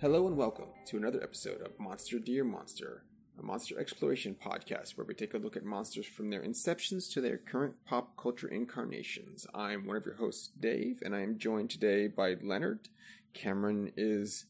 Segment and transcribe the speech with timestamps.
[0.00, 3.04] Hello and welcome to another episode of Monster Dear Monster,
[3.38, 7.20] a monster exploration podcast where we take a look at monsters from their inceptions to
[7.20, 9.46] their current pop culture incarnations.
[9.54, 12.88] I'm one of your hosts, Dave, and I am joined today by Leonard.
[13.34, 14.46] Cameron is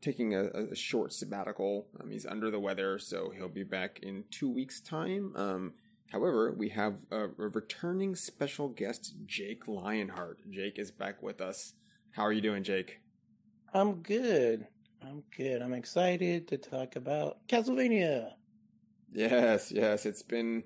[0.00, 1.88] taking a, a short sabbatical.
[2.00, 5.34] Um, he's under the weather, so he'll be back in two weeks' time.
[5.36, 5.74] Um,
[6.12, 10.50] however, we have a, a returning special guest, Jake Lionheart.
[10.50, 11.74] Jake is back with us.
[12.12, 13.02] How are you doing, Jake?
[13.74, 14.68] I'm good.
[15.02, 15.62] I'm good.
[15.62, 18.32] I'm excited to talk about Castlevania.
[19.12, 20.04] Yes, yes.
[20.04, 20.64] It's been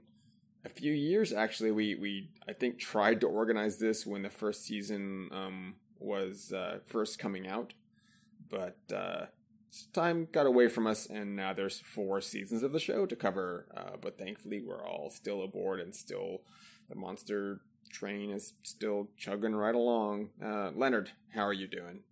[0.65, 1.71] a few years actually.
[1.71, 6.79] We we I think tried to organize this when the first season um, was uh,
[6.87, 7.75] first coming out,
[8.49, 9.27] but uh,
[9.93, 13.67] time got away from us, and now there's four seasons of the show to cover.
[13.77, 16.39] Uh, but thankfully, we're all still aboard, and still
[16.89, 20.31] the monster train is still chugging right along.
[20.43, 22.03] Uh, Leonard, how are you doing?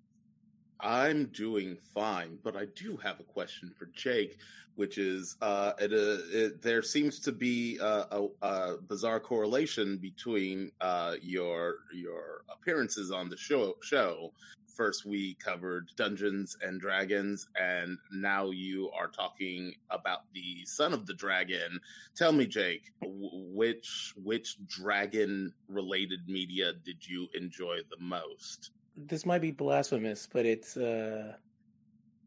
[0.83, 4.39] I'm doing fine, but I do have a question for Jake,
[4.77, 9.99] which is uh, it, uh, it, there seems to be a, a, a bizarre correlation
[9.99, 13.77] between uh, your your appearances on the show.
[13.83, 14.33] Show
[14.81, 21.05] first we covered Dungeons and Dragons, and now you are talking about the Son of
[21.05, 21.79] the Dragon.
[22.17, 28.71] Tell me, Jake, which which dragon related media did you enjoy the most?
[29.07, 31.35] This might be blasphemous, but it's uh,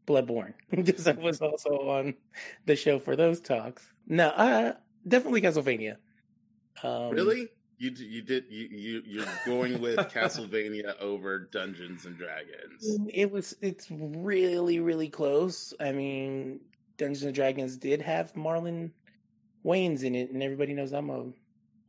[0.06, 2.14] Bloodborne because I was also on
[2.66, 3.92] the show for those talks.
[4.06, 4.72] No, uh,
[5.06, 5.96] definitely Castlevania.
[6.82, 7.48] Um, really?
[7.78, 12.98] You you did you you you're going with Castlevania over Dungeons and Dragons?
[13.12, 15.74] It was it's really really close.
[15.80, 16.60] I mean,
[16.98, 18.90] Dungeons and Dragons did have Marlon
[19.64, 21.26] Wayans in it, and everybody knows I'm a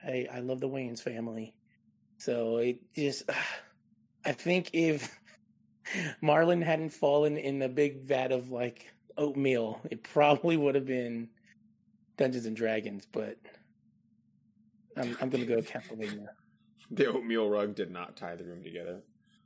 [0.04, 1.54] I I love the Wayans family,
[2.18, 3.30] so it just.
[3.30, 3.34] Uh,
[4.26, 5.18] I think if
[6.24, 11.30] Marlon hadn't fallen in the big vat of like oatmeal, it probably would have been
[12.18, 13.08] Dungeons and Dragons.
[13.12, 13.38] But
[14.98, 16.28] I'm I'm gonna go Castlevania.
[16.92, 19.02] The oatmeal rug did not tie the room together.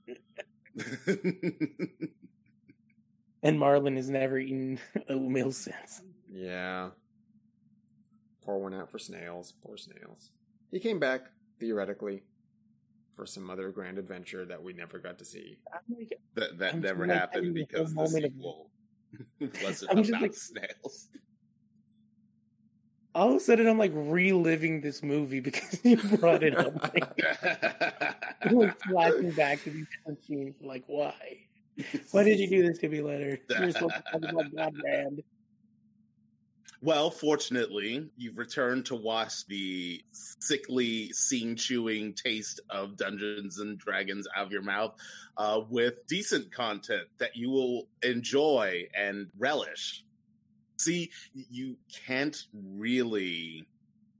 [3.44, 4.80] and Marlon has never eaten
[5.10, 6.02] oatmeal since.
[6.32, 6.90] Yeah.
[8.44, 9.54] Pour one out for snails.
[9.64, 10.32] Poor snails.
[10.72, 11.28] He came back,
[11.60, 12.24] theoretically
[13.19, 15.57] for some other grand adventure that we never got to see.
[16.35, 18.69] That that I'm never happened because the sequel
[19.62, 21.09] wasn't I'm about like, snails.
[23.13, 26.94] All of a sudden, I'm like reliving this movie because you brought it up.
[28.41, 29.88] I'm like flashing back to these
[30.25, 30.56] scenes.
[30.62, 31.13] Like, why?
[32.12, 33.41] Why did you do this to me, Leonard?
[33.50, 35.24] You're supposed to talk about Godbrand.
[36.82, 44.28] Well, fortunately, you've returned to wash the sickly, scene chewing taste of Dungeons and Dragons
[44.34, 44.96] out of your mouth
[45.36, 50.06] uh, with decent content that you will enjoy and relish.
[50.78, 51.76] See, you
[52.08, 53.68] can't really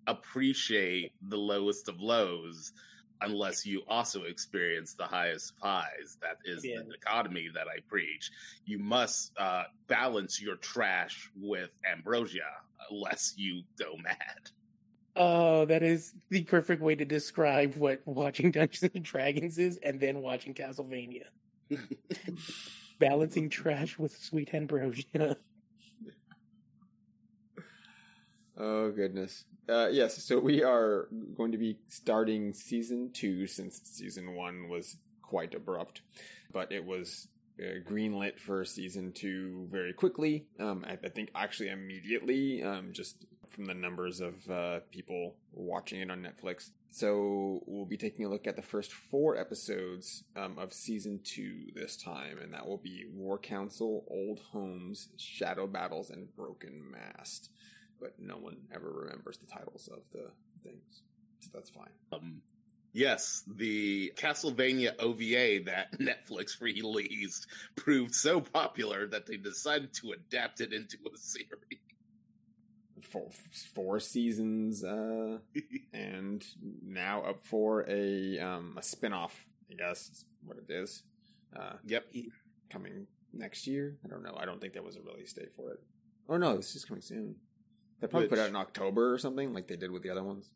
[0.06, 2.74] appreciate the lowest of lows
[3.22, 6.18] unless you also experience the highest of highs.
[6.22, 6.78] That is yeah.
[6.78, 8.31] the dichotomy that I preach.
[8.66, 12.41] You must uh, balance your trash with ambrosia,
[12.91, 14.52] lest you go mad.
[15.16, 20.00] Oh, that is the perfect way to describe what watching Dungeons and Dragons is, and
[20.00, 21.25] then watching Castlevania.
[23.00, 25.38] Balancing trash with sweet ambrosia.
[28.59, 29.46] Oh goodness.
[29.70, 34.97] Uh, yes, so we are going to be starting season two since season one was
[35.22, 36.02] quite abrupt,
[36.52, 40.47] but it was uh, greenlit for season two very quickly.
[40.59, 46.02] Um, I, I, think actually immediately, um, just from the numbers of uh, people watching
[46.02, 46.72] it on Netflix.
[46.91, 51.67] So we'll be taking a look at the first four episodes um, of season two
[51.76, 57.52] this time, and that will be War Council, Old Homes, Shadow Battles, and Broken Mast
[57.99, 60.31] but no one ever remembers the titles of the
[60.63, 61.03] things.
[61.41, 61.90] So that's fine.
[62.11, 62.41] Um,
[62.93, 70.61] yes, the Castlevania OVA that Netflix released proved so popular that they decided to adapt
[70.61, 71.47] it into a series.
[73.01, 73.29] Four,
[73.73, 75.37] four seasons, uh,
[75.93, 76.45] and
[76.85, 79.31] now up for a um, a spinoff.
[79.72, 81.03] I guess is what it is.
[81.55, 82.05] Uh, yep,
[82.69, 83.97] coming next year.
[84.03, 84.35] I don't know.
[84.37, 85.79] I don't think there was a release date for it.
[86.28, 87.35] Oh no, this is coming soon.
[87.99, 90.23] They probably which, put out in October or something, like they did with the other
[90.23, 90.51] ones.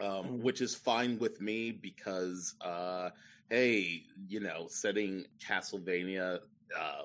[0.00, 0.42] Um, mm-hmm.
[0.42, 3.10] which is fine with me because, uh,
[3.50, 6.38] hey, you know, setting Castlevania
[6.78, 7.02] uh,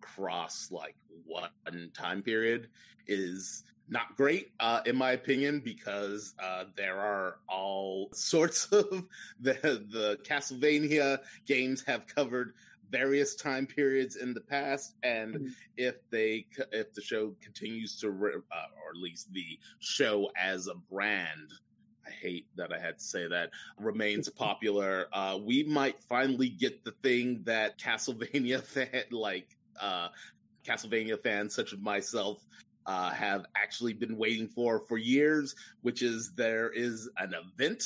[0.00, 0.94] cross like
[1.26, 1.50] one
[1.92, 2.68] time period
[3.08, 9.08] is not great, uh, in my opinion, because uh, there are all sorts of
[9.40, 9.54] the
[9.90, 12.54] the Castlevania games have covered
[12.98, 15.50] various time periods in the past, and Mhm.
[15.76, 20.68] if they if the show continues to, re- uh, or at least the show as
[20.68, 21.50] a brand.
[22.06, 25.06] I hate that I had to say that remains popular.
[25.12, 29.48] Uh, we might finally get the thing that Castlevania fan like
[29.80, 30.08] uh,
[30.66, 32.46] Castlevania fans such as myself
[32.86, 37.82] uh, have actually been waiting for for years, which is there is an event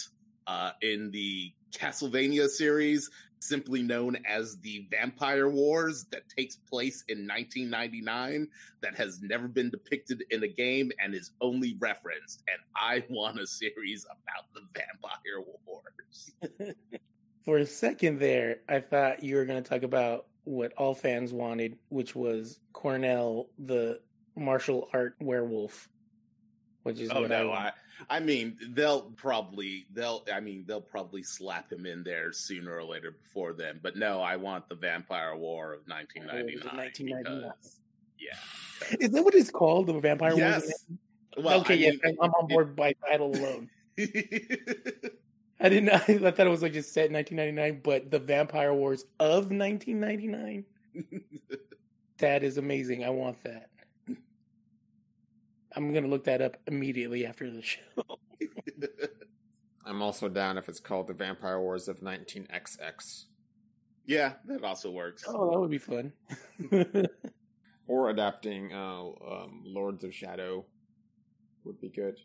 [0.49, 3.11] uh, in the Castlevania series,
[3.41, 8.49] simply known as the Vampire Wars, that takes place in 1999,
[8.83, 12.43] that has never been depicted in a game and is only referenced.
[12.49, 16.75] And I want a series about the Vampire Wars.
[17.45, 21.33] For a second there, I thought you were going to talk about what all fans
[21.33, 24.01] wanted, which was Cornell, the
[24.37, 25.89] martial art werewolf,
[26.83, 27.73] which is Oh what no, I, I,
[28.09, 32.85] I mean they'll probably they'll I mean they'll probably slap him in there sooner or
[32.85, 33.81] later before then.
[33.83, 36.77] But no, I want the Vampire War of 1999.
[36.77, 37.51] 1999.
[37.53, 37.81] because-
[38.19, 38.97] yeah.
[39.01, 39.87] Is that what it's called?
[39.87, 40.63] The Vampire Yes.
[40.63, 41.45] Wars?
[41.45, 43.71] Well, okay, I yeah, mean, I'm on board by title alone.
[45.61, 45.89] I didn't.
[45.91, 45.99] I
[46.31, 50.65] thought it was like just set in 1999, but the Vampire Wars of 1999.
[52.19, 53.05] That is amazing.
[53.05, 53.71] I want that.
[55.79, 57.79] I'm gonna look that up immediately after the show.
[59.87, 63.25] I'm also down if it's called the Vampire Wars of 19XX.
[64.07, 65.25] yeah, that also works.
[65.27, 66.13] Oh, that would be fun.
[67.91, 70.67] Or adapting uh, um, Lords of Shadow
[71.65, 72.19] would be good.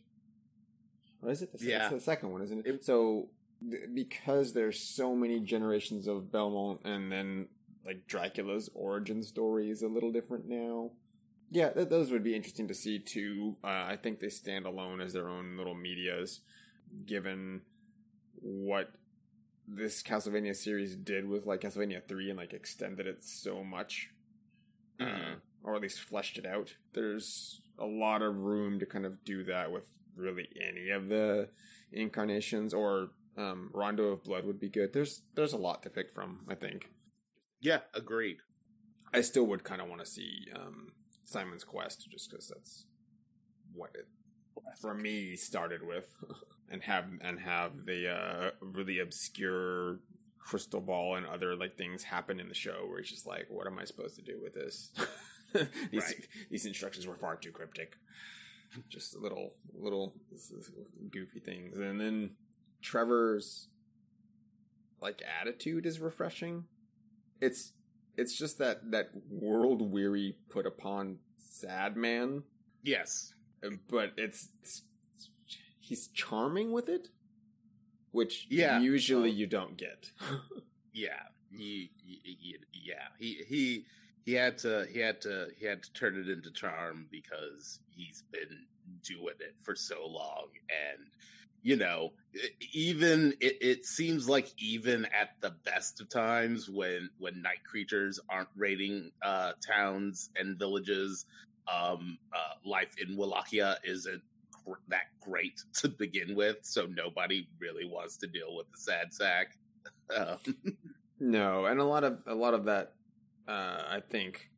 [1.21, 1.83] Or is it the, Yeah.
[1.85, 2.67] it's the second one, isn't it?
[2.67, 3.29] It- so
[3.71, 7.47] th- because there's so many generations of Belmont, and then
[7.85, 10.91] like Dracula's origin story is a little different now.
[11.53, 13.57] Yeah, th- those would be interesting to see too.
[13.63, 16.41] Uh, I think they stand alone as their own little medias,
[17.05, 17.61] given
[18.41, 18.89] what
[19.67, 24.09] this Castlevania series did with like Castlevania three and like extended it so much
[24.99, 25.41] uh, Mhm.
[25.63, 26.75] or at least fleshed it out.
[26.93, 29.85] There's a lot of room to kind of do that with
[30.15, 31.49] really any of the
[31.91, 34.91] incarnations, or um, Rondo of Blood would be good.
[34.93, 36.45] There's there's a lot to pick from.
[36.49, 36.89] I think
[37.61, 38.37] Yeah, agreed.
[39.13, 40.93] I still would kind of want to see um,
[41.33, 42.85] Simon's Quest, just because that's
[43.73, 44.07] what it
[44.79, 46.15] for me started with,
[46.71, 49.99] and have and have the uh, really obscure
[50.39, 53.65] crystal ball and other like things happen in the show where it's just like, what
[53.65, 54.91] am I supposed to do with this?
[55.91, 56.27] these Right.
[56.49, 57.97] these instructions were far too cryptic.
[58.89, 60.15] Just little little
[61.11, 62.31] goofy things, and then
[62.81, 63.67] Trevor's
[65.01, 66.65] like attitude is refreshing.
[67.41, 67.73] It's
[68.17, 72.43] it's just that that world weary put upon sad man
[72.85, 73.33] Yes.
[73.65, 74.81] Um, but it's, it's
[75.79, 77.07] he's charming with it
[78.11, 78.79] which Yeah.
[78.79, 79.33] usually Oh.
[79.33, 80.11] you don't get
[80.93, 81.21] Yeah.
[81.51, 83.07] He, he, he- yeah.
[83.19, 83.85] He he
[84.25, 88.23] he had to he had to he had to turn it into charm because he's
[88.31, 88.65] been
[89.03, 91.07] doing it for so long and
[91.63, 92.11] you know
[92.73, 98.19] even it, it seems like even at the best of times when when night creatures
[98.29, 101.25] aren't raiding uh towns and villages
[101.73, 104.21] um uh life in wallachia isn't
[104.89, 109.47] that great to begin with so nobody really wants to deal with the sad sack.
[110.15, 110.37] Um,
[111.19, 112.93] no and a lot of a lot of that
[113.47, 114.51] uh i think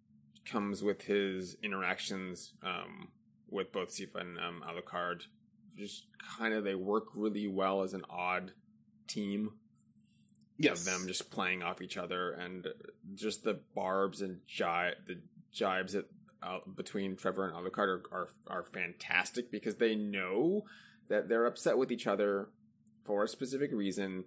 [0.43, 3.09] comes with his interactions um
[3.49, 5.27] with both Sypha and um alucard
[5.77, 8.51] just kind of they work really well as an odd
[9.07, 9.51] team
[10.57, 10.79] yes.
[10.79, 12.67] of them just playing off each other and
[13.13, 15.19] just the barbs and jive the
[15.53, 16.05] jibes that
[16.43, 20.63] uh, between Trevor and Alucard are, are are fantastic because they know
[21.07, 22.49] that they're upset with each other
[23.03, 24.25] for a specific reason,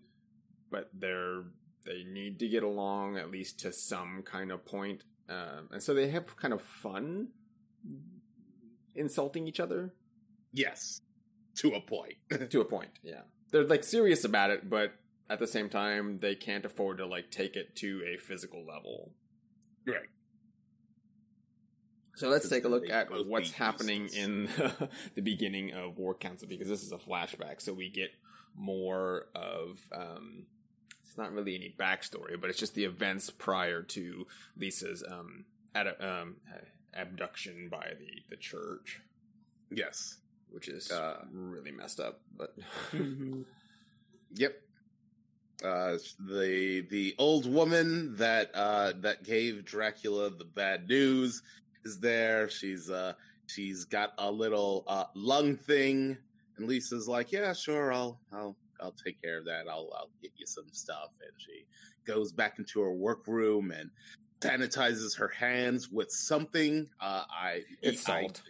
[0.71, 1.45] but they're
[1.85, 5.95] they need to get along at least to some kind of point, um, and so
[5.95, 7.29] they have kind of fun
[8.97, 9.95] insulting each other.
[10.53, 11.01] Yes
[11.59, 12.15] to a point
[12.51, 12.91] to a point.
[13.03, 14.95] Yeah, they're like serious about it, but
[15.29, 19.13] at the same time, they can't afford to like take it to a physical level.
[19.87, 20.09] right
[22.15, 24.47] So let's take a look at what's happening in
[25.15, 28.11] the beginning of War Council because this is a flashback, so we get
[28.57, 29.81] more of.
[29.93, 30.47] Um,
[31.07, 35.97] it's not really any backstory, but it's just the events prior to Lisa's um, ad-
[36.01, 36.37] um,
[36.95, 39.01] abduction by the the church,
[39.71, 40.19] yes
[40.51, 42.21] which is Uh, really messed up.
[42.37, 42.57] But
[42.93, 43.45] Mhm.
[44.35, 44.61] Yep.
[45.65, 51.43] Uh, the the old woman that uh, that gave Dracula the bad news
[51.85, 52.49] is there.
[52.49, 53.15] She's uh
[53.47, 56.17] she's got a little uh, lung thing,
[56.57, 59.67] and Lisa's like, "Yeah, sure, I'll I'll I'll take care of that.
[59.69, 61.67] I'll I'll get you some stuff." And she
[62.05, 63.91] goes back into her workroom and
[64.41, 66.89] sanitizes her hands with something.
[67.01, 68.43] Uh, I It's I- salt.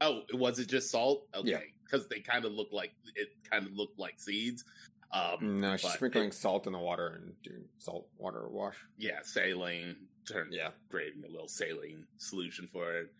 [0.00, 1.26] Oh, was it just salt?
[1.34, 1.60] Okay, Yeah.
[1.84, 4.64] because they kind of look like it kind of looked like seeds.
[5.12, 8.76] Um, No, she's sprinkling it- salt in the water and doing salt water wash.
[8.98, 9.96] yeah, saline.
[10.26, 10.70] Turn Yeah.
[10.90, 13.12] creating a little saline solution for it.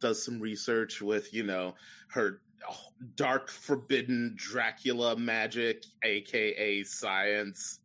[0.00, 1.74] Does some research with you know
[2.08, 7.80] her oh, dark forbidden Dracula magic, aka science.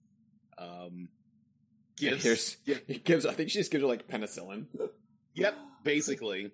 [0.58, 1.10] Um,
[1.98, 3.26] gives, yeah, gives.
[3.26, 4.66] I think she just gives her like penicillin.
[5.34, 6.52] yep, basically.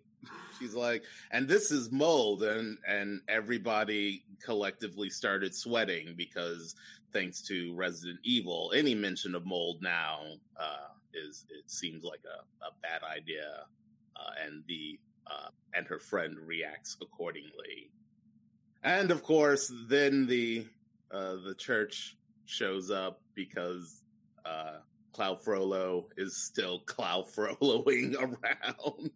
[0.60, 6.76] She's like, and this is mold, and and everybody collectively started sweating because
[7.14, 10.22] thanks to Resident Evil, any mention of mold now
[10.60, 13.66] uh, is it seems like a, a bad idea,
[14.16, 17.92] uh, and the uh, and her friend reacts accordingly,
[18.84, 20.66] and of course, then the
[21.12, 24.04] uh, the church shows up because
[24.46, 24.78] uh,
[25.14, 29.12] Claude Frollo is still Claude Frolloing around.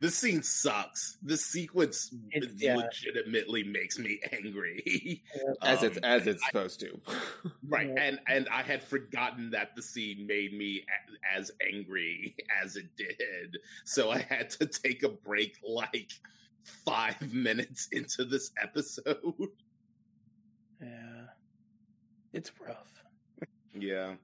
[0.00, 1.18] This scene sucks.
[1.22, 2.76] This sequence It's- yeah.
[2.76, 5.24] legitimately makes me angry.
[5.62, 7.00] as it's Um, as it's supposed to.
[7.68, 8.02] right, Yeah.
[8.02, 12.94] and and I had forgotten that the scene made me a- as angry as it
[12.96, 16.12] did, so I had to take a break like
[16.62, 19.48] five minutes into this episode.
[20.80, 21.26] Yeah,
[22.32, 23.02] it's rough.
[23.74, 24.14] Yeah.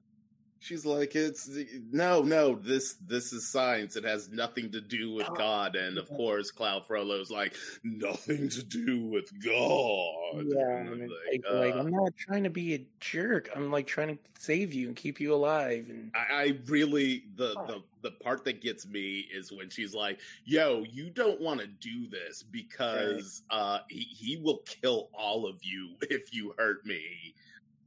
[0.65, 1.47] She's like, it's
[1.91, 2.55] no, no.
[2.55, 3.95] This this is science.
[3.95, 5.35] It has nothing to do with Oh.
[5.35, 5.75] God.
[5.75, 10.43] And of course, Claude Frollo's like, nothing to do with God.
[10.47, 13.47] Yeah, I'm like, like, like, uh, I'm not trying to be a jerk.
[13.55, 15.85] I'm like trying to save you and keep you alive.
[15.87, 20.19] And I, I really the, the the part that gets me is when she's like,
[20.45, 25.59] "Yo, you don't want to do this because uh, he he will kill all of
[25.61, 27.35] you if you hurt me.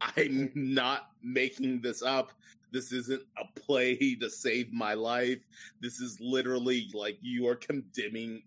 [0.00, 2.30] I'm not making this up.
[2.72, 5.40] This isn't a play to save my life.
[5.80, 8.42] This is literally like you are condemning."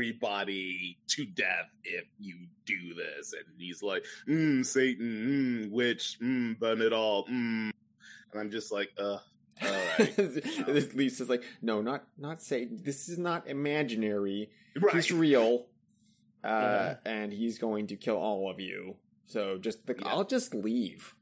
[0.00, 2.36] Everybody to death if you
[2.66, 7.72] do this, and he's like, mm, "Satan, mm, witch, mm, burn it all." Mm.
[8.32, 9.20] And I'm just like, uh, all
[9.62, 10.14] right.
[10.16, 12.80] this Lisa's like, no, not not Satan.
[12.82, 14.50] This is not imaginary.
[14.80, 14.94] right.
[14.94, 15.66] He's real,
[16.44, 16.94] uh, Yeah.
[17.04, 18.96] and he's going to kill all of you.
[19.26, 20.08] So just like, Yeah.
[20.08, 21.16] I'll just leave.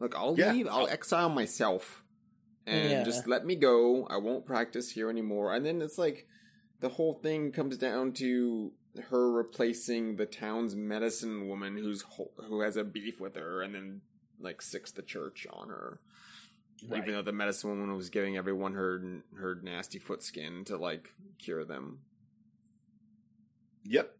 [0.00, 0.66] Look, I'll Yeah, leave.
[0.66, 2.02] I'll I'll- exile myself,
[2.66, 3.04] and Yeah.
[3.04, 4.06] just let me go.
[4.06, 5.54] I won't practice here anymore.
[5.54, 6.26] And then it's like
[6.80, 8.72] the whole thing comes down to
[9.10, 12.04] her replacing the town's medicine woman who's
[12.46, 14.00] who has a beef with her, and then
[14.40, 16.00] like sicks the church on her.
[16.88, 17.02] Right.
[17.02, 21.12] Even though the medicine woman was giving everyone her her nasty foot skin to like
[21.38, 22.00] cure them.
[23.84, 24.16] Yep.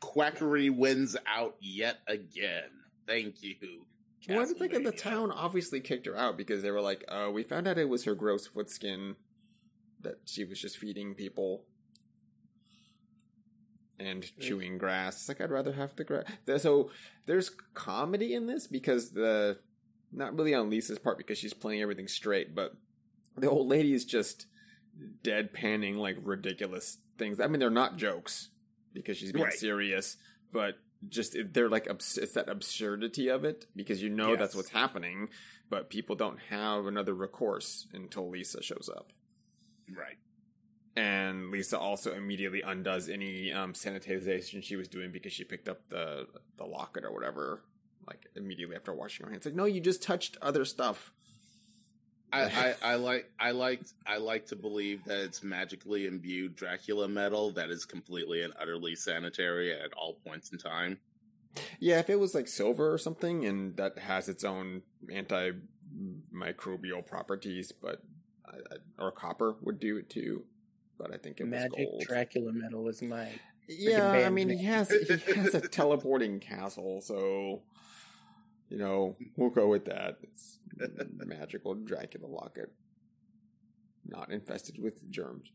[0.00, 2.70] Quackery wins out yet again.
[3.06, 3.86] Thank you.
[4.28, 7.42] Well, I think the town obviously kicked her out because they were like, "Uh, we
[7.44, 9.16] found out it was her gross foot skin
[10.00, 11.64] that she was just feeding people
[13.98, 16.24] and chewing grass." It's like I'd rather have the grass.
[16.58, 16.90] So
[17.26, 19.58] there's comedy in this because the
[20.12, 22.74] not really on Lisa's part because she's playing everything straight, but
[23.36, 24.46] the old lady is just
[25.22, 27.38] deadpanning like ridiculous things.
[27.40, 28.50] I mean, they're not jokes
[28.92, 29.52] because she's being Right.
[29.52, 30.16] serious,
[30.52, 34.70] but just they're like abs- it's that absurdity of it because you know that's what's
[34.70, 35.28] happening,
[35.68, 39.12] but people don't have another recourse until Lisa shows up.
[39.94, 40.18] Right.
[40.96, 45.88] And Lisa also immediately undoes any um, sanitization she was doing because she picked up
[45.90, 46.26] the
[46.56, 47.62] the locket or whatever,
[48.06, 49.44] like immediately after washing her hands.
[49.44, 51.12] Like, no, you just touched other stuff.
[52.32, 57.08] I, I, I like I like I like to believe that it's magically imbued Dracula
[57.08, 60.98] metal that is completely and utterly sanitary at all points in time.
[61.80, 67.72] Yeah, if it was like silver or something, and that has its own antimicrobial properties,
[67.72, 68.02] but
[68.46, 70.44] I, I, or copper would do it too.
[70.98, 72.04] But I think it was Magic gold.
[72.06, 73.28] Dracula metal is my
[73.68, 74.58] yeah, I mean name.
[74.58, 77.62] he has he has a teleporting castle, so
[78.68, 80.18] you know we'll go with that.
[80.22, 80.58] It's
[81.26, 82.72] magical Dracula locket,
[84.04, 85.50] not infested with germs.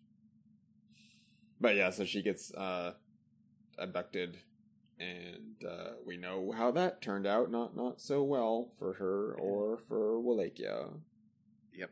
[1.60, 2.94] But yeah, so she gets uh,
[3.78, 4.38] abducted,
[5.00, 7.52] and uh, we know how that turned out.
[7.52, 10.88] Not not so well for her or for Wallachia.
[11.74, 11.92] Yep.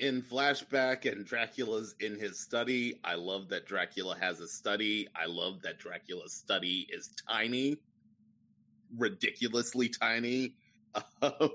[0.00, 2.98] In flashback and Dracula's in his study.
[3.04, 5.06] I love that Dracula has a study.
[5.14, 7.76] I love that Dracula's study is tiny,
[8.96, 10.54] ridiculously tiny.
[11.22, 11.50] Um,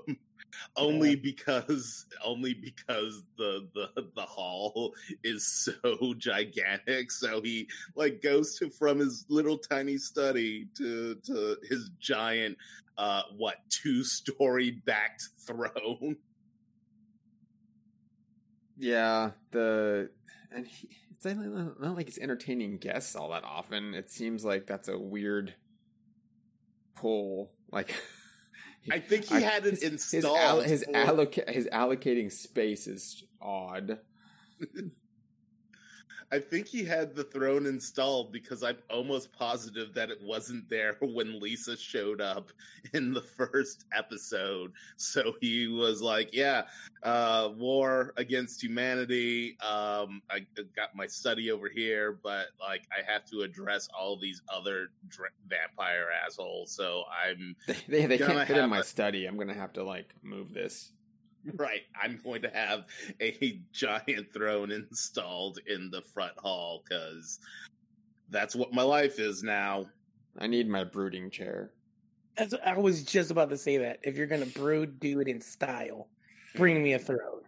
[0.76, 1.16] only Yeah.
[1.16, 8.70] because only because the the the hall is so gigantic so he like goes to
[8.70, 12.56] from his little tiny study to to his giant
[12.98, 16.16] uh what two story backed throne
[18.76, 20.10] Yeah, the
[20.50, 23.94] and he, it's not like he's entertaining guests all that often.
[23.94, 25.54] It seems like that's a weird
[26.94, 27.52] pull.
[27.70, 27.94] Like,
[28.90, 33.22] i think he I- had it his, his, installed his, alloca- his allocating space is
[33.40, 33.98] odd.
[36.32, 40.96] I think he had the throne installed because I'm almost positive that it wasn't there
[41.02, 42.50] when Lisa showed up
[42.94, 44.72] in the first episode.
[44.96, 46.62] So he was like, "Yeah,
[47.02, 49.58] uh, war against humanity.
[49.60, 54.40] Um, I got my study over here, but like I have to address all these
[54.48, 56.72] other dr- vampire assholes.
[56.72, 59.26] So I'm They they, they can't fit in my a- study.
[59.26, 60.92] I'm gonna have to like move this.
[61.56, 61.82] right.
[62.00, 62.84] I'm going to have
[63.20, 67.38] a giant throne installed in the front hall because."
[68.30, 69.86] That's what my life is now.
[70.38, 71.70] I need my brooding chair.
[72.34, 73.98] That's, I was just about to say that.
[74.02, 76.08] If you're gonna brood, do it in style.
[76.54, 77.42] Bring me a throne.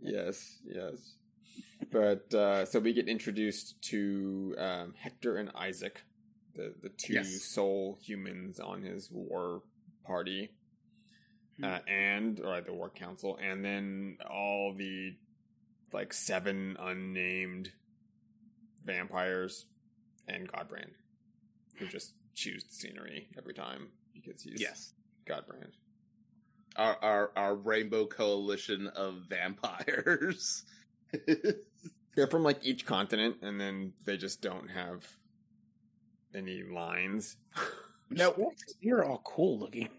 [0.00, 1.16] Yes, yes.
[1.92, 6.04] But uh, so we get introduced to um, Hector and Isaac,
[6.54, 7.42] the the two Yes.
[7.42, 9.60] sole humans on his war
[10.06, 10.52] party,
[11.62, 15.14] uh, and or the war council, and then all the
[15.92, 17.70] like seven unnamed
[18.84, 19.66] vampires
[20.28, 20.90] and Godbrand,
[21.76, 24.92] who just chews the scenery every time because he's Yes.
[25.26, 25.72] Godbrand.
[26.76, 30.64] our our, our rainbow coalition of vampires.
[32.16, 35.06] They're from like each continent, and then they just don't have
[36.34, 37.36] any lines.
[38.10, 39.88] no, You're all cool looking.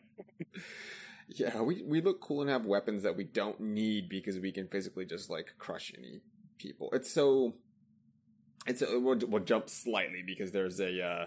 [1.35, 4.67] yeah, we we look cool and have weapons that we don't need because we can
[4.67, 6.21] physically just like crush any
[6.57, 6.89] people.
[6.93, 7.55] It's so.
[8.67, 11.25] It's a, we'll, we'll jump slightly because there's a uh,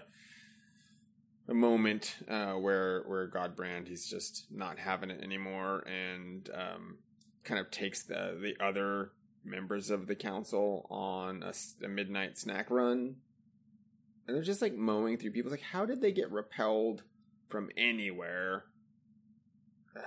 [1.49, 6.97] a moment uh, where where Godbrand he's just not having it anymore and um,
[7.43, 9.11] kind of takes the the other
[9.43, 13.15] members of the council on a, a midnight snack run,
[14.27, 15.51] and they're just like mowing through people.
[15.51, 17.03] It's like, how did they get repelled
[17.49, 18.65] from anywhere?
[19.95, 20.01] Uh,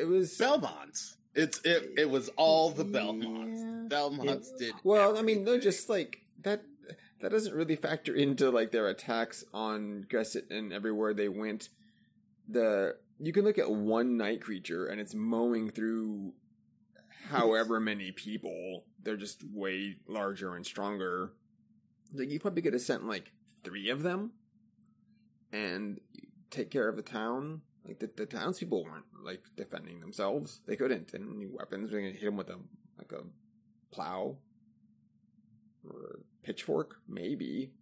[0.00, 1.16] It was Belmonts.
[1.34, 1.92] It's it.
[1.96, 3.60] It was all the Belmonts.
[3.62, 3.88] Yeah.
[3.88, 4.74] Belmonts did.
[4.84, 6.62] Well, I mean, they're just like that.
[7.20, 11.68] That doesn't really factor into like their attacks on Gresit and everywhere they went.
[12.48, 16.32] The you can look at one night creature and it's mowing through
[17.30, 18.84] however many people.
[19.02, 21.32] They're just way larger and stronger.
[22.12, 24.32] Like you probably could have sent like three of them
[25.52, 26.00] and
[26.50, 27.62] take care of the town.
[27.86, 30.60] Like the, the townspeople weren't like defending themselves.
[30.66, 31.10] They couldn't.
[31.10, 31.90] They didn't any weapons.
[31.90, 32.58] They could hit them with a
[32.98, 33.24] like a
[33.92, 34.36] plow
[35.88, 37.72] or pitchfork, maybe.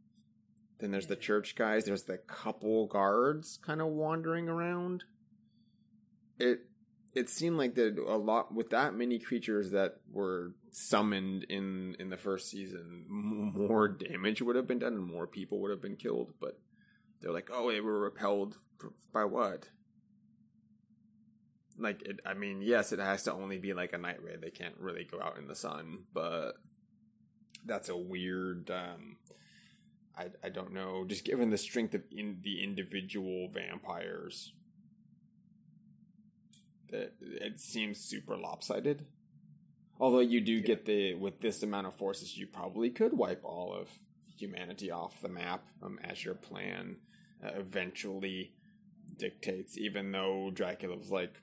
[0.79, 1.85] Then there's the church guys.
[1.85, 5.05] There's the couple guards kind of wandering around.
[6.39, 6.61] It
[7.15, 12.09] it seemed like that a lot with that many creatures that were summoned in in
[12.09, 15.97] the first season, more damage would have been done and more people would have been
[15.97, 16.33] killed.
[16.41, 16.59] But
[17.21, 18.57] they're like, oh, they were repelled
[19.13, 19.69] by what?
[21.81, 24.43] Like, it, I mean, yes, it has to only be like a night raid.
[24.43, 26.53] They can't really go out in the sun, but
[27.65, 28.71] that's a weird.
[28.71, 29.17] Um,
[30.17, 31.05] I I don't know.
[31.07, 34.53] Just given the strength of in the individual vampires,
[36.91, 39.07] that it seems super lopsided.
[39.99, 43.73] Although you do get the with this amount of forces, you probably could wipe all
[43.73, 43.89] of
[44.37, 46.97] humanity off the map um, as your plan
[47.45, 48.55] uh, eventually
[49.19, 49.77] dictates.
[49.77, 51.43] Even though Dracula was like,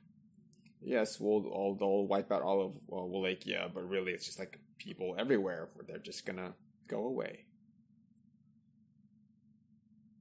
[0.81, 4.59] "Yes, we'll all they'll wipe out all of well, Wallachia," but really it's just like
[4.77, 6.53] people everywhere where they're just gonna
[6.87, 7.45] go away.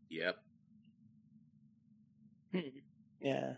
[0.09, 0.37] Yep.
[2.53, 2.61] Hmm.
[3.21, 3.55] Yeah.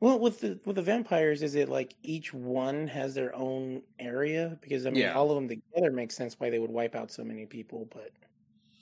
[0.00, 4.58] Well, with the with the vampires, is it like each one has their own area?
[4.60, 5.14] Because I mean, Yeah.
[5.14, 7.86] all of them together makes sense why they would wipe out so many people.
[7.86, 8.12] But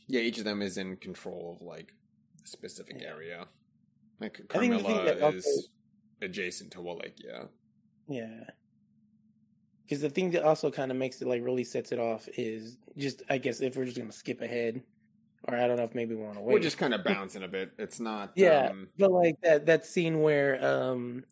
[0.07, 1.94] Yeah, each of them is in control of like
[2.42, 3.09] a specific Yeah.
[3.09, 3.48] area.
[4.20, 5.68] Like I think the thing Carmilla also- is
[6.22, 7.48] adjacent to Wallachia.
[8.09, 8.44] yeah, Yeah.
[9.85, 12.79] because the thing that also kind of makes it like really sets it off is
[12.96, 14.83] just I guess if we're just gonna skip ahead,
[15.46, 16.55] or I don't know if maybe we want to wait.
[16.55, 17.72] We're just kind of bouncing a bit.
[17.79, 18.33] It's not.
[18.35, 18.68] Yeah.
[18.70, 21.24] Um, But like that that scene where um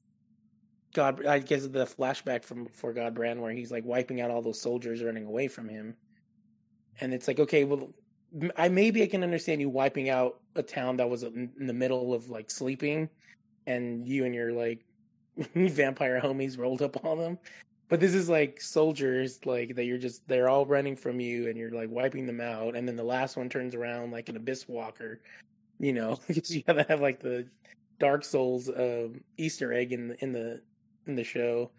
[0.94, 4.60] God I guess the flashback from before Godbrand where he's like wiping out all those
[4.60, 5.96] soldiers running away from him.
[7.00, 7.94] And it's like, okay, well
[8.56, 12.12] I maybe I can understand you wiping out a town that was in the middle
[12.12, 13.08] of like sleeping
[13.66, 14.84] and you and your like
[15.54, 17.38] vampire homies rolled up on them.
[17.88, 21.58] But this is like soldiers, like that you're just they're all running from you, and
[21.58, 24.66] you're like wiping them out, and then the last one turns around like an abyss
[24.68, 25.20] walker,
[25.78, 27.46] you know, because you gotta have like the
[27.98, 30.62] Dark Souls um, Easter egg in the in the
[31.06, 31.70] in the show,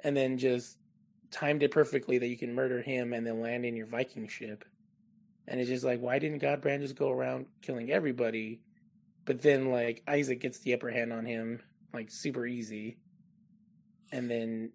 [0.00, 0.78] and then just
[1.30, 4.64] timed it perfectly that you can murder him and then land in your Viking ship.
[5.48, 8.60] And it's just like, why didn't Godbrand just go around killing everybody?
[9.24, 11.60] But then like Isaac gets the upper hand on him,
[11.92, 12.98] like super easy.
[14.12, 14.72] And then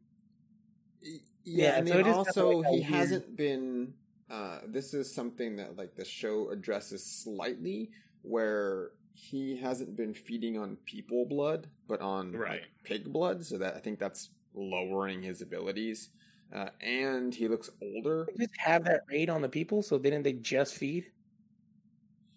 [1.01, 2.31] yeah, Yeah, and so then also
[2.61, 3.93] definitely he weird- hasn't been
[4.29, 7.89] uh this is something that like the show addresses slightly
[8.21, 12.61] where he hasn't been feeding on people blood but on like, Right.
[12.83, 16.09] pig blood so that i think that's lowering his abilities
[16.53, 20.23] uh, and he looks older they just have that raid on the people, so didn't
[20.23, 21.05] they just feed?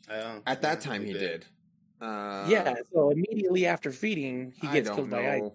[0.09, 1.46] Uh, at that time they he did
[2.02, 5.40] uh yeah, so immediately after feeding, he gets killed by ice.
[5.40, 5.54] know.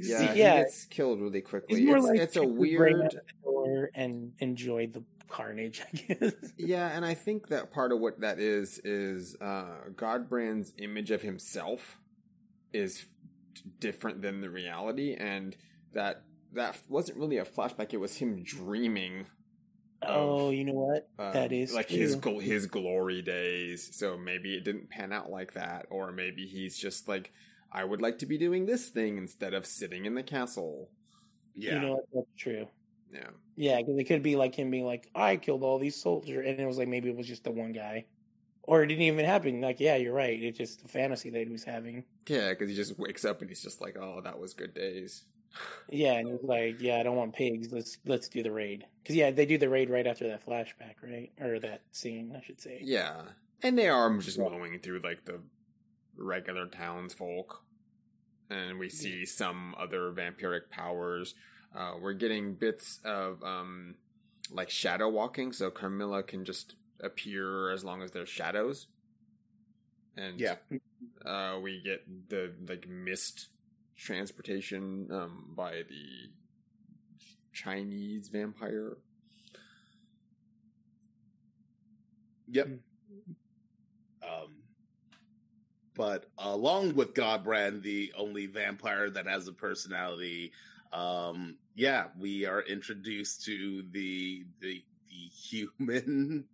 [0.00, 3.02] See, yeah, he yeah, gets killed really quickly it's like it's a kick his brain
[3.02, 6.32] out weird and enjoy the carnage, I guess.
[6.58, 11.22] Yeah, and I think that part of what that is is uh, Godbrand's image of
[11.22, 11.98] himself
[12.72, 13.06] is
[13.80, 15.56] different than the reality, and
[15.92, 17.92] that that wasn't really a flashback.
[17.92, 19.26] It was him dreaming.
[20.08, 21.08] Oh, you know what?
[21.18, 22.34] um, that is like his true.
[22.34, 23.88] gl- his glory days.
[23.96, 27.32] So maybe it didn't pan out like that, or maybe he's just like,
[27.72, 30.90] I would like to be doing this thing instead of sitting in the castle.
[31.56, 31.74] Yeah.
[31.74, 32.04] You know what?
[32.12, 32.66] That's true.
[33.12, 36.44] Yeah, Yeah, because it could be like him being like, I killed all these soldiers.
[36.48, 38.06] And it was like, maybe it was just the one guy.
[38.64, 39.60] Or it didn't even happen.
[39.60, 40.42] Like, yeah, you're right.
[40.42, 42.04] It's just a fantasy that he was having.
[42.26, 45.26] yeah, because he just wakes up and he's just like, oh, that was good days.
[45.90, 47.72] Yeah, and he's like, yeah, I don't want pigs.
[47.72, 48.86] Let's let's do the raid.
[49.02, 51.30] Because yeah, they do the raid right after that flashback, right?
[51.40, 52.80] Or that scene, I should say.
[52.82, 53.22] Yeah,
[53.62, 55.40] and they are just mowing through like the
[56.16, 57.62] regular townsfolk,
[58.50, 61.34] and we see some other vampiric powers.
[61.76, 63.96] Uh, we're getting bits of um,
[64.50, 68.86] like shadow walking, so Carmilla can just appear as long as there's shadows,
[70.16, 70.56] and Yeah.
[71.26, 73.48] uh, we get the like mist
[73.96, 76.30] transportation um, by the
[77.52, 78.96] Chinese vampire.
[82.48, 82.68] Yep.
[84.22, 84.56] Um,
[85.96, 90.52] but along with Godbrand, the only vampire that has a personality,
[90.92, 95.30] um, yeah, we are introduced to the the the
[95.78, 96.44] humans,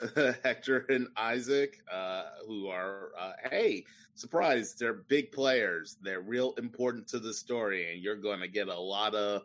[0.44, 5.96] Hector and Isaac, uh, who are uh, hey, surprise, they're big players.
[6.02, 9.42] They're real important to the story, and you're going to get a lot of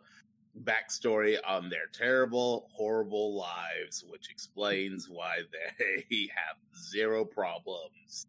[0.64, 5.38] backstory on their terrible, horrible lives, which explains why
[5.78, 8.26] they have zero problems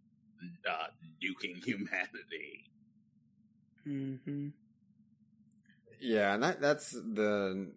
[0.69, 0.87] uh,
[1.21, 2.69] nuking humanity.
[3.87, 4.49] Mm-hmm.
[5.99, 7.71] Yeah, and that that's the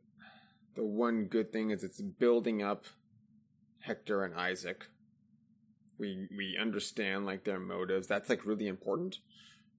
[0.75, 2.85] the one good thing is it's building up
[3.87, 4.89] Hector and Isaac.
[5.99, 8.07] We we understand like their motives.
[8.07, 9.19] That's like really important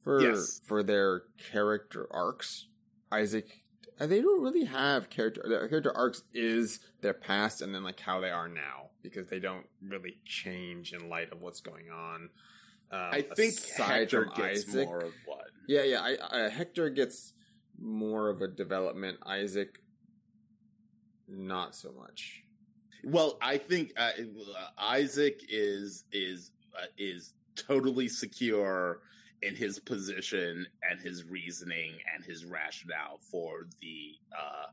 [0.04, 0.62] for Yes.
[0.66, 2.68] for their character arcs.
[3.12, 3.64] Isaac
[4.00, 8.00] uh, they don't really have character their character arcs is their past and then like
[8.02, 12.30] how they are now because they don't really change in light of what's going on.
[12.92, 15.40] Um, I think Hector gets Isaac- more of one.
[15.68, 16.02] yeah, yeah.
[16.02, 17.34] I, I, Hector gets
[17.80, 19.18] more of a development.
[19.26, 19.80] Isaac,
[21.28, 22.44] not so much.
[23.04, 24.12] Well, I think uh,
[24.78, 29.02] Isaac is is uh, is totally secure
[29.42, 34.68] in his position and his reasoning and his rationale for the uh,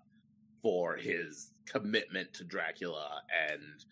[0.62, 3.84] for his commitment to Dracula and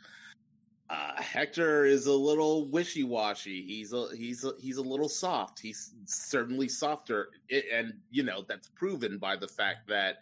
[0.91, 3.63] uh, Hector is a little wishy washy.
[3.67, 5.59] He's a he's a, he's a little soft.
[5.59, 10.17] He's certainly softer, I- and you know that's proven by the fact that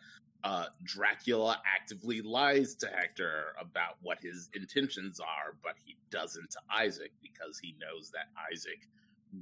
[0.44, 6.59] uh, Dracula actively lies to Hector about what his intentions are, but he doesn't to
[6.74, 8.88] Isaac because he knows that Isaac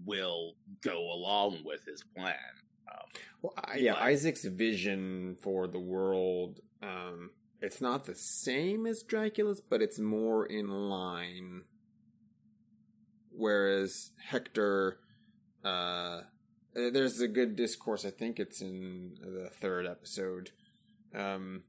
[0.05, 2.35] will go along with his plan.
[2.91, 6.61] Um, Well, I, yeah, Like- Isaac's vision for the world.
[6.83, 7.31] Um,
[7.61, 11.63] it's not the same as Dracula's, but it's more in line.
[13.31, 14.99] Whereas Hector,
[15.65, 16.23] uh,
[16.75, 18.05] there's a good discourse.
[18.05, 20.51] I think it's in the third episode,
[21.15, 21.63] um,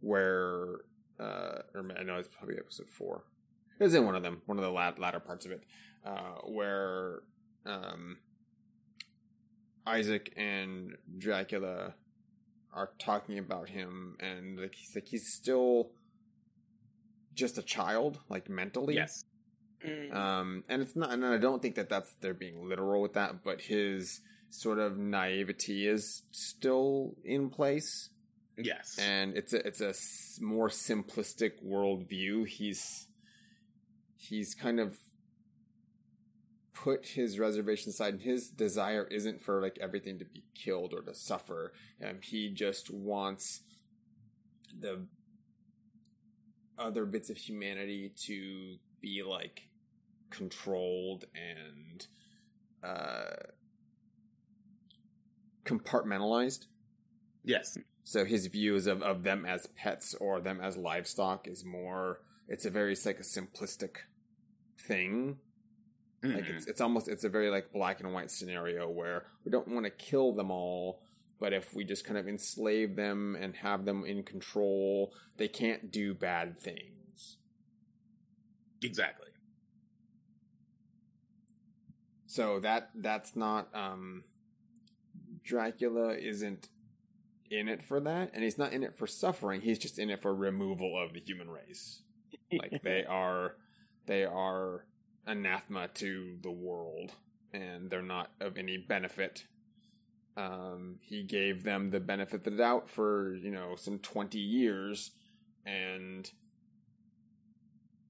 [0.00, 0.80] where
[1.18, 3.24] uh, or I know it's probably episode four.
[3.78, 5.62] It was in one of them, one of the lat- latter parts of it,
[6.04, 7.20] uh, where
[7.66, 8.18] um,
[9.86, 11.94] Isaac and Dracula
[12.72, 15.90] are talking about him, and like he's like he's still
[17.34, 18.94] just a child, like mentally.
[18.94, 19.24] yes,
[19.86, 20.14] Mm.
[20.14, 23.42] Um, and it's not, and I don't think that that's they're being literal with that,
[23.42, 28.10] but his sort of naivety is still in place,
[28.58, 28.98] Yes.
[28.98, 29.94] and it's a it's a
[30.44, 32.46] more simplistic worldview.
[32.46, 33.06] He's
[34.16, 34.98] he's kind of
[36.74, 38.14] put his reservation aside.
[38.14, 41.72] and His desire isn't for like everything to be killed or to suffer.
[42.04, 43.60] Um, he just wants
[44.78, 45.06] the
[46.78, 49.62] other bits of humanity to be like
[50.30, 52.06] controlled and
[52.82, 53.34] uh
[55.64, 56.66] compartmentalized.
[57.44, 57.76] yes.
[58.02, 62.64] So his views of, of them as pets or them as livestock is more it's
[62.64, 63.96] a very like a simplistic
[64.78, 65.38] thing.
[66.22, 66.56] Like Mhm.
[66.56, 69.84] it's it's almost it's a very like black and white scenario where we don't want
[69.84, 71.02] to kill them all,
[71.38, 75.90] but if we just kind of enslave them and have them in control, they can't
[75.92, 77.36] do bad things.
[78.82, 79.28] exactly.
[82.26, 84.24] So that that's not um
[85.44, 86.68] Dracula isn't
[87.50, 90.22] in it for that and he's not in it for suffering, he's just in it
[90.22, 92.02] for removal of the human race.
[92.52, 93.56] Like they are
[94.06, 94.86] they are
[95.26, 97.12] anathema to the world
[97.52, 99.46] and they're not of any benefit.
[100.36, 105.10] Um he gave them the benefit of the doubt for, you know, some 20 years
[105.66, 106.30] and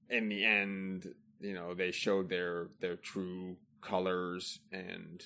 [0.09, 5.23] in the end, you know, they showed their their true colors and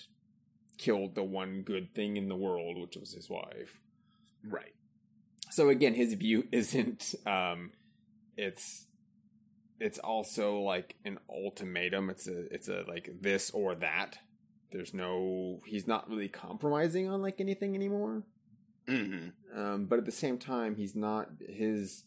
[0.77, 3.79] killed the one good thing in the world, which was his wife.
[4.43, 4.73] Right.
[5.49, 7.71] So again, his view isn't um
[8.38, 8.85] it's
[9.79, 12.09] it's also like an ultimatum.
[12.09, 14.19] It's a it's a like this or that.
[14.71, 18.23] There's no he's not really compromising on like anything anymore.
[18.88, 22.03] hmm Um, but at the same time, he's not his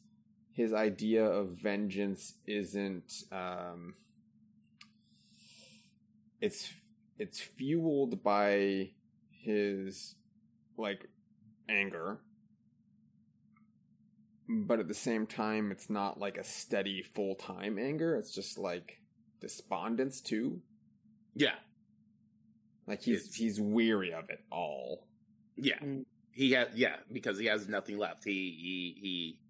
[0.53, 3.95] his idea of vengeance isn't um,
[6.41, 6.73] it's
[7.19, 8.91] it's fueled by
[9.31, 10.15] his
[10.77, 11.09] like
[11.69, 12.21] anger
[14.49, 19.01] but at the same time it's not like a steady full-time anger it's just like
[19.41, 20.61] despondence too
[21.35, 21.55] Yeah.
[22.87, 25.07] like he's It's- he's weary of it all
[25.57, 25.79] Yeah.
[25.81, 26.05] Mm.
[26.31, 28.23] He has yeah, because he has nothing left.
[28.23, 29.41] He he he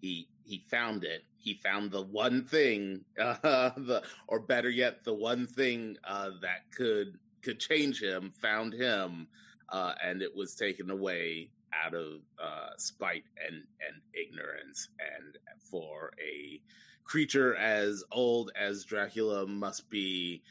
[0.00, 1.24] he he found it.
[1.36, 3.36] He found the one thing uh
[3.76, 9.28] the or better yet the one thing uh that could could change him, found him
[9.70, 11.50] uh and it was taken away
[11.84, 15.36] out of uh spite and and ignorance and
[15.70, 16.60] for a
[17.04, 20.42] creature as old as Dracula must be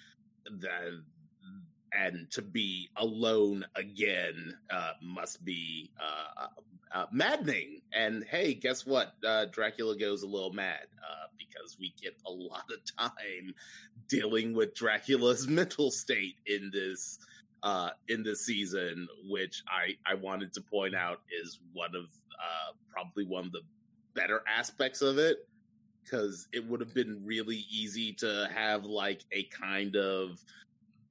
[0.60, 1.04] that
[1.94, 7.82] and to be alone again uh, must be uh, uh, uh, maddening.
[7.94, 9.14] And hey, guess what?
[9.26, 13.54] Uh, Dracula goes a little mad uh, because we get a lot of time
[14.08, 17.20] dealing with Dracula's mental state in this
[18.08, 22.08] in this season, which I I wanted to point out is one of
[22.90, 23.62] probably one of the
[24.16, 25.38] better aspects of it
[26.04, 30.44] because it would have been really easy to have like a kind of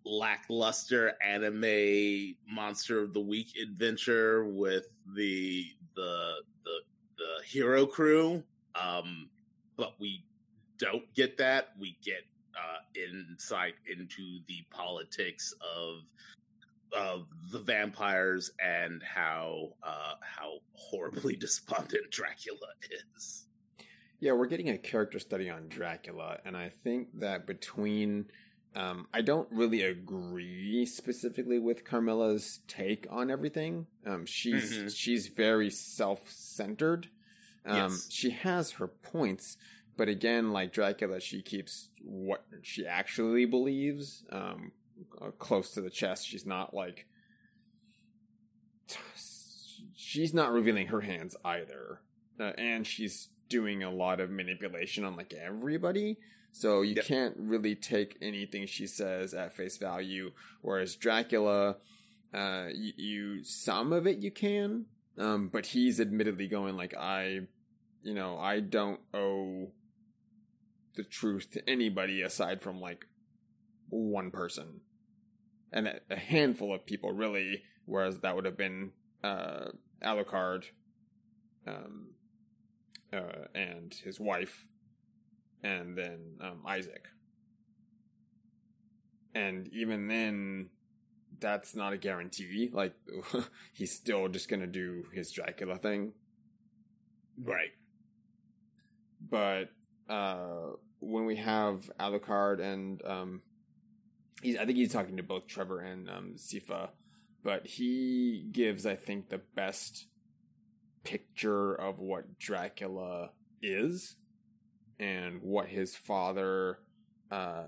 [0.06, 5.66] lackluster anime monster of the week adventure with the
[5.96, 6.78] the the
[7.18, 8.40] the hero crew
[8.80, 9.28] um
[9.76, 10.24] but we
[10.78, 12.22] don't get that we get
[12.54, 16.02] uh insight into the politics of
[16.96, 22.68] of the vampires and how uh how horribly despondent dracula
[23.16, 23.46] is
[24.20, 28.26] Yeah, we're getting a character study on Dracula, and I think that between.
[28.76, 33.86] Um, I don't really agree specifically with Carmilla's take on everything.
[34.04, 34.94] Um, she's Mhm.
[34.94, 37.08] she's very self centered.
[37.64, 38.12] Um, Yes.
[38.12, 39.56] She has her points,
[39.96, 44.72] but again, like Dracula, she keeps what she actually believes um,
[45.20, 46.26] uh, close to the chest.
[46.28, 47.06] She's not like
[49.94, 52.02] she's not revealing her hands either,
[52.38, 56.18] uh, and she's doing a lot of manipulation on like everybody.
[56.56, 57.04] So you Yep.
[57.04, 60.32] can't really take anything she says at face value.
[60.62, 61.76] Whereas Dracula,
[62.32, 64.86] uh, you, you some of it you can,
[65.18, 67.40] um, but he's admittedly going like I,
[68.02, 69.72] you know, I don't owe
[70.94, 73.04] the truth to anybody aside from like
[73.90, 74.80] one person
[75.70, 77.64] and a, handful of people really.
[77.84, 78.92] Whereas that would have been
[79.22, 80.64] uh, Alucard,
[81.66, 82.14] um,
[83.12, 84.66] uh, and his wife,
[85.66, 87.08] and then um, Isaac.
[89.34, 90.70] And even then,
[91.40, 92.70] that's not a guarantee.
[92.72, 92.94] Like,
[93.72, 96.12] he's still just gonna do his Dracula thing.
[97.38, 97.72] right
[99.20, 99.70] But
[100.08, 103.42] uh, when we have Alucard and um,
[104.40, 106.90] he's, I think he's talking to both Trevor and um, Sypha.
[107.42, 110.06] but he gives, I think, the best
[111.02, 114.16] picture of what Dracula is
[114.98, 116.78] and what his father
[117.30, 117.64] uh,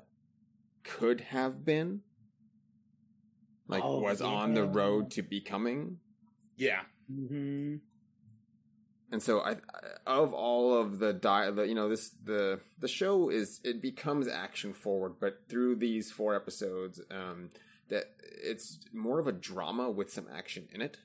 [0.83, 2.01] could have been.
[3.67, 5.99] Like, Oh, was on the road to becoming.
[6.57, 6.83] Yeah.
[7.09, 7.77] hmm
[9.11, 9.57] and so I,
[10.07, 14.29] of all of the di- the you know this the the show is it becomes
[14.29, 17.49] action forward, but through these four episodes, um,
[17.89, 20.99] that it's more of a drama with some action in it,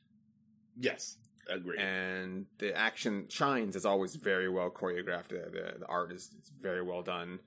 [0.77, 1.15] Yes.
[1.49, 1.77] Agree.
[1.77, 5.29] and the action shines is always very well choreographed.
[5.29, 7.39] The the, the art is very well done,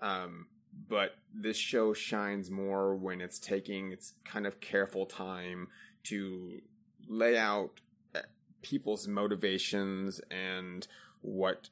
[0.00, 0.46] um,
[0.88, 5.68] but this show shines more when it's taking its kind of careful time
[6.04, 6.60] to
[7.08, 7.80] lay out
[8.14, 8.20] uh,
[8.62, 10.86] people's motivations and
[11.22, 11.68] what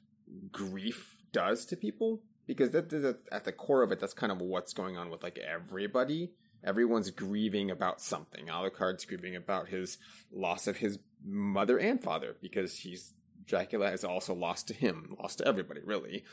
[0.52, 4.40] grief does to people because that, that at the core of it that's kind of
[4.40, 6.30] what's going on with like everybody
[6.64, 8.46] everyone's grieving about something.
[8.46, 9.98] Alucard's grieving about his
[10.32, 13.12] loss of his mother and father because he's
[13.46, 16.24] dracula has also lost to him lost to everybody really.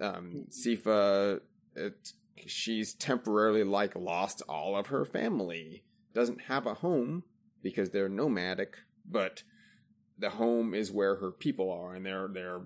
[0.00, 1.40] Um Sypha
[1.74, 2.12] it,
[2.46, 5.84] she's temporarily like lost all of her family.
[6.14, 7.24] Doesn't have a home
[7.62, 9.42] because they're nomadic but
[10.18, 12.62] the home is where her people are and they're they're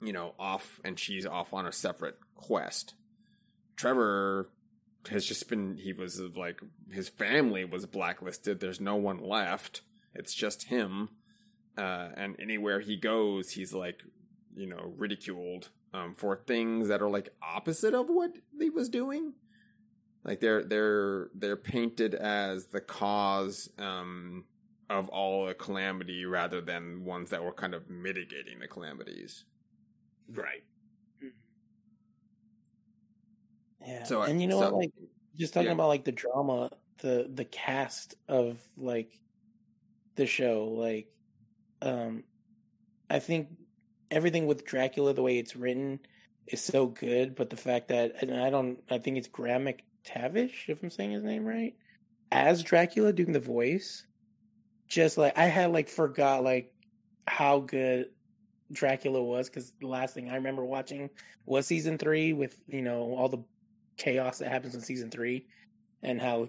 [0.00, 2.94] you know off and she's off on a separate quest.
[3.76, 4.50] Trevor
[5.10, 6.60] has just been he was like
[6.90, 9.82] his family was blacklisted there's no one left
[10.14, 11.08] it's just him
[11.76, 14.02] uh and anywhere he goes he's like
[14.54, 19.32] you know ridiculed um for things that are like opposite of what he was doing
[20.24, 24.44] like they're they're they're painted as the cause um
[24.92, 29.44] of all the calamity rather than ones that were kind of mitigating the calamities.
[30.30, 30.64] right.
[33.86, 34.04] Yeah.
[34.04, 34.74] So, and you know so- what?
[34.74, 34.92] Like,
[35.36, 35.74] just talking yeah.
[35.74, 39.18] about like the drama, the the cast of like
[40.16, 41.08] the show, like,
[41.80, 42.24] um,
[43.08, 43.48] I think
[44.10, 46.00] everything with Dracula, the way it's written,
[46.46, 47.34] is so good.
[47.34, 51.12] But the fact that, and I don't, I think it's Graham McTavish, if I'm saying
[51.12, 51.74] his name right,
[52.30, 54.06] as Dracula doing the voice.
[54.88, 56.74] Just like I had like forgot like
[57.26, 58.10] how good
[58.70, 61.08] Dracula was because the last thing I remember watching
[61.46, 63.42] was season three with you know all the
[63.96, 65.46] chaos that happens in season three
[66.02, 66.48] and how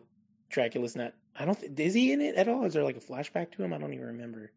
[0.49, 1.13] Dracula's not.
[1.37, 1.59] I don't.
[1.59, 2.65] Th- is he in it at all?
[2.65, 3.73] Is there like a flashback to him?
[3.73, 4.51] I don't even remember.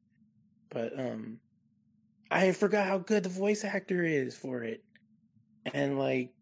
[0.70, 1.38] But um,
[2.30, 4.82] I forgot how good the voice actor is for it,
[5.72, 6.32] and like,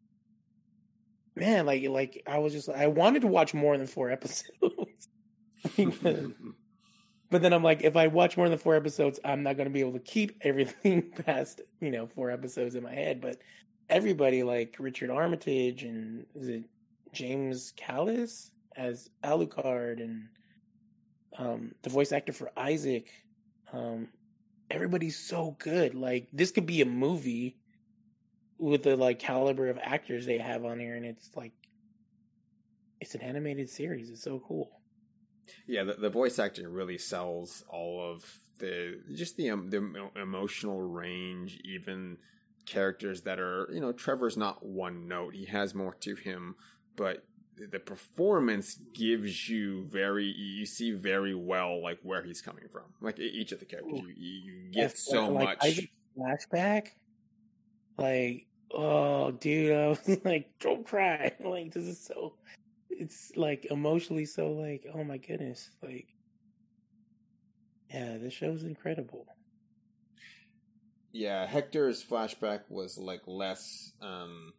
[1.37, 5.09] man, like like I was just I wanted to watch more than four episodes.
[7.35, 9.73] But then I'm like, if I watch more than four episodes, I'm not going to
[9.73, 13.21] be able to keep everything past, you know, four episodes in my head.
[13.21, 13.39] But
[13.89, 16.65] everybody like Richard Armitage and is it
[17.13, 20.29] James Callis as Alucard and
[21.39, 23.11] um, the voice actor for Isaac,
[23.73, 24.09] um,
[24.71, 25.95] everybody's so good.
[25.95, 27.57] Like this could be a movie
[28.59, 31.53] with the like caliber of actors they have on here, and it's like
[33.01, 34.11] it's an animated series.
[34.11, 34.81] It's so cool.
[35.67, 38.25] yeah, the, the voice acting really sells all of
[38.59, 42.19] the just the um, the emotional range, even
[42.67, 46.57] characters that are you know Trevor's not one note; he has more to him,
[46.97, 47.25] but
[47.57, 53.19] the performance gives you very you see very well like where he's coming from like
[53.21, 56.89] each of the characters you, you get Yes, so like, much Isaac's flashback.
[57.97, 61.33] Like, oh, dude, I was like, don't cry.
[61.45, 62.35] Like, this is so.
[62.91, 66.07] It's like emotionally so like, oh my goodness, like,
[67.93, 69.27] yeah, this show's incredible.
[71.17, 74.53] Yeah hector's flashback was like less um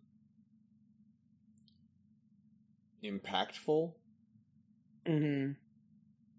[3.03, 3.93] impactful.
[5.05, 5.51] Hmm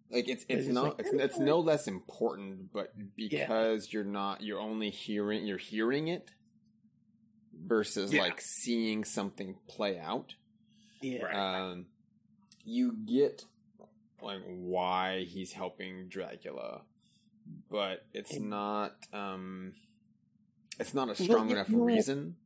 [0.09, 3.41] like it's it's It's not like, it's it's no less important but Yeah.
[3.41, 6.31] because you're not you're only hearing you're hearing it
[7.53, 8.23] versus Yeah.
[8.23, 10.35] like seeing something play out.
[11.01, 11.27] Yeah,
[11.67, 11.87] um
[12.65, 13.45] you get
[14.23, 16.83] like why he's helping dracula
[17.69, 19.73] but it's And- not um
[20.79, 22.37] it's not a strong you enough know reason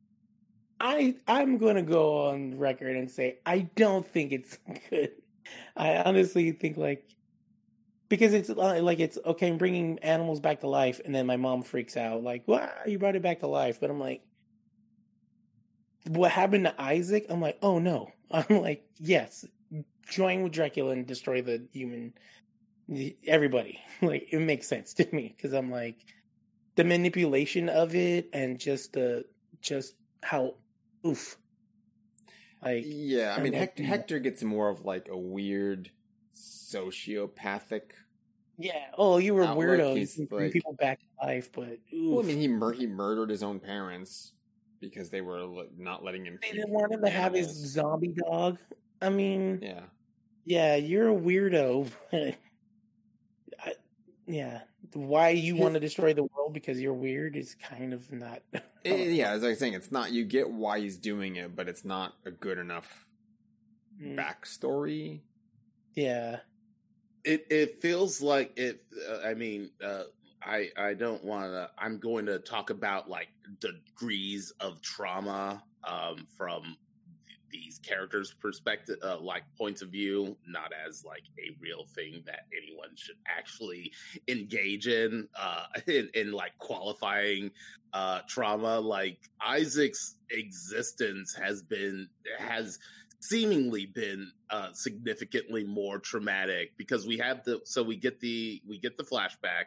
[0.79, 4.57] I I'm gonna go on record and say I don't think it's
[4.89, 5.11] good.
[5.75, 7.05] I honestly think like
[8.09, 11.37] because it's uh, like it's okay I'm bringing animals back to life, and then my
[11.37, 14.23] mom freaks out like, "Wow, you brought it back to life!" But I'm like,
[16.07, 17.25] what happened to Isaac?
[17.29, 18.11] I'm like, oh no.
[18.31, 19.45] I'm like, yes,
[20.09, 22.13] join with Dracula and destroy the human
[23.25, 23.79] everybody.
[24.01, 25.97] Like it makes sense to me because I'm like
[26.75, 29.25] the manipulation of it and just the
[29.61, 30.55] just how
[31.05, 31.37] oof.
[32.63, 35.89] Like yeah i mean hector, hector gets more of like a weird
[36.35, 37.81] sociopathic.
[38.57, 38.73] Yeah.
[38.97, 39.89] Oh, you were Outlook, weirdo.
[39.93, 42.85] You he's can like- people back to life, but Well, I mean, he mur- he
[42.85, 44.33] murdered his own parents
[44.79, 45.47] because they were
[45.77, 46.37] not letting him.
[46.41, 48.59] they didn't want him to have his zombie dog.
[49.01, 49.81] I mean, Yeah,
[50.45, 51.89] yeah, you're a weirdo.
[52.13, 53.73] I,
[54.27, 54.61] yeah,
[54.93, 58.41] why you want to destroy the world because you're weird is kind of not.
[58.83, 59.31] Eh, yeah.
[59.31, 60.11] As I was saying, it's not.
[60.11, 63.07] You get why he's doing it, but it's not a good enough
[64.01, 65.21] Mm, backstory.
[65.93, 66.39] Yeah.
[67.23, 70.03] it it feels like it uh, i mean uh
[70.41, 73.27] i i don't want to i'm going to talk about like
[73.59, 76.75] degrees of trauma um from
[77.51, 82.45] these characters perspective uh, like points of view not as like a real thing that
[82.55, 83.91] anyone should actually
[84.27, 87.51] engage in uh in, in like qualifying
[87.93, 88.79] uh trauma.
[88.79, 92.07] Like isaac's existence has been
[92.39, 92.79] has
[93.21, 98.79] seemingly been uh, significantly more traumatic because we have the so we get the we
[98.79, 99.65] get the flashback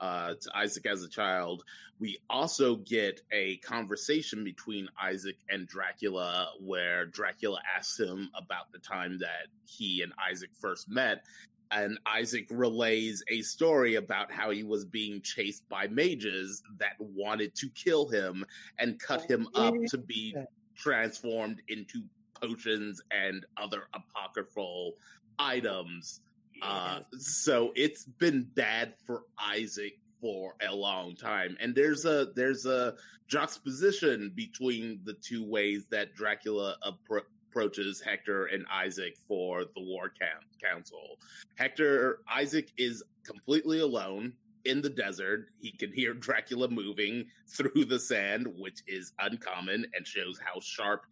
[0.00, 1.64] uh, to Isaac as a child.
[1.98, 8.78] We also get a conversation between Isaac and Dracula where Dracula asks him about the
[8.78, 11.24] time that he and Isaac first met.
[11.70, 17.54] And Isaac relays a story about how he was being chased by mages that wanted
[17.56, 18.44] to kill him
[18.78, 20.36] and cut him up to be
[20.76, 22.02] transformed into
[22.40, 24.92] potions and other apocryphal
[25.38, 26.20] items.
[26.62, 32.66] Uh, so it's been bad for Isaac for a long time, and there's a there's
[32.66, 32.94] a
[33.28, 40.08] juxtaposition between the two ways that Dracula appro- approaches Hector and Isaac for the War
[40.08, 41.18] Camp Council.
[41.56, 44.32] Hector Isaac is completely alone
[44.64, 45.48] in the desert.
[45.60, 51.02] He can hear Dracula moving through the sand, which is uncommon and shows how sharp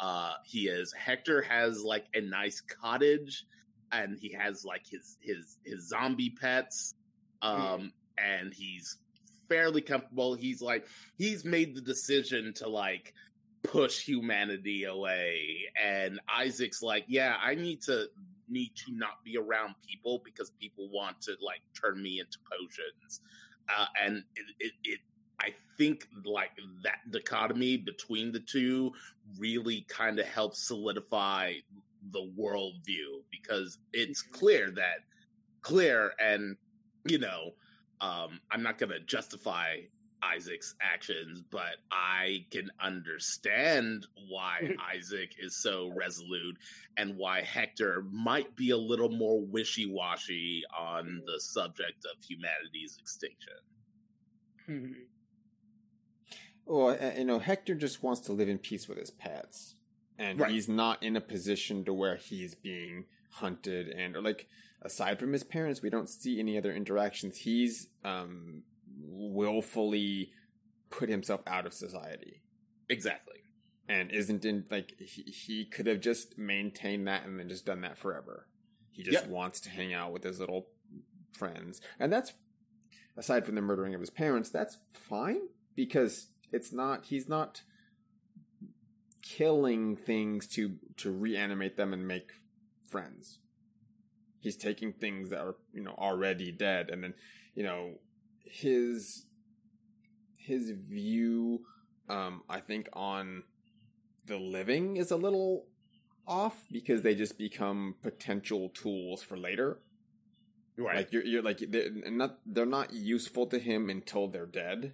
[0.00, 3.46] uh he is hector has like a nice cottage
[3.94, 6.94] and he has like his his his zombie pets
[7.42, 8.98] um and he's
[9.48, 10.34] fairly comfortable.
[10.34, 10.86] He's like
[11.16, 13.14] he's made the decision to like
[13.62, 15.64] push humanity away.
[15.82, 18.06] And isaac's like yeah i need to
[18.48, 23.20] need to not be around people because people want to like turn me into potions.
[23.68, 25.00] Uh, and it, it, it
[25.40, 26.50] I think like
[26.82, 28.92] that dichotomy between the two
[29.38, 31.54] really kind of helps solidify
[32.10, 34.98] the worldview because it's clear that
[35.62, 36.56] clear and
[37.04, 37.50] you know
[38.00, 39.76] um I'm not gonna justify
[40.24, 46.56] Isaac's actions, but I can understand why Isaac is so resolute
[46.96, 52.96] and why Hector might be a little more wishy washy on the subject of humanity's
[53.00, 53.54] extinction.
[54.66, 54.92] Hmm.
[56.66, 59.73] Well, you know, Hector just wants to live in peace with his pets,
[60.18, 60.50] and Right.
[60.50, 64.48] he's not in a position to where he's being hunted and or like
[64.82, 67.38] aside from his parents, we don't see any other interactions.
[67.38, 68.62] He's um
[69.28, 70.32] willfully
[70.90, 72.42] put himself out of society
[72.88, 73.40] Exactly.
[73.88, 77.80] and isn't in like he, he could have just maintained that and then just done
[77.82, 78.46] that forever.
[78.92, 79.28] He just Yep.
[79.30, 80.68] wants to hang out with his little
[81.32, 81.80] friends.
[81.98, 82.32] And that's
[83.16, 87.62] aside from the murdering of his parents, that's fine because it's not he's not
[89.24, 92.30] killing things to to reanimate them and make
[92.86, 93.38] friends.
[94.38, 97.14] He's taking things that are, you know, already dead and then,
[97.54, 97.94] you know,
[98.44, 99.24] his
[100.36, 101.62] his view
[102.08, 103.44] um I think on
[104.26, 105.66] the living is a little
[106.26, 109.78] off because they just become potential tools for later.
[110.76, 110.96] Right.
[110.96, 114.92] Like you're, you're like they're not they're not useful to him until they're dead.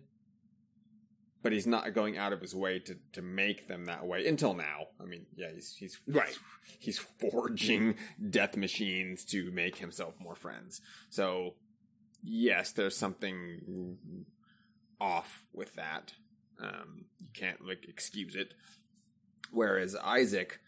[1.43, 4.53] But he's not going out of his way to, to make them that way until
[4.53, 4.89] now.
[5.01, 6.39] I mean, yeah, he's he's Right.
[6.79, 7.97] He's forging
[8.29, 10.81] death machines to make himself more friends.
[11.09, 11.55] So,
[12.23, 13.97] yes, there's something
[15.01, 16.13] off with that.
[16.63, 18.53] Um, you can't like excuse it.
[19.51, 20.61] Whereas Isaac,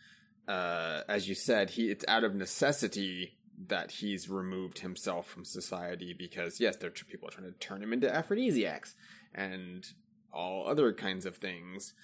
[0.48, 6.14] uh, as you said, he it's out of necessity that he's removed himself from society
[6.16, 8.94] because yes, there people are trying to turn him into aphrodisiacs
[9.34, 9.92] and
[10.32, 11.94] all other kinds of things,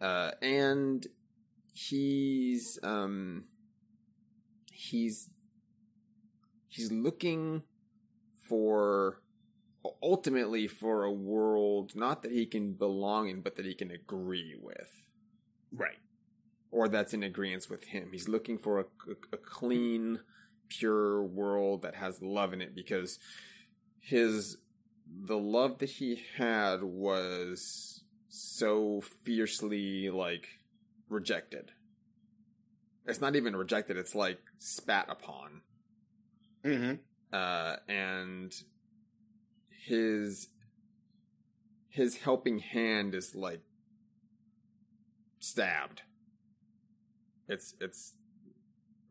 [0.00, 1.06] uh, and
[1.72, 3.44] he's um
[4.72, 5.30] he's
[6.66, 7.62] he's looking
[8.48, 9.20] for
[10.02, 14.56] ultimately for a world not that he can belong in but that he can agree
[14.60, 15.06] with
[15.72, 15.98] right.
[16.70, 18.10] or that's in agreement with him.
[18.12, 20.20] He's looking for a, a, a clean,
[20.68, 23.18] pure world that has love in it because
[24.00, 24.58] his
[25.10, 30.46] the love that he had was so fiercely like
[31.08, 31.72] rejected.
[33.06, 35.62] It's not even rejected, it's like spat upon.
[36.64, 36.94] Mm-hmm.
[37.32, 38.52] uh, and
[39.86, 40.48] his
[41.88, 43.62] his helping hand is like
[45.38, 46.02] stabbed.
[47.48, 48.14] It's it's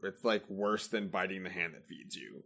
[0.03, 2.43] it's like worse than biting the hand that feeds you.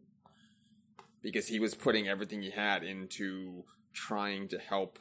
[1.21, 3.63] Because he was putting everything he had into
[3.93, 4.97] trying to help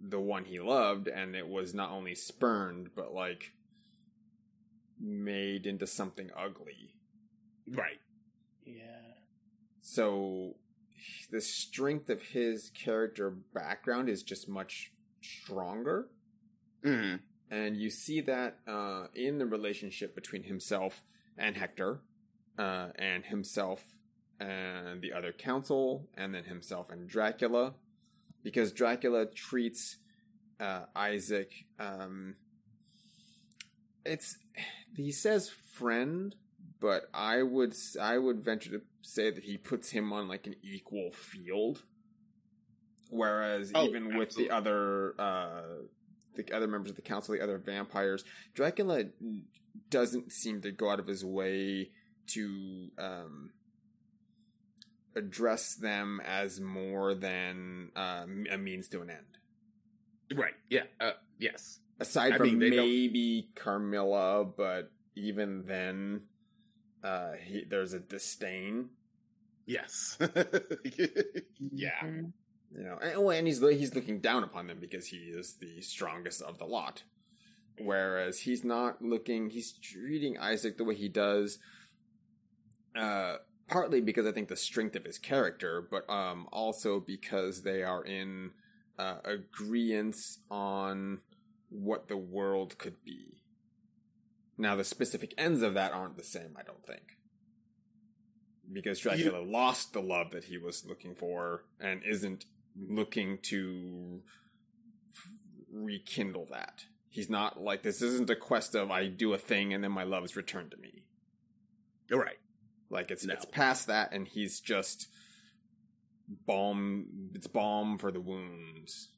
[0.00, 3.52] the one he loved, and it was not only spurned, but like
[5.00, 6.94] made into something ugly.
[7.68, 8.00] Right.
[8.64, 9.14] Yeah.
[9.80, 10.56] So
[11.30, 16.08] the strength of his character background is just much stronger.
[16.84, 17.16] Mm-hmm.
[17.50, 21.02] And you see that uh, in the relationship between himself
[21.38, 22.00] and Hector,
[22.58, 23.82] uh, and himself
[24.40, 27.74] and the other council, and then himself and Dracula.
[28.42, 29.96] Because Dracula treats
[30.60, 31.52] uh, Isaac.
[31.78, 32.36] Um,
[34.04, 34.38] it's
[34.94, 36.34] he says friend,
[36.80, 40.54] but I would I would venture to say that he puts him on like an
[40.62, 41.82] equal field.
[43.10, 45.62] Whereas Oh, even with the other uh,
[46.34, 48.24] the other members of the council, the other vampires,
[48.54, 49.04] Dracula
[49.90, 51.90] doesn't seem to go out of his way
[52.28, 53.50] to um,
[55.16, 60.38] address them as more than um, a means to an end.
[60.38, 60.54] Right.
[60.70, 60.84] Yeah.
[61.00, 61.80] Uh, yes.
[61.98, 66.22] Aside I from mean, they don't- maybe Carmilla, but even then,
[67.02, 68.90] uh, he, there's a disdain.
[69.64, 70.16] Yes.
[71.72, 71.90] yeah.
[72.04, 72.32] Mhm.
[72.72, 75.80] You know, and, oh, and he's he's looking down upon them because he is the
[75.80, 77.04] strongest of the lot.
[77.78, 81.58] Whereas he's not looking, he's treating Isaac the way he does,
[82.98, 83.36] uh,
[83.68, 88.04] partly because I think the strength of his character, but um, also because they are
[88.04, 88.52] in
[88.98, 90.16] uh, agreement
[90.50, 91.20] on
[91.68, 93.42] what the world could be.
[94.58, 97.18] Now, the specific ends of that aren't the same, I don't think.
[98.72, 102.46] Because Dracula lost the love that he was looking for and isn't
[102.76, 104.22] looking to
[105.72, 106.86] rekindle that.
[107.08, 110.02] He's not like this isn't a quest of I do a thing and then my
[110.02, 111.04] love is returned to me.
[112.08, 112.38] You're right.
[112.90, 113.34] Like it's No.
[113.34, 115.08] it's past that and he's just
[116.46, 119.08] balm it's balm for the wounds.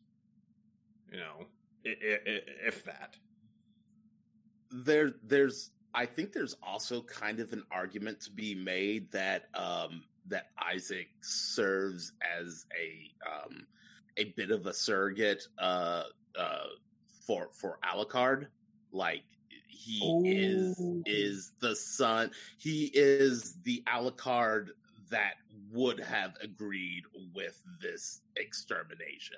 [1.10, 1.46] You know,
[1.84, 3.16] if that.
[4.70, 10.02] there there's I think there's also kind of an argument to be made that um
[10.26, 13.66] that Isaac serves as a um
[14.18, 16.04] a bit of a surrogate uh
[16.38, 16.66] uh
[17.26, 18.48] for for Alucard
[18.92, 19.24] like
[19.78, 22.30] he is is the son.
[22.56, 24.70] He is the Alucard
[25.10, 25.34] that
[25.72, 27.04] would have agreed
[27.34, 29.36] with this extermination.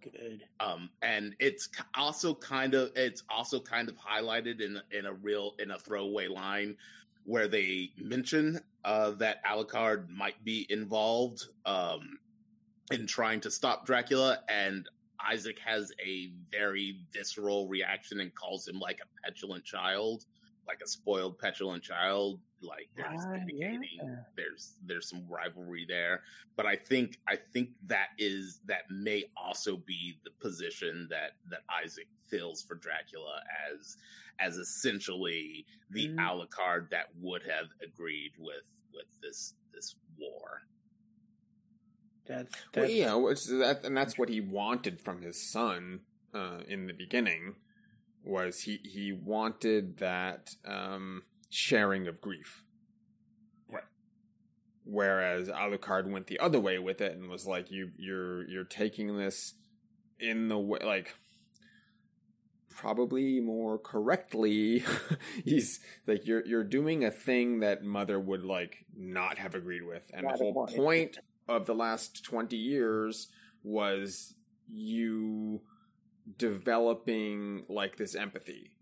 [0.00, 0.44] Good.
[0.60, 5.56] um and it's also kind of it's also kind of highlighted in in a real
[5.58, 6.76] in a throwaway line
[7.24, 12.18] where they mention uh that Alucard might be involved um
[12.92, 14.88] in trying to stop Dracula and
[15.28, 20.24] Isaac has a very visceral reaction and calls him like a petulant child
[20.68, 24.16] like a spoiled petulant child like there's Ah, yeah.
[24.36, 26.22] there's there's some rivalry there
[26.56, 31.60] but i think i think that is that may also be the position that that
[31.84, 33.96] isaac fills for dracula as
[34.40, 36.16] as essentially the Mm.
[36.16, 40.62] alucard that would have agreed with with this this war
[42.26, 43.14] That's, Well, yeah,
[43.58, 46.00] that and that's what he wanted from his son
[46.34, 47.56] uh, in the beginning
[48.24, 52.64] was he he wanted that um, sharing of grief.
[53.70, 53.84] Right.
[54.84, 59.16] Whereas Alucard went the other way with it and was like, "You you're you're taking
[59.16, 59.54] this
[60.18, 61.14] in the way like."
[62.68, 64.84] Probably more correctly,
[65.46, 70.10] he's like you're you're doing a thing that mother would like not have agreed with,
[70.12, 71.16] and Not the whole point
[71.48, 73.28] of the last 20 years
[73.62, 74.34] was
[74.68, 75.60] you
[76.38, 78.72] developing like this empathy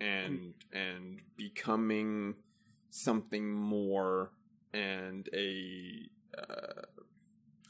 [0.00, 2.34] and and becoming
[2.90, 4.32] something more
[4.74, 6.82] and a uh,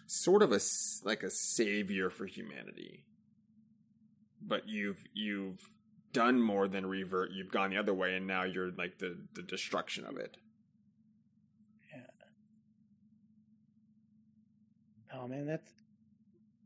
[0.06, 0.60] sort of a
[1.04, 3.04] like a savior for humanity.
[4.40, 5.60] But you've you've
[6.12, 9.42] done more than revert you've gone the other way and now you're like the the
[9.42, 10.36] destruction of it
[15.12, 15.72] Oh man, that's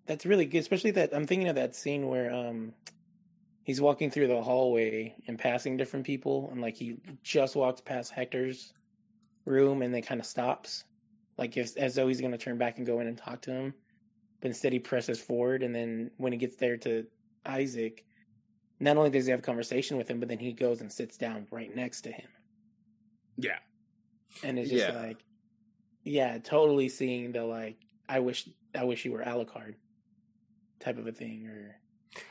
[0.06, 0.58] that's really good.
[0.58, 2.74] Especially that I'm thinking of that scene where um
[3.64, 8.12] he's walking through the hallway and passing different people, and like he just walks past
[8.12, 8.72] Hector's
[9.46, 10.84] room and then kind of stops,
[11.38, 13.52] like if, as though he's going to turn back and go in and talk to
[13.52, 13.74] him,
[14.40, 17.06] but instead he presses forward, and then when he gets there to
[17.44, 18.04] Isaac,
[18.80, 21.16] not only does he have a conversation with him, but then he goes and sits
[21.16, 22.28] down right next to him.
[23.36, 23.58] yeah
[24.42, 24.92] and it's just Yeah.
[24.92, 25.24] like,
[26.04, 29.74] yeah, totally seeing the like, I wish, I wish you were Alucard
[30.80, 31.80] type of a thing, or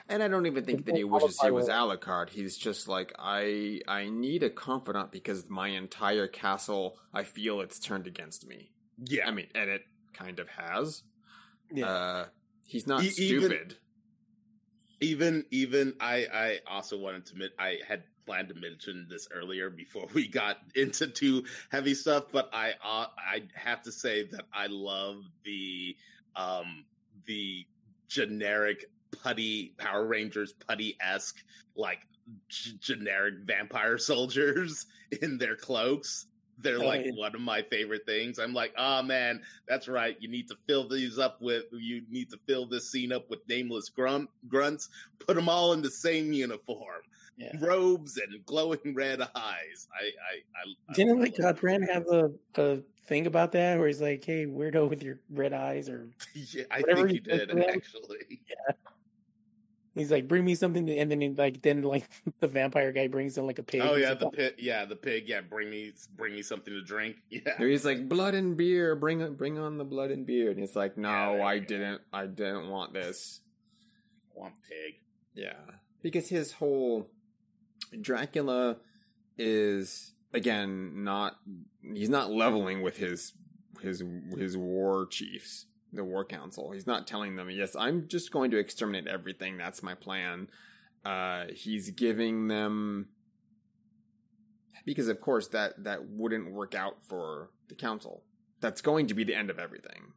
[0.10, 2.30] And I don't even think that he Well, wishes he I was will- Alucard.
[2.30, 7.80] He's just like I I need a confidant because my entire castle I feel it's
[7.80, 8.72] turned against me.
[9.06, 11.04] Yeah, I mean, and it kind of has.
[11.72, 12.26] yeah, Uh
[12.66, 13.78] he's not E- even- stupid.
[15.02, 19.70] even even I I also wanted to admit I had planned to mention this earlier
[19.70, 24.46] before we got into too heavy stuff, but I uh, I have to say that
[24.54, 25.96] I love the
[26.36, 26.86] um
[27.26, 27.66] the
[28.08, 28.86] generic
[29.24, 31.44] putty Power Rangers putty esque
[31.76, 32.00] like
[32.50, 34.86] g- generic vampire soldiers
[35.22, 36.28] in their cloaks.
[36.58, 37.12] They're Oh, like yeah.
[37.16, 38.40] one of my favorite things.
[38.40, 40.16] I'm like, oh man, that's right.
[40.22, 41.66] You need to fill these up with.
[41.74, 44.88] You need to fill this scene up with nameless grunt, grunts.
[45.20, 47.02] Put them all in the same uniform,
[47.38, 47.52] yeah.
[47.60, 49.88] robes and glowing red eyes.
[49.94, 51.42] I, I, I I Didn't love like it.
[51.42, 55.54] Godbrand have a, a thing about that where he's like, "Hey, weirdo with your red
[55.54, 57.64] eyes," or yeah, I think he you did to them?
[57.68, 58.42] actually.
[59.96, 62.10] he's like, "Bring me something," and then he, like then like
[62.40, 63.82] the vampire guy brings in like a pig.
[63.84, 64.54] Oh He's yeah, like, the pig.
[64.58, 65.28] Yeah, the pig.
[65.28, 67.18] Yeah, bring me, bring me something to drink.
[67.30, 70.52] Yeah, He's like blood and beer, bring bring on the blood and beer.
[70.52, 73.42] And he's like, "No, there I didn't I didn't want this."
[74.36, 74.96] want pig.
[75.34, 75.54] Yeah,
[76.02, 77.10] because his whole
[78.02, 78.78] Dracula
[79.38, 81.38] is again not
[81.82, 83.34] he's not leveling with his
[83.82, 84.04] his
[84.38, 86.72] his war chiefs, the war council.
[86.72, 89.58] He's not telling them, "Yes, I'm just going to exterminate everything.
[89.58, 90.50] That's my plan."
[91.04, 93.10] Uh he's giving them
[94.86, 98.24] because of course that that wouldn't work out for the council.
[98.62, 100.14] That's going to be the end of everything.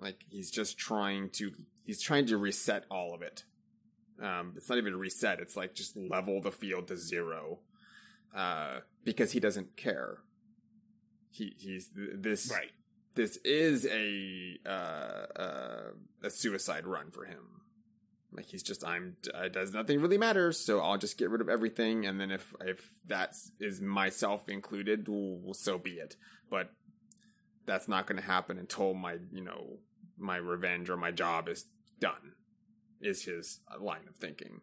[0.00, 1.52] Like he's just trying to
[1.84, 3.44] he's trying to reset all of it.
[4.22, 5.40] Um, it's not even reset.
[5.40, 7.58] It's like just level the field to zero,
[8.34, 10.18] uh, because he doesn't care.
[11.30, 12.70] He he's this Right.
[13.14, 15.90] This is a uh, uh,
[16.22, 17.62] a suicide run for him.
[18.32, 21.48] Like he's just I'm uh, does nothing really matters, so I'll just get rid of
[21.48, 26.16] everything, and then if if that is myself included, well, so be it.
[26.50, 26.70] But
[27.66, 29.78] that's not going to happen until my you know
[30.18, 31.66] my revenge or my job is
[32.00, 32.33] done
[33.06, 34.60] is his line of thinking.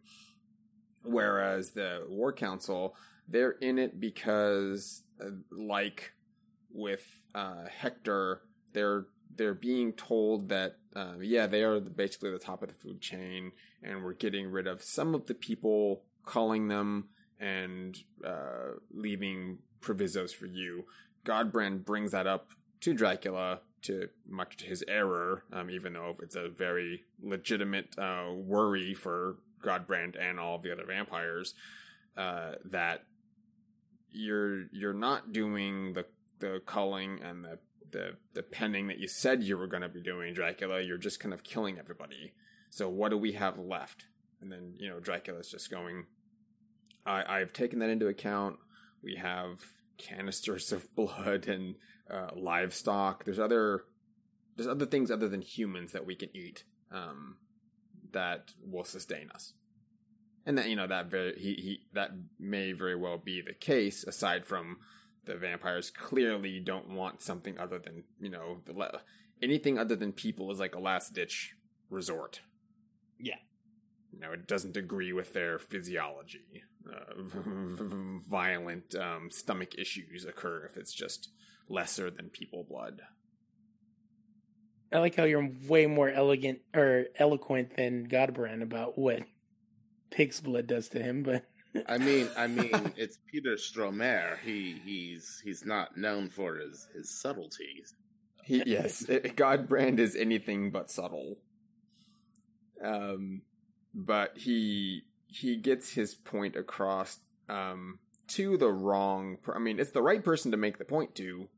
[1.04, 2.94] Whereas the war council
[3.28, 6.12] they're in it because uh, like
[6.70, 12.62] with uh, hector they're they're being told that uh, yeah they are basically the top
[12.62, 17.08] of the food chain and we're getting rid of some of the people calling them
[17.40, 20.84] and uh, leaving provisos for you.
[21.24, 26.36] Godbrand brings that up to dracula to much to his error, um, even though it's
[26.36, 31.54] a very legitimate uh, worry for Godbrand and all the other vampires,
[32.16, 33.04] uh, that
[34.10, 36.06] you're you're not doing the
[36.38, 37.58] the culling and the
[37.92, 40.80] the the penning that you said you were going to be doing, Dracula.
[40.80, 42.34] You're just kind of killing everybody.
[42.70, 44.06] So what do we have left?
[44.40, 46.06] And then you know Dracula's just going.
[47.06, 48.56] I I've taken that into account.
[49.02, 49.60] We have
[49.98, 51.76] canisters of blood and
[52.12, 53.24] uh, livestock.
[53.24, 53.84] There's other
[54.56, 57.36] there's other things other than humans that we can eat um,
[58.12, 59.54] that will sustain us.
[60.44, 64.04] And that you know that very he, he that may very well be the case.
[64.04, 64.78] Aside from
[65.24, 69.02] the vampires clearly don't want something other than you know the le-
[69.40, 71.54] anything other than people is like a last ditch
[71.90, 72.40] resort.
[73.18, 73.36] Yeah.
[74.12, 76.64] You know, it doesn't agree with their physiology.
[76.86, 77.22] Uh,
[78.28, 81.30] violent um, stomach issues occur if it's just
[81.72, 83.00] lesser than people blood.
[84.92, 89.22] I like how you're way more elegant or eloquent than Godbrand about what
[90.10, 91.44] pig's blood does to him, but
[91.88, 94.38] I mean, I mean, it's Peter Stormare.
[94.44, 97.94] He he's he's not known for his his subtleties.
[98.44, 101.38] He, yes, it, Godbrand is anything but subtle.
[102.84, 103.42] Um,
[103.94, 109.38] but he he gets his point across um, to the wrong.
[109.42, 111.48] Per- I mean, it's the right person to make the point to,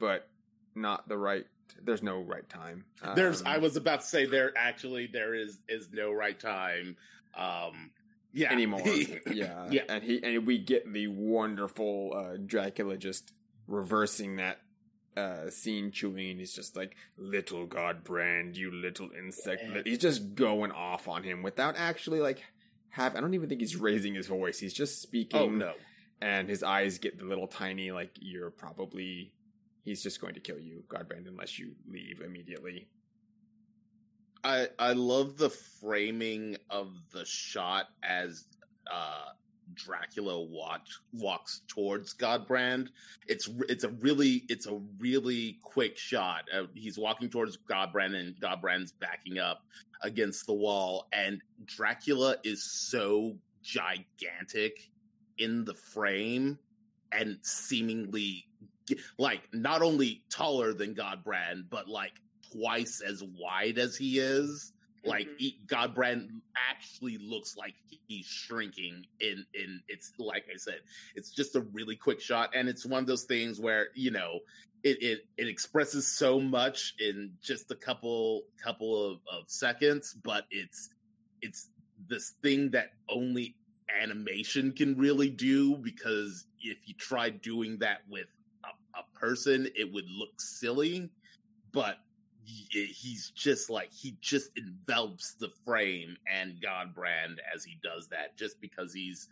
[0.00, 0.28] but
[0.74, 1.44] not the right.
[1.80, 2.84] There's no right time.
[3.14, 6.96] There's Um, I was about to say there actually there is is no right time.
[7.36, 7.92] Um
[8.32, 8.52] yeah.
[8.52, 8.82] anymore.
[9.32, 9.82] yeah, Yeah.
[9.88, 13.32] and he and we get the wonderful uh, Dracula just
[13.66, 14.60] reversing that
[15.16, 15.90] uh, scene.
[15.90, 19.62] Chewing, he's just like little Godbrand, you little insect.
[19.64, 19.82] Yeah.
[19.84, 22.44] He's just going off on him without actually like
[22.90, 23.16] have.
[23.16, 24.58] I don't even think he's raising his voice.
[24.58, 25.40] He's just speaking.
[25.40, 25.72] Oh no.
[26.20, 29.32] and his eyes get the little tiny like you're probably.
[29.84, 32.88] He's just going to kill you, Godbrand, unless you leave immediately.
[34.42, 38.46] I I love the framing of the shot as
[38.90, 39.30] uh
[39.74, 42.88] Dracula watch walks towards Godbrand.
[43.26, 46.44] It's it's a really it's a really quick shot.
[46.52, 49.62] Uh, he's walking towards Godbrand, and Godbrand's backing up
[50.02, 54.90] against the wall, and Dracula is so gigantic
[55.38, 56.58] in the frame
[57.12, 58.46] and seemingly
[59.18, 62.12] like not only taller than Godbrand, but like
[62.52, 64.72] twice as wide as he is.
[65.04, 65.36] Like mm-hmm.
[65.38, 66.28] he, Godbrand
[66.70, 67.74] actually looks like
[68.06, 70.80] he's shrinking in in it's like I said,
[71.14, 74.40] it's just a really quick shot, and it's one of those things where you know
[74.82, 80.44] it it, it expresses so much in just a couple couple of, of seconds, but
[80.50, 80.90] it's
[81.40, 81.70] it's
[82.08, 83.54] this thing that only
[84.02, 88.26] animation can really do because if you try doing that with
[89.20, 91.10] person, it would look silly.
[91.72, 91.98] But
[92.44, 98.60] he's just like he just envelops the frame and Godbrand as he does that, just
[98.60, 99.28] because he's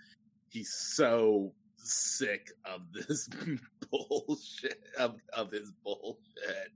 [0.49, 3.29] he's so sick of this
[3.91, 6.73] bullshit of of his bullshit.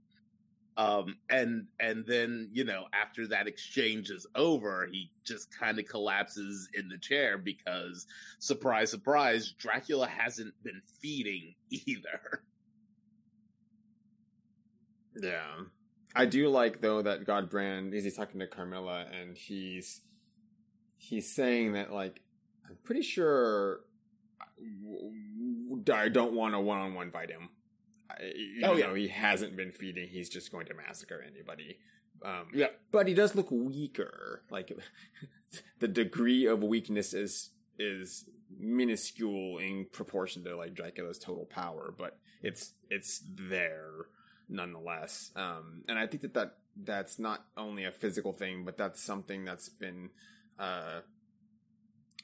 [0.75, 5.85] Um, and and then you know after that exchange is over, he just kind of
[5.85, 8.07] collapses in the chair because
[8.39, 12.43] surprise, surprise, Dracula hasn't been feeding either.
[15.21, 15.41] Yeah.
[16.15, 20.01] I do like though that Godbrand is he's talking to Carmilla and he's
[20.97, 22.21] he's saying that like
[22.69, 23.81] I'm pretty sure
[25.91, 27.49] I don't want to one on one fight him.
[28.21, 28.87] You oh, yeah.
[28.87, 30.07] know, he hasn't been feeding.
[30.07, 31.79] He's just going to massacre anybody.
[32.23, 34.43] Um, yeah, but he does look weaker.
[34.49, 34.71] Like
[35.79, 42.19] the degree of weakness is is minuscule in proportion to like Dracula's total power, but
[42.41, 44.07] it's it's there
[44.53, 45.31] nonetheless.
[45.35, 49.43] Um, and I think that, that that's not only a physical thing, but that's something
[49.43, 50.11] that's been
[50.57, 51.01] uh,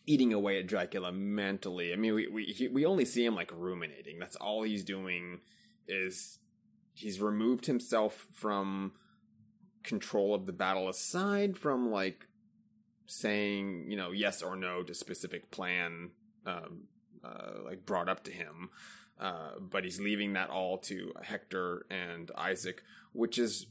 [0.06, 1.92] eating away at Dracula mentally.
[1.92, 4.20] I mean, we we he, we only see him like ruminating.
[4.20, 5.42] That's all he's doing
[5.88, 6.40] is
[6.94, 8.94] he's removed himself from
[9.84, 12.28] control of the battle aside from like
[13.06, 16.12] saying you know yes or no to specific plan
[16.46, 16.82] um,
[17.24, 18.70] uh, like brought up to him
[19.20, 23.68] uh, but he's leaving that all to Hector and Isaac, which is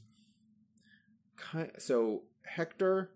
[1.37, 1.71] kind.
[1.79, 3.11] So Hector,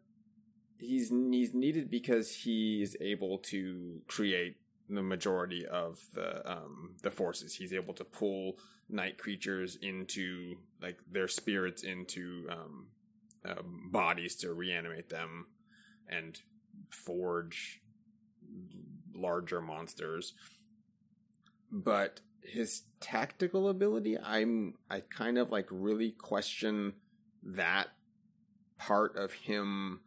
[0.79, 4.57] he's he's needed because he's able to create
[4.89, 7.57] the majority of the um, the forces.
[7.57, 8.57] He's able to pull
[8.89, 12.87] night creatures into like their spirits into um,
[13.45, 15.47] uh, bodies to reanimate them
[16.09, 16.41] and
[16.91, 17.81] forge
[19.15, 20.35] larger monsters
[21.73, 26.93] but his tactical ability, I'm I kind of like really question
[27.43, 27.89] that
[28.79, 30.01] part of him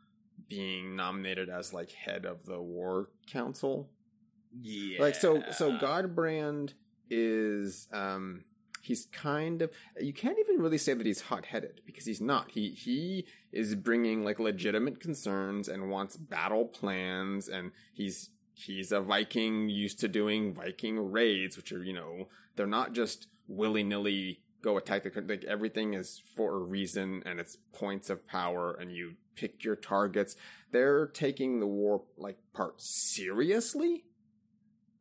[0.48, 3.90] being nominated as like head of the war council.
[4.62, 5.02] Yeah.
[5.02, 6.74] Like so so Godbrand
[7.10, 8.44] is um
[8.82, 12.52] he's kind of you can't even really say that he's hot-headed because he's not.
[12.52, 19.02] He he is bringing like legitimate concerns and wants battle plans and he's he's a
[19.02, 24.42] Viking used to doing Viking raids, which are, you know, they're not just willy nilly
[24.62, 25.38] go attack the country.
[25.38, 29.76] Like everything is for a reason and it's points of power and you pick your
[29.76, 30.36] targets.
[30.72, 34.06] They're taking the war like part seriously.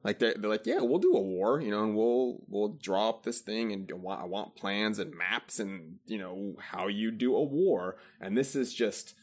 [0.02, 3.08] Like they're, they're like, yeah, we'll do a war, you know, and we'll, we'll draw
[3.08, 7.34] up this thing and I want plans and maps and, you know, how you do
[7.34, 7.96] a war.
[8.20, 9.14] And this is just,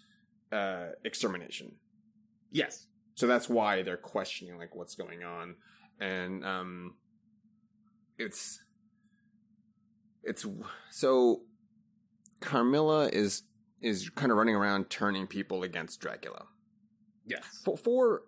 [0.52, 1.74] uh, extermination.
[2.52, 2.88] Yes.
[3.16, 5.56] So that's why they're questioning like what's going on,
[6.00, 6.96] and um,
[8.18, 8.62] it's
[10.24, 10.46] it's
[10.90, 11.42] so
[12.40, 13.44] Carmilla is
[13.82, 16.46] is kind of running around turning people against Dracula.
[17.26, 18.24] Yes, for, for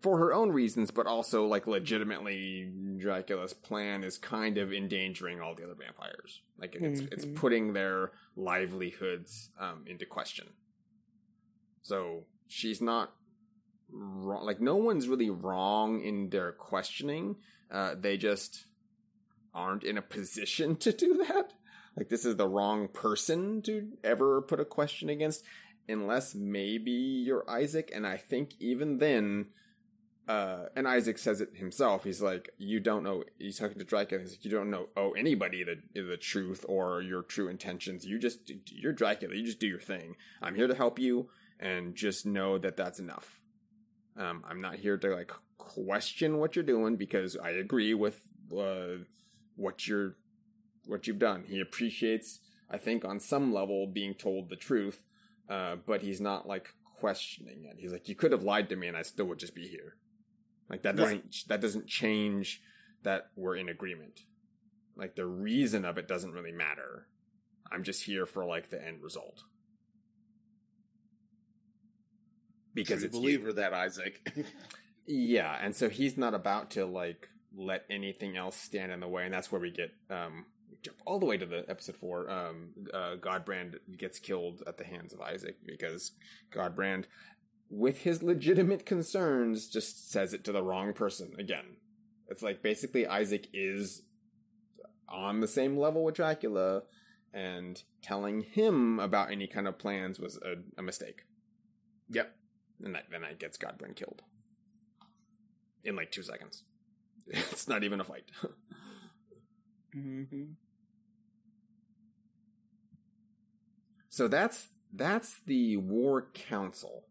[0.00, 5.54] for her own reasons, but also like legitimately, Dracula's plan is kind of endangering all
[5.54, 6.42] the other vampires.
[6.58, 7.12] Like it's mm-hmm.
[7.12, 10.48] it's putting their livelihoods um, into question.
[11.82, 13.12] So she's not
[13.92, 14.44] wrong.
[14.44, 17.36] Like no one's really wrong in their questioning.
[17.70, 18.66] Uh, they just
[19.54, 21.54] aren't in a position to do that.
[21.96, 25.44] Like this is the wrong person to ever put a question against,
[25.88, 27.90] unless maybe you're Isaac.
[27.92, 29.46] And I think even then,
[30.28, 32.04] uh, and Isaac says it himself.
[32.04, 33.24] He's like, you don't know.
[33.38, 34.22] He's talking to Dracula.
[34.22, 38.06] He's like, you don't know owe anybody the the truth or your true intentions.
[38.06, 39.34] You just you're Dracula.
[39.34, 40.14] You just do your thing.
[40.40, 43.37] I'm here to help you, and just know that that's enough.
[44.18, 48.20] Um, I'm not here to like question what you're doing because I agree with
[48.56, 49.04] uh,
[49.56, 50.16] what you're
[50.86, 51.44] what you've done.
[51.46, 52.40] He appreciates,
[52.70, 55.04] I think, on some level, being told the truth,
[55.48, 57.76] uh, but he's not like questioning it.
[57.78, 59.96] He's like, you could have lied to me, and I still would just be here.
[60.68, 62.60] Like that doesn't that doesn't change
[63.02, 64.22] that we're in agreement.
[64.96, 67.06] Like the reason of it doesn't really matter.
[67.70, 69.44] I'm just here for like the end result.
[72.82, 73.54] Because it's believer you.
[73.54, 74.46] that Isaac.
[75.06, 79.24] yeah, and so he's not about to like let anything else stand in the way,
[79.24, 80.46] and that's where we get um
[80.82, 82.30] jump all the way to the episode four.
[82.30, 86.12] Um, uh, Godbrand gets killed at the hands of Isaac because
[86.52, 87.04] Godbrand,
[87.70, 91.76] with his legitimate concerns, just says it to the wrong person again.
[92.28, 94.02] It's like basically Isaac is
[95.08, 96.82] on the same level with Dracula,
[97.32, 101.22] and telling him about any kind of plans was a, a mistake.
[102.10, 102.34] Yep.
[102.82, 104.22] And that then that gets Godbrand killed
[105.84, 106.64] in like two seconds.
[107.30, 108.24] It's not even a fight.
[109.94, 110.44] mm-hmm.
[114.08, 117.04] So that's that's the War Council.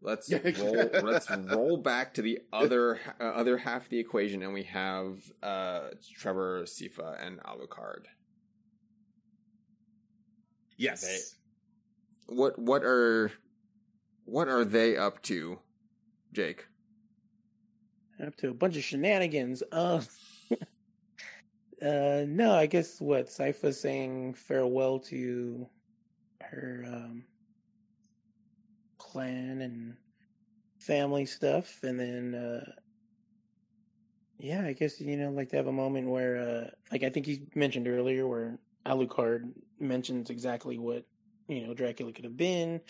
[0.00, 0.90] Let's roll.
[1.02, 5.18] let's roll back to the other uh, other half of the equation, and we have
[5.42, 8.06] uh, Trevor, Sypha, and Alucard.
[10.76, 11.02] Yes.
[11.02, 13.32] They, what what are
[14.32, 15.58] what are they up to,
[16.32, 16.66] Jake?
[18.24, 19.62] Up to a bunch of shenanigans.
[19.70, 20.00] Uh,
[21.82, 25.68] uh no, I guess what Sypha saying farewell to
[26.40, 27.24] her um
[28.98, 29.96] clan and
[30.78, 32.72] family stuff and then uh
[34.38, 37.28] yeah i guess you know like to have a moment where uh like i think
[37.28, 41.04] you mentioned earlier where alucard mentions exactly what
[41.46, 42.80] you know dracula could have been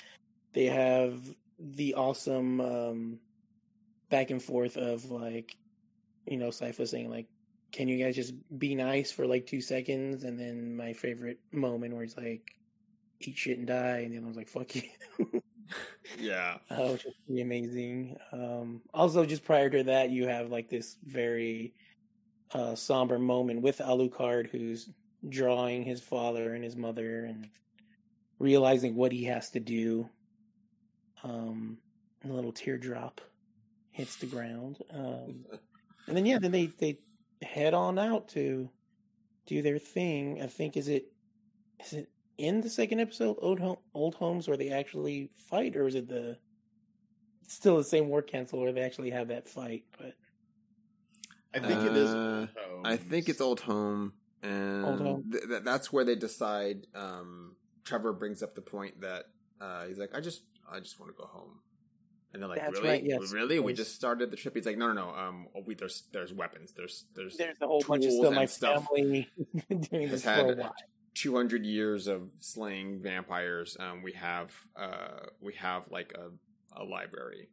[0.53, 1.19] they have
[1.59, 3.19] the awesome um
[4.11, 5.57] back and forth of like
[6.27, 7.27] you know Sypha saying like
[7.71, 11.95] can you guys just be nice for like two seconds and then my favorite moment
[11.95, 12.57] where he's like
[13.29, 14.83] eat shit and die, and the other one's like, "Fuck you."
[16.19, 18.17] yeah, oh, just amazing.
[18.33, 21.75] Um, also, just prior to that, you have like this very
[22.53, 24.89] uh, somber moment with Alucard, who's
[25.29, 27.49] drawing his father and his mother, and
[28.39, 30.09] realizing what he has to do.
[31.23, 31.79] Um,
[32.25, 33.21] a little teardrop
[33.91, 35.45] hits the ground, um,
[36.07, 36.99] and then yeah, then they they
[37.43, 38.69] head on out to
[39.47, 40.41] do their thing.
[40.43, 41.13] I think is it
[41.85, 42.09] is it
[42.39, 46.09] in the second episode, Old, Home, Old Homes, where they actually fight, or is it
[46.09, 46.39] the
[47.47, 49.85] still the same war council where they actually have that fight?
[49.99, 50.15] But
[51.55, 52.11] I think uh, it is.
[52.11, 52.47] Uh,
[52.85, 55.31] I think it's Old Home, and Old Home.
[55.31, 56.87] Th- th- that's where they decide.
[56.95, 59.25] Um, Trevor brings up the point that
[59.61, 60.43] uh, he's like, "I just,
[60.73, 61.61] I just want to go home."
[62.33, 63.31] And they're like, That's really, right, yes.
[63.31, 63.61] really?
[63.61, 64.55] We just started the trip.
[64.55, 65.15] He's like, no, no, no.
[65.15, 66.73] Um, we, there's there's weapons.
[66.75, 68.35] There's there's there's a whole bunch of stuff.
[68.35, 69.29] My family
[69.69, 70.75] doing this had, for a while.
[71.15, 77.49] 200 years of slaying vampires um, we have uh, we have like a, a library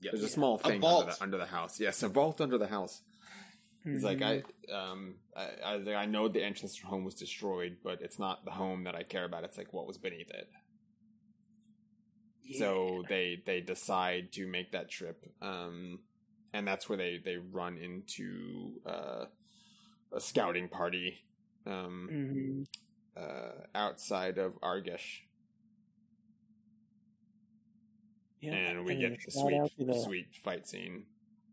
[0.00, 0.12] yep.
[0.12, 2.68] there's a small thing a under, the, under, the, house yes a vault under the
[2.68, 3.02] house
[3.80, 3.96] mm-hmm.
[3.96, 4.92] it's like i mm-hmm.
[4.92, 8.52] um I, I, I know the entrance to home was destroyed but it's not the
[8.52, 10.48] home that i care about it's like what was beneath it
[12.50, 12.58] yeah.
[12.58, 15.98] so they they decide to make that trip um
[16.52, 19.24] and that's where they they run into uh
[20.12, 21.18] a scouting party
[21.66, 23.22] um, mm-hmm.
[23.22, 25.20] uh, outside of Argesh.
[28.40, 31.04] Yeah, and we and get the sweet, the, sweet fight scene.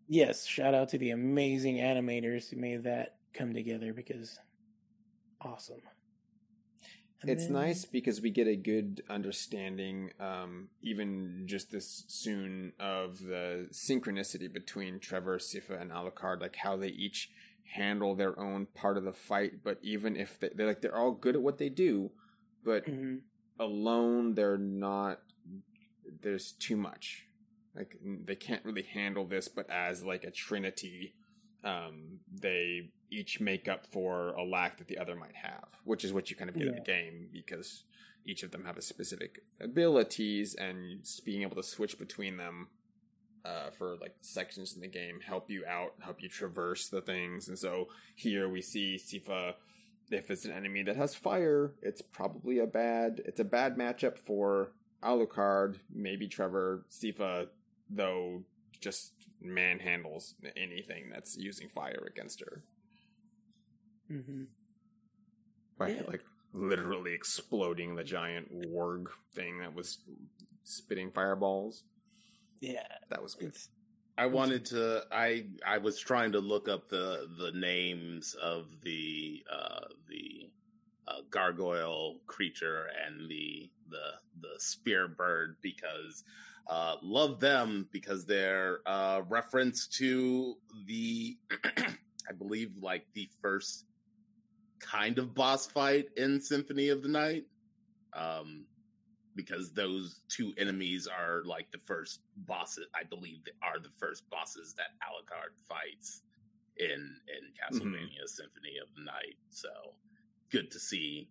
[0.07, 4.39] Yes, shout out to the amazing animators who made that come together because
[5.41, 5.81] awesome.
[7.23, 13.69] It's nice because we get a good understanding, um, even just this soon, of the
[13.71, 17.31] synchronicity between Trevor, Sypha, and Alucard, like how they each
[17.73, 19.63] handle their own part of the fight.
[19.63, 22.11] But even if they, they're like they're all good at what they do,
[22.63, 23.17] but mm-hmm.
[23.59, 25.19] alone they're not.
[26.21, 27.25] There's too much.
[27.75, 31.15] Like they can't really handle this, but as like a trinity,
[31.63, 36.13] um, they each make up for a lack that the other might have, which is
[36.13, 36.69] what you kind of get yeah.
[36.71, 37.83] in the game because
[38.25, 42.67] each of them have a specific abilities and being able to switch between them
[43.45, 47.47] uh, for like sections in the game help you out, help you traverse the things.
[47.47, 49.53] And so here we see Sypha.
[50.09, 53.21] If it's an enemy that has fire, it's probably a bad.
[53.25, 54.71] It's a bad matchup for
[55.03, 55.77] Alucard.
[55.93, 57.47] Maybe Trevor Sypha,
[57.89, 58.43] though,
[58.79, 62.63] just manhandles anything that's using fire against her.
[64.11, 64.43] Mm-hmm.
[65.77, 66.01] By yeah.
[66.07, 69.05] like literally exploding the giant warg
[69.35, 69.99] thing that was
[70.63, 71.83] spitting fireballs.
[72.61, 73.53] Yeah, that was good.
[74.17, 75.03] I wanted to.
[75.11, 80.49] I I was trying to look up the the names of the uh, the
[81.07, 86.23] uh, gargoyle creature and the the the spear bird because
[86.69, 90.55] Uh, love them because they're uh, reference to
[90.85, 93.85] the, I believe, like the first
[94.79, 97.45] kind of boss fight in Symphony of the Night.
[98.13, 98.65] Um,
[99.37, 102.87] because those two enemies are like the first bosses.
[102.93, 106.23] I believe they are the first bosses that Alucard fights
[106.77, 108.25] in in Castlevania mm-hmm.
[108.25, 109.37] Symphony of the Night.
[109.49, 109.69] So
[110.49, 111.29] good to see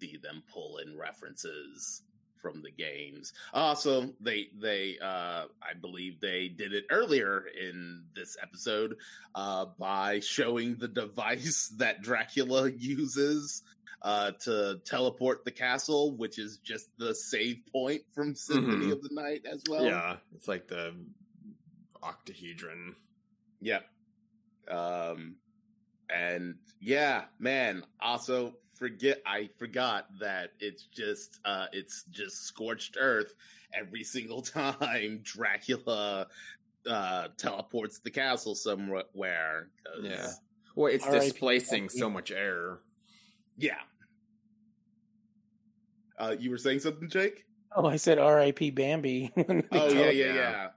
[0.00, 2.02] see them pull in references
[2.44, 3.32] from the games.
[3.54, 8.96] Also, they they uh, I believe they did it earlier in this episode
[9.34, 13.62] uh, by showing the device that Dracula uses
[14.02, 18.92] uh, to teleport the castle, which is just the save point from Symphony mm-hmm.
[18.92, 19.86] of the Night as well.
[19.86, 20.94] Yeah, it's like the
[22.02, 22.94] octahedron.
[23.62, 23.86] Yep.
[24.70, 25.36] Um,
[26.10, 27.84] and yeah, man.
[28.02, 33.34] Also, forget I forgot that it's just uh, it's just scorched earth
[33.72, 36.26] every single time Dracula
[36.88, 39.68] uh, teleports the castle somewhere.
[40.00, 40.26] Yeah.
[40.74, 42.78] Well, it's displacing so much air.
[43.56, 43.78] Yeah.
[46.18, 47.44] Uh, you were saying something, Jake?
[47.74, 48.70] Oh, I said R.I.P.
[48.70, 49.32] Bambi.
[49.36, 50.68] oh yeah, yeah, yeah.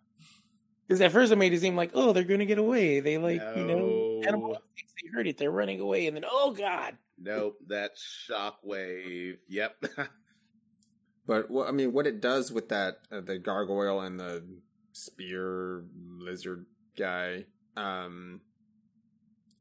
[0.88, 3.02] Because at first it made it seem like, oh, they're going to get away.
[3.02, 3.56] They like, no.
[3.56, 4.58] you know, animal
[5.02, 6.98] they heard it, they're running away, and then oh god.
[7.20, 7.92] Nope, that
[8.30, 9.38] shockwave.
[9.48, 9.86] Yep.
[11.28, 14.44] but what I mean, what it does with that uh, the gargoyle and the
[14.92, 15.86] spear
[16.20, 16.66] lizard
[16.98, 17.46] guy,
[17.76, 18.42] um,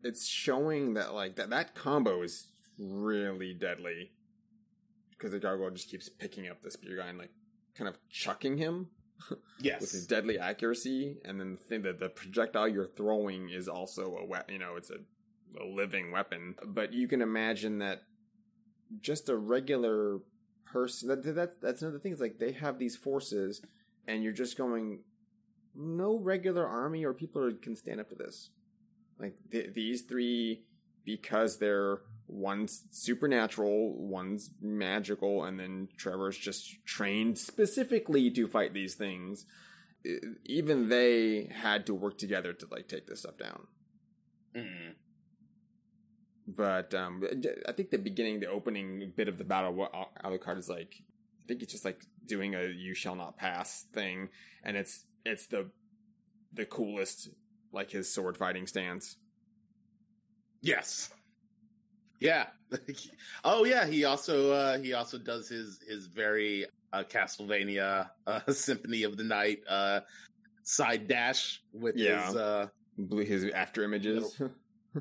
[0.02, 2.48] it's showing that like that that combo is
[2.78, 4.12] really deadly
[5.10, 7.32] because the gargoyle just keeps picking up the spear guy and like
[7.74, 8.88] kind of chucking him.
[9.58, 13.66] Yes, with his deadly accuracy, and then the thing that the projectile you're throwing is
[13.66, 14.52] also a weapon.
[14.52, 14.96] You know, it's a,
[15.60, 16.56] a living weapon.
[16.64, 18.02] But you can imagine that
[19.00, 20.20] just a regular
[20.64, 21.08] person.
[21.08, 22.12] That, that that's another thing.
[22.12, 23.62] Is like they have these forces,
[24.06, 25.00] and you're just going.
[25.78, 28.48] No regular army or people can stand up to this.
[29.18, 30.64] Like th- these three,
[31.04, 38.94] because they're one's supernatural, one's magical, and then Trevor's just trained specifically to fight these
[38.94, 39.44] things.
[40.44, 43.66] Even they had to work together to like take this stuff down.
[44.56, 44.92] Mm-hmm.
[46.46, 47.24] But um,
[47.68, 49.92] I think the beginning, the opening bit of the battle, what
[50.24, 51.02] Alucard is like,
[51.42, 54.28] I think it's just like doing a "you shall not pass" thing,
[54.62, 55.70] and it's it's the
[56.52, 57.30] the coolest,
[57.72, 59.16] like his sword fighting stance.
[60.62, 61.10] Yes.
[62.20, 62.46] Yeah.
[63.44, 63.86] oh yeah.
[63.86, 69.24] He also uh, he also does his his very uh, Castlevania uh, Symphony of the
[69.24, 70.00] Night uh,
[70.62, 72.26] side dash with yeah.
[72.26, 72.68] his uh,
[73.10, 74.40] his after images.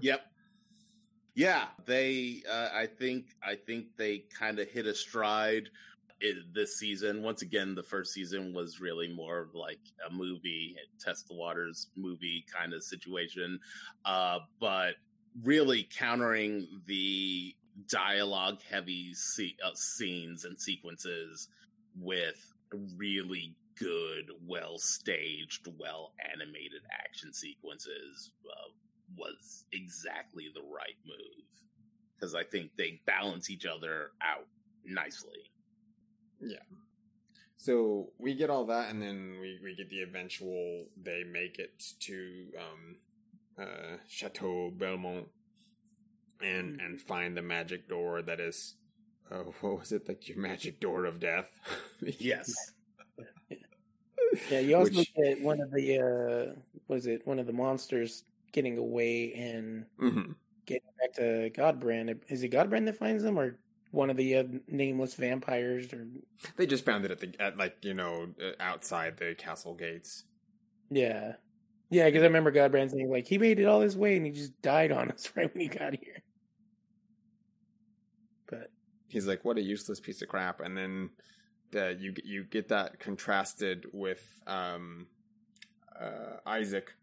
[0.02, 0.22] yep.
[1.36, 2.44] Yeah, they.
[2.50, 3.36] Uh, I think.
[3.44, 5.70] I think they kind of hit a stride
[6.54, 7.22] this season.
[7.22, 11.88] Once again, the first season was really more of like a movie, test the waters
[11.96, 13.60] movie kind of situation.
[14.06, 14.96] Uh, but
[15.44, 17.54] really countering the
[17.90, 21.50] dialogue heavy se- uh, scenes and sequences
[22.00, 22.54] with
[22.98, 28.72] really good, well staged, well animated action sequences uh,
[29.18, 31.46] was exactly the right move.
[32.16, 34.48] Because I think they balance each other out
[34.86, 35.52] nicely.
[36.40, 36.58] Yeah.
[37.58, 40.86] So we get all that, and then we, we get the eventual.
[41.02, 42.96] They make it to um,
[43.60, 45.28] uh, Chateau Belmont
[46.42, 46.86] and mm-hmm.
[46.86, 48.76] and find the magic door that is
[49.32, 51.60] uh, what was it like your magic door of death
[52.20, 52.54] yes
[54.50, 58.24] yeah you also Which, at one of the uh was it one of the monsters
[58.56, 60.32] getting away and mm-hmm.
[60.66, 63.58] getting back to godbrand is it godbrand that finds them or
[63.92, 66.08] one of the uh, nameless vampires or
[66.58, 70.26] they just found it at the at like you know uh, outside the castle gates
[70.90, 71.34] yeah
[71.90, 74.32] yeah, because I remember Godbrand saying like he made it all his way and he
[74.32, 76.22] just died on us right when he got here.
[78.48, 78.72] But
[79.08, 81.12] he's like, "What a useless piece of crap!" And then
[81.72, 85.08] the, you you get that contrasted with um,
[86.00, 86.94] uh, Isaac,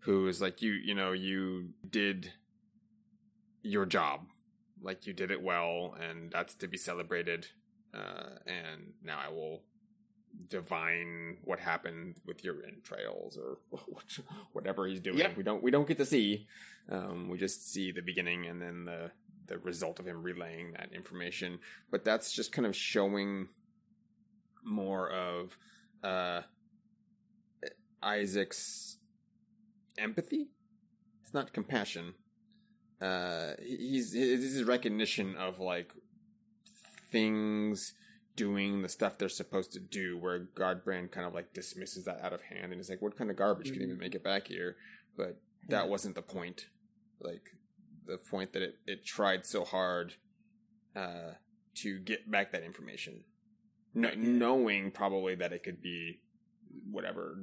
[0.00, 2.32] who is like, "You you know you did
[3.62, 4.28] your job,
[4.80, 7.48] like you did it well, and that's to be celebrated."
[7.94, 9.62] Uh, and now I will
[10.48, 13.58] divine what happened with your entrails or
[14.52, 15.18] whatever he's doing.
[15.36, 16.46] We don't we don't get to see.
[16.90, 19.10] Um, we just see the beginning and then the
[19.46, 21.58] the result of him relaying that information.
[21.90, 23.48] But that's just kind of showing
[24.62, 25.58] more of
[26.04, 26.42] uh,
[28.02, 28.97] Isaac's
[29.98, 30.48] empathy.
[31.22, 32.14] It's not compassion.
[33.00, 35.92] Uh, he's his recognition of like
[37.10, 37.94] things
[38.34, 42.32] doing the stuff they're supposed to do, where Godbrand kind of like dismisses that out
[42.32, 44.76] of hand and is like, "What kind of garbage can even make it back here?"
[45.16, 46.66] But that wasn't the point.
[47.20, 47.42] Like
[48.06, 50.14] the point that it it tried so hard
[50.96, 51.34] uh,
[51.76, 53.24] to get back that information,
[53.94, 56.20] no, knowing probably that it could be
[56.90, 57.38] whatever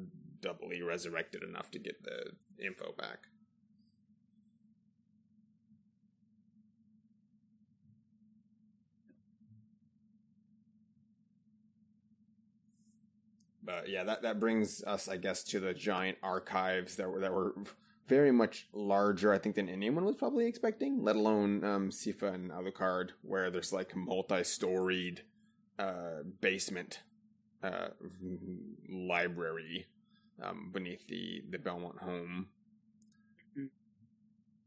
[0.45, 2.31] doubly resurrected enough to get the
[2.63, 3.27] info back.
[13.63, 17.33] But yeah, that, that brings us, I guess, to the giant archives that were that
[17.33, 17.55] were
[18.07, 21.03] very much larger, I think, than anyone was probably expecting.
[21.03, 25.23] Let alone um, Sypha and Alucard, where there's like multi-storied
[25.79, 26.99] uh, basement
[27.63, 27.87] uh,
[28.87, 29.87] library
[30.41, 32.47] um, beneath the the Belmont home.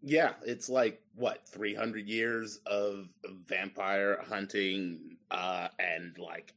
[0.00, 3.08] Yeah, it's like what three hundred years of
[3.46, 6.54] vampire hunting uh, and like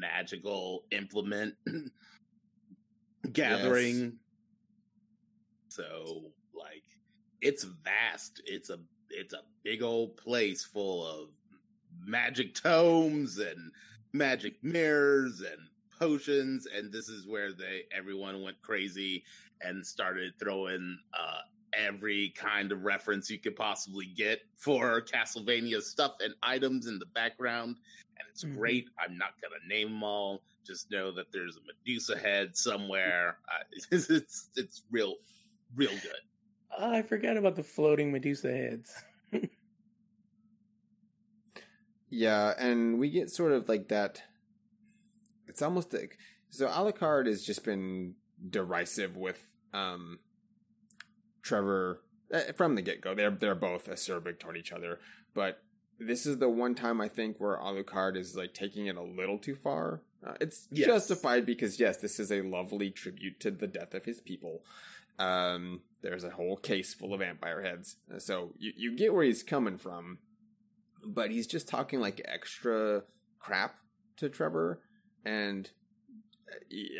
[0.00, 1.54] magical implement
[3.32, 4.14] gathering.
[5.68, 6.84] So like
[7.40, 8.40] it's vast.
[8.46, 8.78] It's a
[9.10, 11.28] it's a big old place full of
[12.04, 13.70] magic tomes and
[14.12, 15.67] magic mirrors and
[15.98, 19.24] potions and this is where they everyone went crazy
[19.60, 21.38] and started throwing uh
[21.74, 27.06] every kind of reference you could possibly get for Castlevania stuff and items in the
[27.14, 27.76] background
[28.18, 28.56] and it's Mhm.
[28.56, 28.88] great.
[28.98, 30.42] I'm not going to name them all.
[30.66, 33.38] Just know that there's a Medusa head somewhere.
[33.48, 35.14] Uh, it's, it's it's real
[35.74, 36.22] real good.
[36.78, 38.92] Oh, I forgot about the floating Medusa heads.
[42.10, 44.22] Yeah, and we get sort of like that.
[45.48, 46.18] It's almost like
[46.50, 46.68] so.
[46.68, 48.14] Alucard has just been
[48.50, 49.40] derisive with
[49.72, 50.18] um
[51.42, 53.14] Trevor eh, from the get go.
[53.14, 54.98] They're they're both acerbic toward each other,
[55.34, 55.62] but
[55.98, 59.38] this is the one time I think where Alucard is like taking it a little
[59.38, 60.02] too far.
[60.24, 60.86] Uh, it's Yes.
[60.86, 64.62] justified because yes, this is a lovely tribute to the death of his people.
[65.18, 69.42] Um, there's a whole case full of vampire heads, so you you get where he's
[69.42, 70.18] coming from
[71.04, 73.02] but he's just talking like extra
[73.38, 73.76] crap
[74.16, 74.80] to Trevor,
[75.24, 75.70] and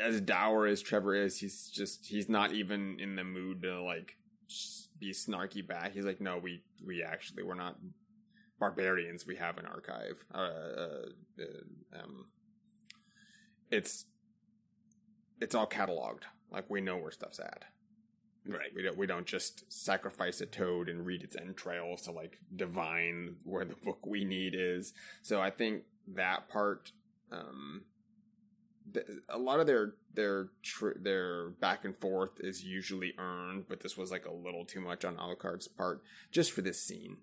[0.03, 4.17] as dour as Trevor is, he's just he's not even in the mood to like
[4.99, 5.93] be snarky back.
[5.93, 7.77] He's like, no, we we actually we're not
[8.59, 9.27] barbarians.
[9.27, 10.25] We have an archive.
[10.35, 11.07] Uh, uh,
[11.41, 12.27] uh, um,
[13.71, 14.07] it's
[15.41, 16.25] it's all cataloged.
[16.51, 17.65] Like we know where stuff's at.
[18.47, 18.71] Right.
[18.75, 23.37] We don't we don't just sacrifice a toad and read its entrails to like divine
[23.45, 24.95] where the book we need is.
[25.23, 25.83] So I think
[26.15, 26.93] that part,
[27.31, 27.83] um,
[29.29, 30.49] a lot of their their
[31.01, 35.05] their back and forth is usually earned, but this was like a little too much
[35.05, 37.19] on Alucard's part just for this scene.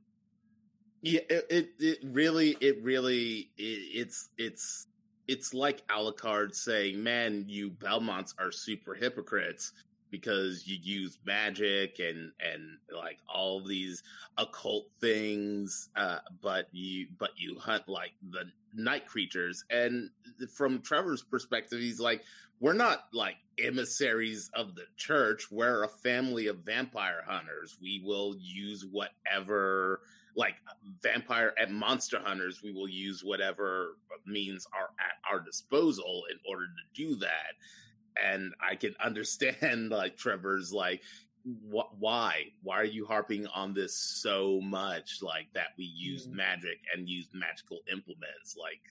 [1.02, 3.64] Yeah, it, it it really it really it,
[3.94, 4.88] it's it's
[5.28, 9.72] it's like Alucard saying, "Man, you Belmonts are super hypocrites
[10.12, 14.04] because you use magic and and like all these
[14.38, 18.46] occult things, uh, but you but you hunt like the
[18.76, 20.10] night creatures." And
[20.54, 22.24] from Trevor's perspective, he's like,
[22.60, 25.52] "We're not like emissaries of the church.
[25.52, 27.78] We're a family of vampire hunters.
[27.82, 30.02] We will use whatever."
[30.36, 30.56] like
[31.02, 36.66] vampire and monster hunters, we will use whatever means are at our disposal in order
[36.66, 37.56] to do that.
[38.22, 41.02] And I can understand like Trevor's like,
[41.46, 42.52] wh- why?
[42.64, 45.22] Why are you harping on this so much?
[45.22, 46.34] Like that we use Mhm.
[46.34, 48.56] magic and use magical implements.
[48.58, 48.82] Like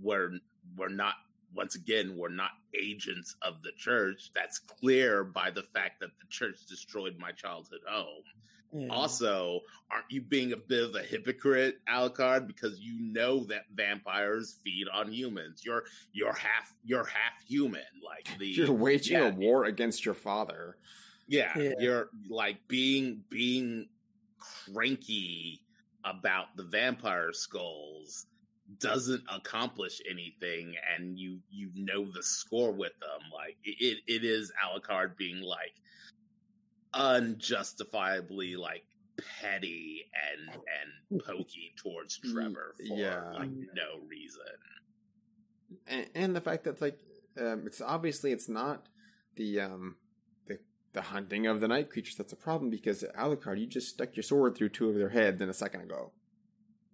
[0.00, 0.38] we're
[0.76, 1.14] we're not
[1.54, 4.30] once again we're not agents of the church.
[4.34, 8.22] That's clear by the fact that the church destroyed my childhood home.
[8.72, 8.88] Yeah.
[8.88, 9.60] Also,
[9.92, 12.46] aren't you being a bit of a hypocrite, Alucard?
[12.48, 15.62] Because you know that vampires feed on humans.
[15.64, 17.84] You're you're half you're half human.
[18.04, 19.28] Like the You're waging yeah.
[19.28, 20.76] a war against your father.
[21.28, 21.72] Yeah, Yeah.
[21.78, 23.88] you're like being being
[24.38, 25.60] cranky
[26.04, 28.26] about the vampire skulls
[28.78, 34.52] doesn't accomplish anything and you you know the score with them like it it is
[34.64, 35.74] Alucard being like
[36.94, 38.84] unjustifiably like
[39.40, 40.60] petty and
[41.10, 43.30] and pokey towards Trevor for yeah.
[43.32, 44.42] like no reason.
[45.86, 46.98] and, and the fact that like
[47.40, 48.86] um, it's obviously it's not
[49.36, 49.96] the um
[50.96, 54.22] the hunting of the night creatures that's a problem because Alucard, you just stuck your
[54.24, 56.10] sword through two of their heads in a second ago.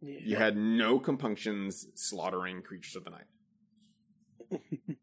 [0.02, 0.18] Yeah.
[0.22, 3.30] You had no compunctions slaughtering creatures of the night.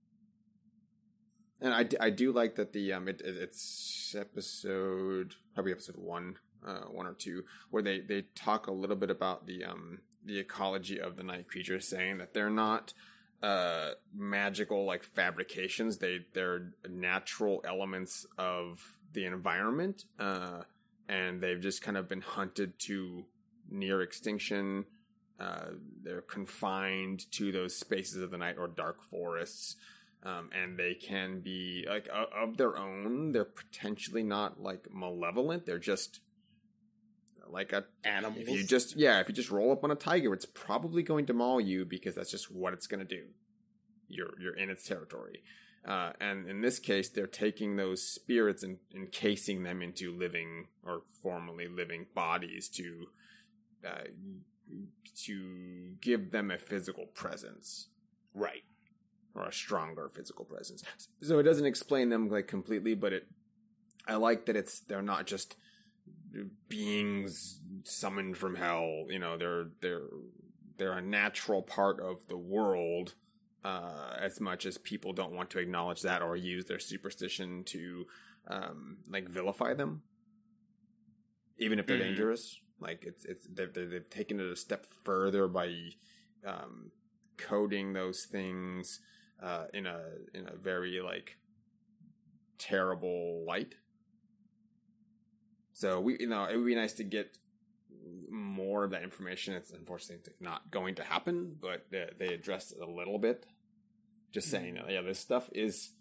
[1.61, 6.35] And I, I do like that the um it, it- it's episode probably episode one
[6.65, 10.39] uh one or two where they they talk a little bit about the um the
[10.39, 12.93] ecology of the night creatures saying that they're not
[13.41, 15.97] uh magical like fabrications.
[15.97, 20.61] They they're natural elements of the environment uh
[21.07, 23.25] and they've just kind of been hunted to
[23.69, 24.85] near extinction.
[25.39, 25.71] Uh
[26.03, 29.77] they're confined to those spaces of the night or dark forests
[30.23, 33.31] um and they can be like uh, of their own.
[33.31, 35.65] They're potentially not like malevolent.
[35.65, 36.19] They're just
[37.47, 38.39] like a animal.
[38.39, 41.25] if you just yeah, if you just roll up on a tiger, it's probably going
[41.27, 43.27] to maul you because that's just what it's going to do.
[44.07, 45.43] You're you're in its territory,
[45.85, 51.03] uh, and in this case, they're taking those spirits and encasing them into living or
[51.21, 53.07] formerly living bodies to
[53.87, 54.05] uh,
[55.25, 57.87] to give them a physical presence
[58.33, 58.63] right.
[59.35, 60.83] or a stronger physical presence.
[61.21, 63.27] So it doesn't explain them like completely, but it
[64.07, 65.55] I like that it's they're not just
[66.67, 69.05] beings summoned from hell.
[69.09, 70.07] You know, they're they're
[70.77, 73.15] they're a natural part of the world.
[73.63, 78.05] Uh, as much as people don't want to acknowledge that or use their superstition to
[78.47, 80.01] um, like vilify them,
[81.57, 81.99] even if they're Mhm.
[81.99, 82.59] dangerous.
[82.79, 85.89] Like it's it's they've, they've they've taken it a step further by
[86.45, 86.91] um,
[87.37, 89.01] coding those things
[89.41, 90.01] uh, in a
[90.33, 91.37] in a very like
[92.57, 93.75] terrible light.
[95.79, 97.37] So we, you know, it would be nice to get
[98.29, 99.53] more of that information.
[99.53, 103.45] It's unfortunately not going to happen, but they, they addressed it a little bit.
[104.33, 104.57] Just hmm.
[104.57, 105.91] saying, that yeah, this stuff is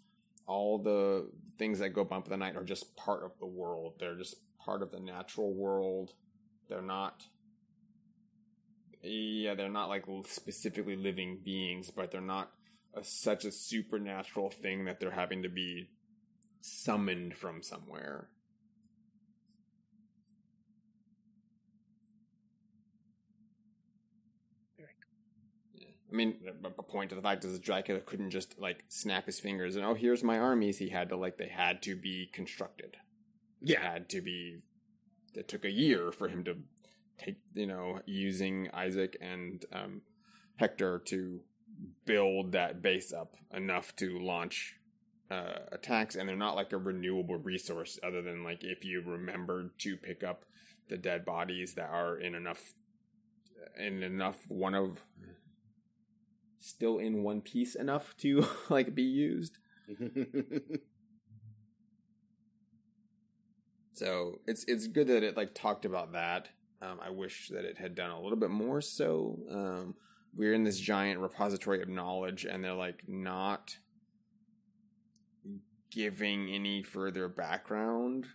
[0.47, 3.93] all the things that go bump in the night are just part of the world.
[3.99, 6.11] They're just part of the natural world.
[6.67, 7.23] They're not.
[9.01, 12.51] Yeah, they're not like specifically living beings, but they're not
[12.93, 15.87] a, such a supernatural thing that they're having to be
[16.59, 18.27] summoned from somewhere.
[25.79, 25.98] Yeah.
[26.11, 29.39] I mean, a point to the fact is that Dracula couldn't just like snap his
[29.39, 30.79] fingers and oh, here's my armies.
[30.79, 32.97] He had to like they had to be constructed.
[33.61, 33.81] Yeah.
[33.81, 34.59] had to be.
[35.35, 36.57] It took a year for him to
[37.19, 40.01] take, you know, using Isaac and um,
[40.55, 41.41] Hector to
[42.05, 44.75] build that base up enough to launch
[45.29, 49.77] uh, attacks, and they're not like a renewable resource other than like if you remembered
[49.79, 50.45] to pick up
[50.89, 52.73] the dead bodies that are in enough
[53.77, 55.05] in enough one of
[56.59, 59.57] still in one piece enough to like be used.
[63.99, 66.47] So it's it's good that it like talked about that.
[66.81, 68.79] Um, I wish that it had done a little bit more.
[68.79, 69.95] So um,
[70.33, 73.75] we're in this giant repository of knowledge, and they're like not
[75.91, 78.27] giving any further background.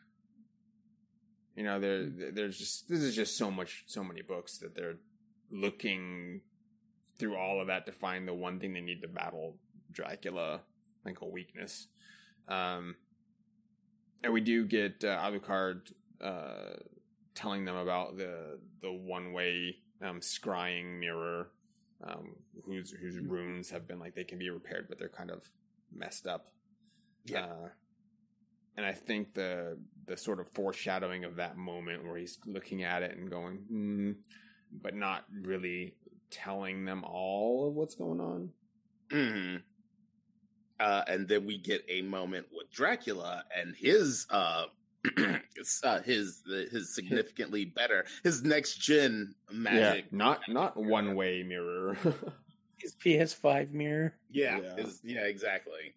[1.56, 4.98] You know, there there's just this is just so much, so many books that they're
[5.50, 6.42] looking
[7.18, 9.56] through all of that to find the one thing they need to battle
[9.92, 10.62] Dracula,
[11.04, 11.88] like a weakness.
[12.48, 12.96] Um,
[14.22, 16.78] and we do get uh, Alucard uh,
[17.34, 21.50] telling them about the the one way um, scrying mirror,
[22.02, 25.50] um, whose whose runes have been like they can be repaired, but they're kind of
[25.92, 26.48] messed up.
[27.26, 27.44] Yeah.
[27.44, 27.68] Uh,
[28.76, 33.02] and I think the the sort of foreshadowing of that moment where he's looking at
[33.02, 34.12] it and going, hmm,
[34.82, 35.94] but not really
[36.30, 38.52] telling them all of what's going on.
[39.10, 39.62] Mhm.
[40.80, 44.66] Uh, and then we get a moment with Dracula and his uh,
[45.56, 50.06] his, uh his his significantly better his next gen magic.
[50.10, 51.96] Yeah, not not one way mirror.
[52.78, 54.18] His PS5 mirror.
[54.30, 54.76] Yeah, Yeah.
[54.76, 55.94] his- yeah, exactly.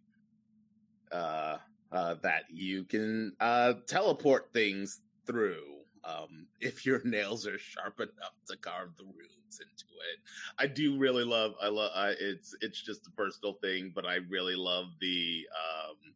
[1.12, 1.58] Uh,
[1.91, 5.64] uh, that you can uh teleport things through.
[6.04, 10.19] Um, if your nails are sharp enough to carve the runes into it,
[10.57, 11.53] I do really love.
[11.61, 11.91] I love.
[11.95, 16.14] I, it's it's just a personal thing, but I really love the um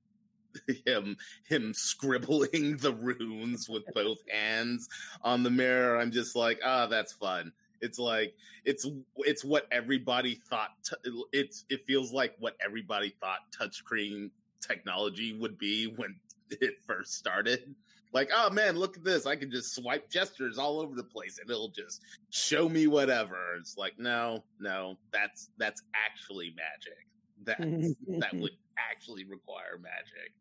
[0.86, 1.18] him
[1.48, 4.88] him scribbling the runes with both hands
[5.24, 6.00] on the mirror.
[6.00, 7.52] I'm just like, ah, that's fun.
[7.82, 8.88] It's like it's
[9.18, 10.70] it's what everybody thought.
[10.84, 14.30] T- it's it feels like what everybody thought touchscreen
[14.62, 16.16] technology would be when
[16.50, 17.74] it first started.
[18.14, 19.26] Like, oh man, look at this!
[19.26, 23.56] I can just swipe gestures all over the place, and it'll just show me whatever.
[23.58, 27.08] It's like, no, no, that's that's actually magic.
[27.44, 30.34] That's that would actually require magic.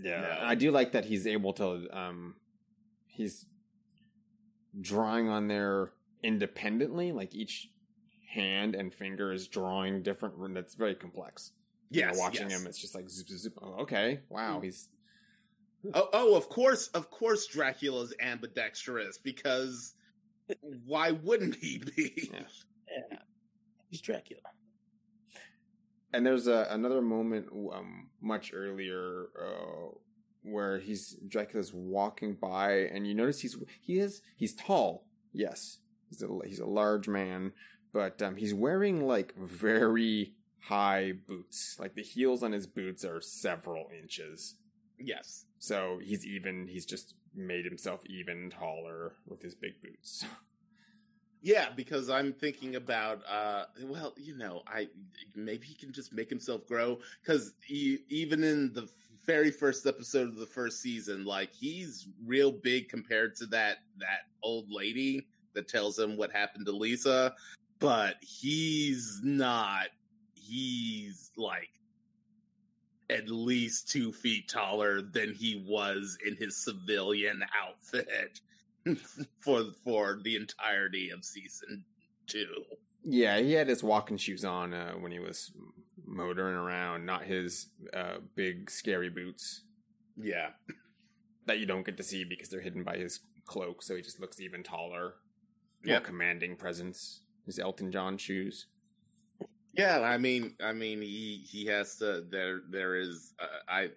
[0.00, 0.46] Yeah, No.
[0.46, 1.88] I do like that he's able to.
[1.92, 2.34] Um,
[3.06, 3.46] he's
[4.80, 7.12] drawing on there independently.
[7.12, 7.70] Like each
[8.28, 10.34] hand and finger is drawing different.
[10.54, 11.52] That's very complex.
[11.90, 12.60] Yeah, watching yes.
[12.60, 13.58] him, it's just like zoop, zoop, zoop.
[13.62, 14.88] Oh, okay, wow, he's
[15.94, 19.94] Oh, oh, of course, of course, Dracula's ambidextrous because
[20.86, 22.30] why wouldn't he be?
[22.32, 22.40] Yeah.
[23.10, 23.18] Yeah.
[23.90, 24.40] He's Dracula.
[26.12, 29.94] and there's a, another moment um, much earlier uh,
[30.42, 35.06] where he's Dracula's walking by, and you notice he's he is he's tall.
[35.32, 35.78] Yes,
[36.08, 37.52] he's a he's a large man,
[37.92, 41.76] but um, he's wearing like very high boots.
[41.78, 44.56] Like the heels on his boots are several inches.
[44.98, 45.44] Yes.
[45.58, 46.66] So he's even.
[46.66, 50.24] He's just made himself even taller with his big boots.
[51.40, 54.88] Yeah, because I'm thinking about, uh, well, you know, I
[55.36, 56.98] maybe he can just make himself grow.
[57.22, 58.88] Because even in the
[59.24, 64.22] very first episode of the first season, like he's real big compared to that that
[64.42, 67.34] old lady that tells him what happened to Lisa,
[67.78, 69.88] but he's not.
[70.34, 71.70] He's like
[73.10, 78.40] at least two feet taller than he was in his civilian outfit
[79.38, 81.84] for for the entirety of season
[82.26, 82.64] two.
[83.04, 85.52] Yeah, he had his walking shoes on uh, when he was
[86.04, 89.62] motoring around, not his uh, big scary boots.
[90.16, 90.50] Yeah,
[91.46, 94.20] that you don't get to see because they're hidden by his cloak, so he just
[94.20, 95.14] looks even taller.
[95.84, 97.20] Yeah, commanding presence.
[97.46, 98.66] His Elton John shoes.
[99.72, 102.24] Yeah, I mean, I mean, he he has to.
[102.28, 103.32] There, there is.
[103.38, 103.90] Uh, I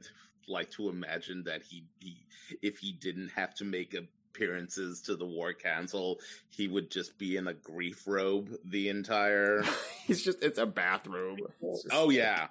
[0.48, 2.18] like to imagine that he, he,
[2.62, 6.20] if he didn't have to make appearances to the War Council,
[6.50, 9.64] he would just be in a grief robe the entire.
[10.06, 10.44] He's just.
[10.44, 11.40] It's a bathrobe.
[11.62, 11.88] Just...
[11.92, 12.48] Oh yeah.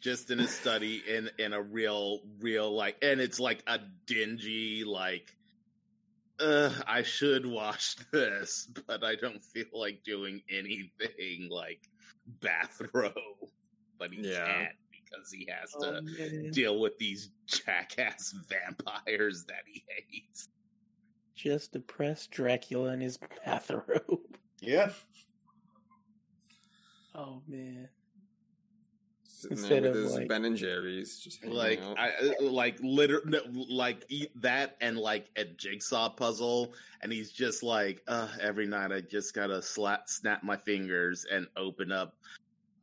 [0.00, 4.82] Just in a study, in in a real, real like, and it's like a dingy,
[4.84, 5.36] like
[6.40, 11.88] uh, I should watch this, but I don't feel like doing anything like
[12.40, 13.14] bathrobe.
[13.98, 14.46] But he yeah.
[14.46, 16.50] can't because he has oh, to man.
[16.52, 20.48] deal with these jackass vampires that he hates.
[21.34, 24.20] Just depressed Dracula in his bathrobe.
[24.60, 24.90] Yeah.
[27.14, 27.88] Oh man.
[29.44, 34.76] Instead of like, Ben and Jerry's, just like I uh, like literally like eat that
[34.80, 39.62] and like a jigsaw puzzle, and he's just like, uh, every night I just gotta
[39.62, 42.14] slap snap my fingers and open up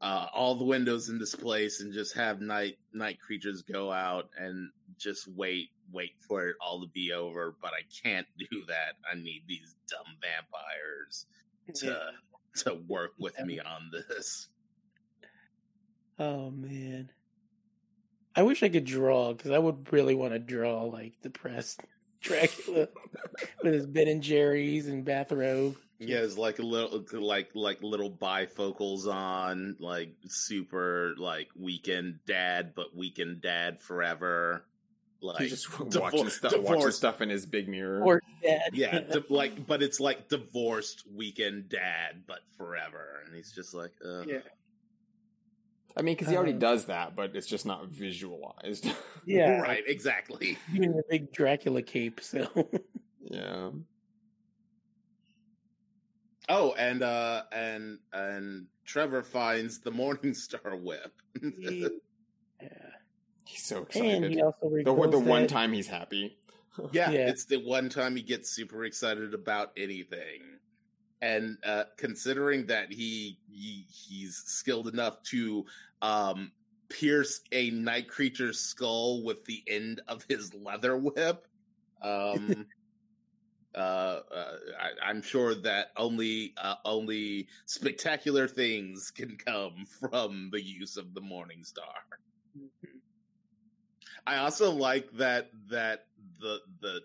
[0.01, 4.29] uh, all the windows in this place and just have night night creatures go out
[4.37, 7.55] and just wait wait for it all to be over.
[7.61, 8.93] But I can't do that.
[9.11, 11.25] I need these dumb vampires
[11.75, 12.11] to
[12.63, 14.49] to work with me on this.
[16.19, 17.11] Oh man.
[18.35, 21.81] I wish I could draw because I would really want to draw like depressed
[22.21, 22.87] Dracula
[23.63, 25.75] with his Ben and Jerry's and bathrobe.
[25.99, 32.73] Yeah, it's like a little like like little bifocals on, like super like weekend dad,
[32.75, 34.63] but weekend dad forever.
[35.19, 38.03] Like He's just watching stuff, watching stuff in his big mirror.
[38.03, 43.51] Or dad, yeah, di- like, but it's like divorced weekend dad, but forever, and he's
[43.51, 44.27] just like, Ugh.
[44.27, 44.39] yeah.
[45.97, 48.87] I mean, because he already uh, does that, but it's just not visualized.
[49.29, 49.83] Yeah, right.
[49.85, 50.57] Exactly.
[50.73, 52.21] Even the big Dracula cape.
[52.21, 52.47] So.
[53.19, 53.71] yeah.
[56.47, 61.11] Oh, and uh, and and Trevor finds the Morning Star whip.
[61.41, 61.89] yeah.
[63.43, 64.23] He's so excited.
[64.23, 65.49] And he also the, the one that...
[65.49, 66.37] time he's happy.
[66.93, 70.57] yeah, yeah, it's the one time he gets super excited about anything
[71.21, 75.65] and uh, considering that he, he, he's skilled enough to
[76.01, 76.51] um,
[76.89, 81.47] pierce a night creature's skull with the end of his leather whip,
[82.01, 82.65] um,
[83.75, 84.53] uh, uh,
[85.03, 91.13] I, am sure that only uh, only spectacular things can come from the use of
[91.13, 92.05] the Morning Star.
[92.57, 92.97] Mm-hmm.
[94.25, 96.05] I also like that that
[96.39, 97.01] the the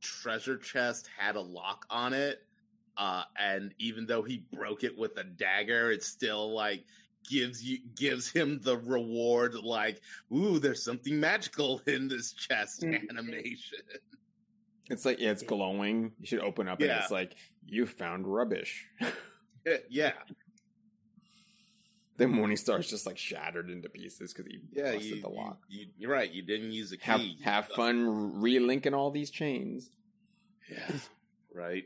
[0.00, 2.42] treasure chest had a lock on it
[3.00, 6.84] uh, and even though he broke it with a dagger, it's still like
[7.28, 10.00] gives you gives him the reward like
[10.32, 13.10] ooh there's something magical in this chest mm-hmm.
[13.10, 13.78] animation.
[14.88, 16.12] It's like yeah it's glowing.
[16.20, 16.86] You should open up yeah.
[16.86, 17.36] and it's like
[17.66, 18.86] you found rubbish.
[19.90, 20.12] Yeah
[22.20, 25.58] the morning star is just like shattered into pieces because he yeah you, the lock.
[25.68, 28.06] you, you, are right you didn't use a key have, have fun
[28.40, 29.90] relinking all these chains.
[30.70, 30.90] Yeah
[31.54, 31.84] right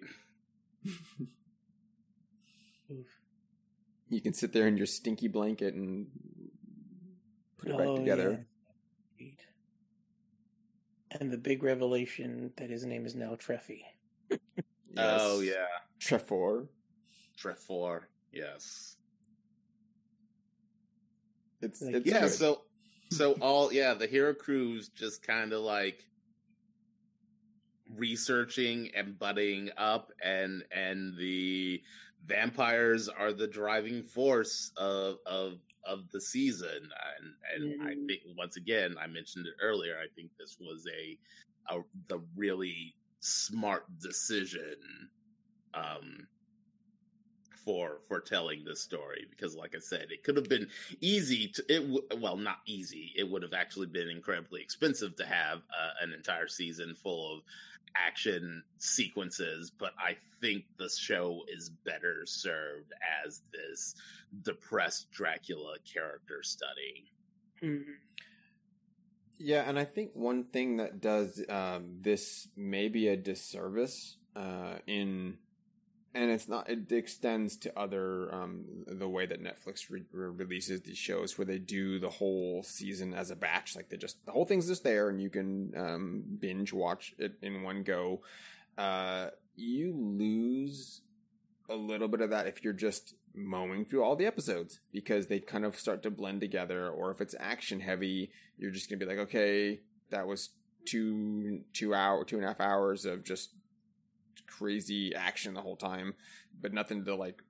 [4.08, 6.06] you can sit there in your stinky blanket and
[7.58, 8.46] put it oh, back together.
[9.18, 9.28] Yeah.
[11.20, 13.82] And the big revelation that his name is now Treffy.
[14.96, 15.20] Oh, yes.
[15.24, 15.66] Oh yeah,
[15.98, 16.68] Trefor.
[17.36, 18.02] Trefor.
[18.32, 18.94] Yes.
[21.60, 22.20] It's, like, it's yeah.
[22.20, 22.30] Good.
[22.30, 22.60] So
[23.10, 26.04] so all yeah the hero crews just kind of like
[27.96, 31.82] researching and budding up and and the
[32.26, 36.68] vampires are the driving force of of of the season.
[37.18, 37.84] And and mm.
[37.84, 41.18] I think once again I mentioned it earlier I think this was a,
[41.74, 44.76] a the really smart decision
[45.74, 46.26] um
[47.64, 49.26] for for telling this story.
[49.30, 50.68] Because like i said it could have been
[51.00, 53.12] easy to it w- well not easy.
[53.16, 57.42] It would have actually been incredibly expensive to have uh, an entire season full of
[57.96, 62.92] action sequences but i think the show is better served
[63.24, 63.94] as this
[64.42, 67.04] depressed dracula character study
[67.62, 67.92] mm-hmm.
[69.38, 75.38] yeah and i think one thing that does um, this maybe a disservice uh, in
[76.14, 80.96] and it's not it extends to other um, the way that netflix re- releases these
[80.96, 83.74] shows where they do the whole season as a batch.
[83.74, 87.34] Like they just the whole thing's just there and you can um, binge watch it
[87.42, 88.22] in one go.
[88.78, 91.02] Uh, you lose
[91.68, 95.40] a little bit of that if you're just mowing through all the episodes because they
[95.40, 96.88] kind of start to blend together.
[96.88, 99.80] Or if it's action heavy you're just gonna be like okay
[100.10, 100.50] that was
[100.86, 103.50] two two hour two and a half hours of just
[104.58, 106.14] crazy action the whole time,
[106.60, 107.42] but nothing to like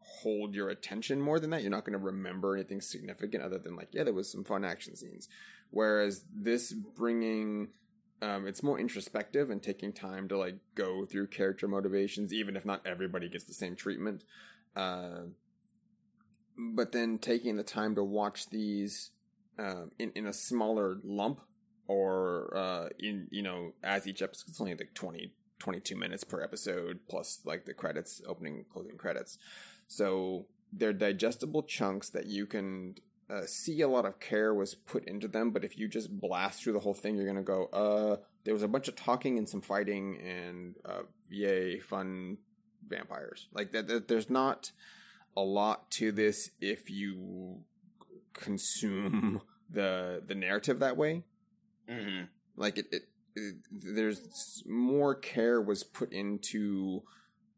[0.00, 1.62] hold your attention more than that.
[1.62, 4.64] You're not going to remember anything significant other than like, yeah, there was some fun
[4.64, 5.28] action scenes.
[5.70, 7.68] Whereas this bringing,
[8.22, 12.64] um, it's more introspective and taking time to like go through character motivations, even if
[12.64, 14.24] not everybody gets the same treatment.
[14.74, 15.26] Uh,
[16.56, 19.10] but then taking the time to watch these
[19.58, 21.40] um, in in a smaller lump
[21.86, 26.42] or uh, in you know as each episode it's only like 20 22 minutes per
[26.42, 29.38] episode plus like the credits opening closing credits.
[29.86, 32.96] So they're digestible chunks that you can
[33.30, 36.62] uh, see a lot of care was put into them but if you just blast
[36.62, 39.46] through the whole thing you're gonna go uh there was a bunch of talking and
[39.46, 42.38] some fighting and uh yay fun
[42.88, 43.48] vampires.
[43.52, 44.72] Like that, that there's not
[45.36, 47.60] a lot to this if you
[48.32, 51.24] consume the the narrative that way.
[51.88, 52.24] Mm-hmm.
[52.56, 53.08] like it, it
[53.70, 57.02] there's more care was put into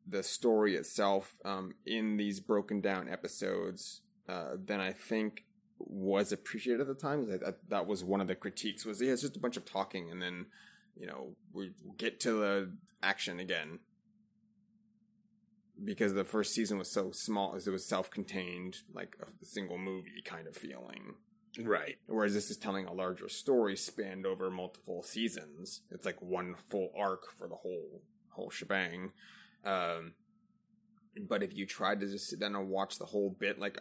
[0.06, 5.44] the story itself um, in these broken down episodes uh, than I think
[5.78, 7.28] was appreciated at the time.
[7.28, 10.10] That, that was one of the critiques was yeah, it's just a bunch of talking
[10.10, 10.46] and then
[10.98, 13.78] you know we get to the action again
[15.82, 20.22] because the first season was so small as it was self-contained like a single movie
[20.24, 21.14] kind of feeling
[21.58, 21.96] Right.
[22.06, 25.82] Whereas this is telling a larger story spanned over multiple seasons.
[25.90, 29.12] It's like one full arc for the whole whole shebang.
[29.64, 30.14] Um,
[31.28, 33.80] but if you tried to just sit down and watch the whole bit, like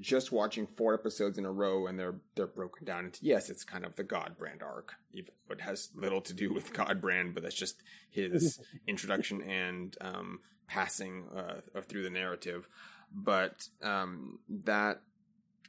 [0.00, 3.64] just watching four episodes in a row and they're they're broken down into yes, it's
[3.64, 7.42] kind of the Godbrand arc, even though it has little to do with Godbrand, but
[7.42, 12.68] that's just his introduction and um, passing uh, through the narrative.
[13.12, 15.00] But um, that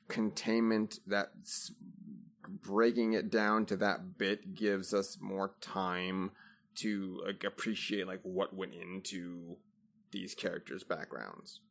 [0.10, 1.72] containment that's
[2.48, 6.32] breaking it down to that bit gives us more time
[6.76, 9.58] to like appreciate like what went into
[10.12, 11.62] these characters backgrounds.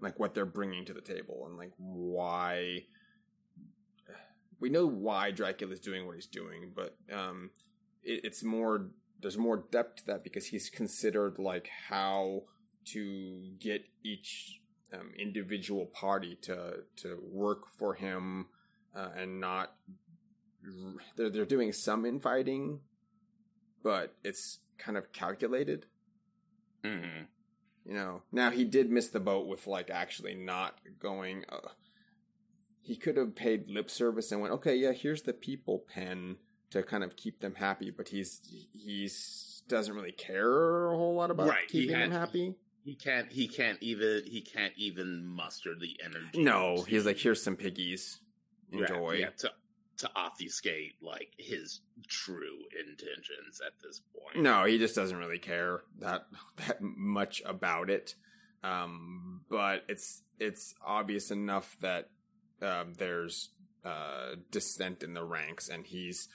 [0.00, 2.84] Like what they're bringing to the table and like why
[4.60, 7.50] we know why Dracula's doing what he's doing but um
[8.02, 8.88] it, it's more
[9.20, 12.42] there's more depth to that because he's considered like how
[12.84, 14.60] to get each
[14.92, 18.46] um, individual party to to work for him
[18.94, 19.74] uh, and not
[21.16, 22.80] they're they're doing some infighting,
[23.82, 25.86] but it's kind of calculated.
[26.82, 27.24] Mm-hmm.
[27.84, 31.44] You know, now he did miss the boat with like actually not going.
[31.48, 31.68] Uh,
[32.80, 36.36] he could have paid lip service and went, okay, yeah, here's the people pen
[36.70, 38.40] to kind of keep them happy, but he's
[38.72, 41.68] he's doesn't really care a whole lot about right.
[41.68, 42.54] keeping had, them happy
[42.86, 47.42] he can't he can't even he can't even muster the energy no he's like here's
[47.42, 48.20] some piggies.
[48.70, 49.50] Enjoy yeah, yeah, to
[49.98, 54.42] to obfuscate like his true intentions at this point.
[54.42, 56.26] No he just doesn't really care that
[56.56, 58.14] that much about it.
[58.62, 62.10] Um but it's it's obvious enough that
[62.62, 63.50] um there's
[63.84, 66.28] uh dissent in the ranks and he's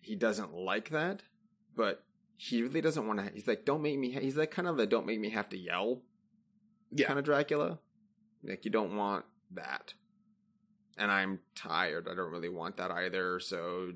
[0.00, 1.22] he doesn't like that
[1.76, 2.04] but
[2.44, 3.32] he really doesn't want to.
[3.32, 4.10] He's like, don't make me.
[4.10, 6.02] He's like kind of the don't make me have to yell,
[6.90, 7.06] yeah.
[7.06, 7.78] kind of Dracula.
[8.42, 9.94] Like you don't want that,
[10.98, 12.08] and I'm tired.
[12.10, 13.38] I don't really want that either.
[13.38, 13.92] So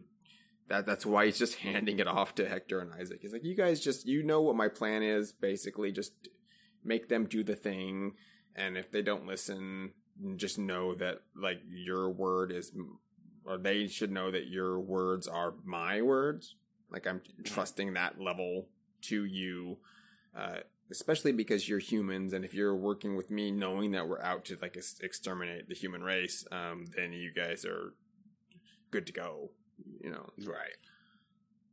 [0.68, 3.18] that that's why he's just handing it off to Hector and Isaac.
[3.20, 5.32] He's like, you guys just you know what my plan is.
[5.32, 6.12] Basically, just
[6.84, 8.12] make them do the thing,
[8.54, 9.90] and if they don't listen,
[10.36, 12.70] just know that like your word is,
[13.44, 16.54] or they should know that your words are my words
[16.90, 18.68] Like I'm trusting that level
[19.02, 19.78] to you,
[20.36, 20.58] uh,
[20.90, 24.56] especially because you're humans, and if you're working with me, knowing that we're out to
[24.62, 27.94] like ex- exterminate the human race, um, then you guys are
[28.90, 29.50] good to go.
[30.00, 30.76] You know, Right.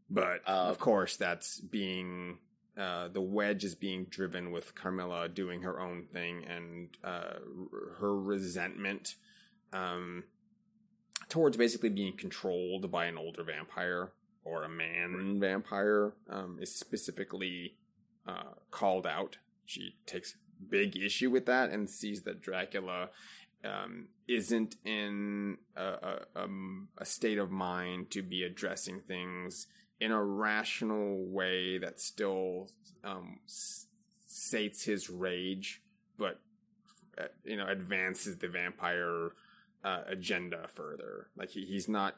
[0.09, 2.39] but Uh, of course, that's being
[2.75, 7.35] uh, the wedge is being driven with Carmilla doing her own thing and uh,
[7.71, 9.15] r- her resentment
[9.71, 10.23] um,
[11.29, 14.11] towards basically being controlled by an older vampire
[14.43, 17.75] or a man vampire um, is specifically
[18.27, 19.37] uh, called out.
[19.65, 20.35] She takes
[20.69, 23.09] big issue with that and sees that Dracula
[23.63, 26.47] um, isn't in a, a,
[26.97, 29.67] a state of mind to be addressing things
[29.99, 32.69] in a rational way that still
[33.03, 35.81] um, sates his rage,
[36.17, 36.41] but
[37.17, 39.31] uh, you know advances the vampire
[39.83, 41.27] uh, agenda further.
[41.37, 42.15] Like he, he's not.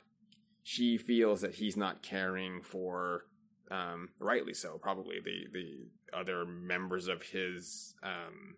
[0.68, 3.28] She feels that he's not caring for,
[3.70, 8.56] um, rightly so, probably the the other members of his um,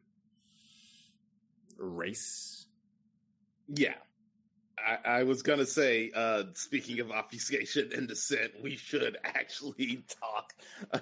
[1.78, 2.66] race.
[3.68, 3.96] Yeah.
[4.80, 10.54] I, I was gonna say, uh, speaking of obfuscation and dissent, we should actually talk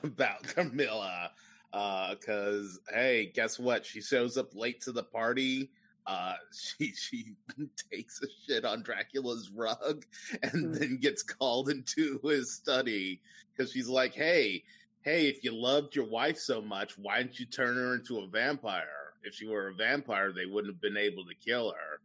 [0.02, 1.30] about Carmilla.
[1.72, 3.86] Uh, cause hey, guess what?
[3.86, 5.70] She shows up late to the party.
[6.08, 7.36] Uh, she she
[7.92, 10.06] takes a shit on Dracula's rug
[10.44, 10.74] and Hmm.
[10.74, 13.22] then gets called into his study
[13.56, 14.64] because she's like, "Hey,
[15.02, 18.28] hey, if you loved your wife so much, why didn't you turn her into a
[18.28, 19.14] vampire?
[19.24, 22.02] If she were a vampire, they wouldn't have been able to kill her."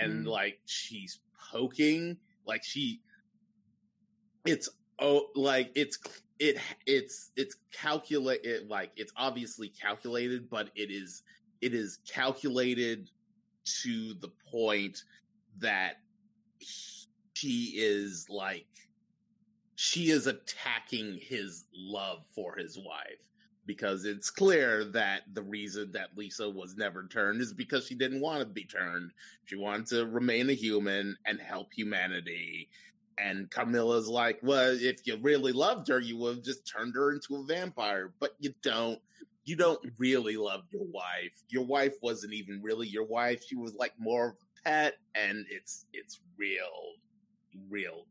[0.00, 0.30] And Mm.
[0.30, 1.20] like she's
[1.50, 3.02] poking, like she,
[4.44, 4.68] it's
[4.98, 5.98] oh, like it's
[6.38, 11.22] it it's it's calculate it like it's obviously calculated, but it is
[11.60, 13.10] it is calculated
[13.82, 15.02] to the point
[15.58, 16.00] that
[17.34, 18.66] she is like
[19.76, 23.28] she is attacking his love for his wife
[23.68, 28.20] because it's clear that the reason that Lisa was never turned is because she didn't
[28.20, 29.12] want to be turned.
[29.44, 32.70] She wanted to remain a human and help humanity.
[33.18, 37.12] And Carmilla's like, well, if you really loved her, you would have just turned her
[37.12, 38.12] into a vampire.
[38.18, 38.98] But you don't.
[39.48, 41.32] You don't really love your wife.
[41.48, 43.42] Your wife wasn't even really your wife.
[43.42, 46.92] She was like more of a pet, and it's it's real,
[47.70, 48.04] real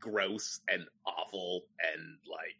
[0.00, 1.62] gross and awful
[1.94, 2.58] and like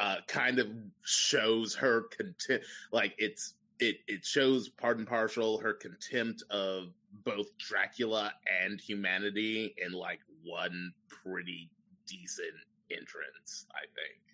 [0.00, 0.66] uh kind of
[1.04, 6.88] shows her contempt like it's it it shows pardon partial her contempt of
[7.24, 8.32] both Dracula
[8.64, 11.70] and humanity in like one pretty
[12.08, 12.48] decent
[12.90, 14.31] entrance, I think.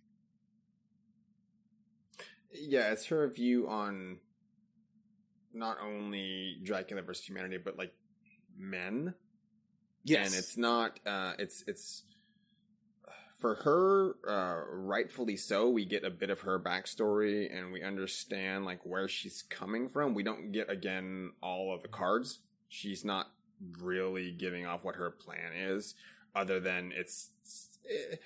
[2.53, 4.19] Yeah, it's her view on
[5.53, 7.95] not only Dracula versus humanity, but like
[8.57, 9.15] men.
[10.05, 10.99] Yes, and it's not.
[11.07, 12.05] Uh, it's it's
[13.39, 15.69] for her, uh, rightfully so.
[15.69, 20.15] We get a bit of her backstory, and we understand like where she's coming from.
[20.15, 22.41] We don't get again all of the cards.
[22.69, 23.31] She's not
[23.81, 25.95] really giving off what her plan is,
[26.35, 27.31] other than it's.
[27.89, 28.16] eh,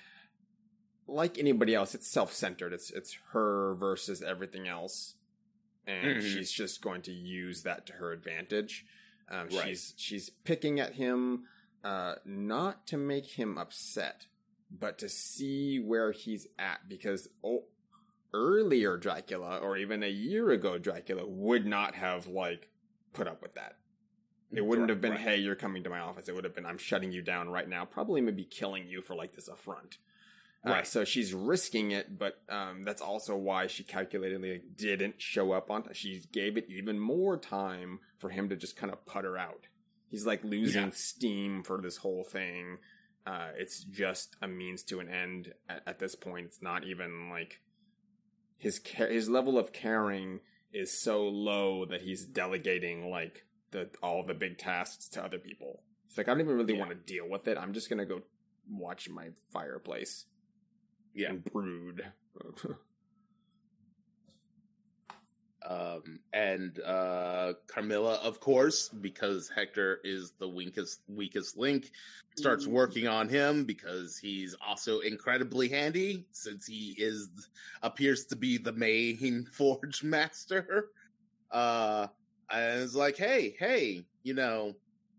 [1.07, 2.73] like anybody else, it's self-centered.
[2.73, 5.15] It's it's her versus everything else,
[5.85, 6.21] and Mhm.
[6.21, 8.85] she's just going to use that to her advantage.
[9.29, 9.67] Um, Right.
[9.69, 11.47] She's she's picking at him,
[11.83, 14.27] uh, not to make him upset,
[14.71, 16.87] but to see where he's at.
[16.87, 17.65] Because oh,
[18.33, 22.69] earlier Dracula, or even a year ago Dracula, would not have like
[23.13, 23.77] put up with that.
[24.51, 25.19] It wouldn't have been, Right.
[25.21, 27.67] "Hey, you're coming to my office." It would have been, "I'm shutting you down right
[27.67, 29.97] now." Probably maybe killing you for like this affront.
[30.65, 30.87] Uh, Right.
[30.87, 35.83] so she's risking it, but um, that's also why she calculatedly didn't show up on.
[35.93, 39.67] She gave it even more time for him to just kind of putter out.
[40.09, 40.89] He's like losing Yeah.
[40.93, 42.77] steam for this whole thing.
[43.25, 46.45] Uh, it's just a means to an end at, at this point.
[46.47, 47.59] It's not even like
[48.57, 50.39] his his level of caring
[50.71, 55.83] is so low that he's delegating like the all the big tasks to other people.
[56.07, 56.79] It's like I don't even really Yeah.
[56.79, 57.57] want to deal with it.
[57.57, 58.21] I'm just gonna go
[58.69, 60.25] watch my fireplace
[61.13, 61.29] Yeah.
[61.29, 62.05] and brood.
[65.65, 71.91] Um, and uh, Carmilla, of course, because Hector is the weakest weakest link,
[72.35, 77.29] starts working on him because he's also incredibly handy since he is
[77.81, 80.89] appears to be the main forge master.
[81.51, 82.07] Uh,
[82.51, 84.73] and it's like, hey, hey, you know,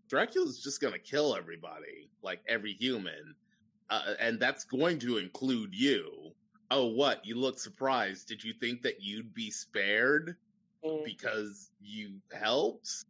[0.09, 3.35] Dracula's just gonna kill everybody, like every human,
[3.89, 6.31] uh, and that's going to include you.
[6.71, 7.25] Oh, what?
[7.25, 8.27] You look surprised.
[8.27, 10.35] Did you think that you'd be spared
[11.03, 13.05] because you helped?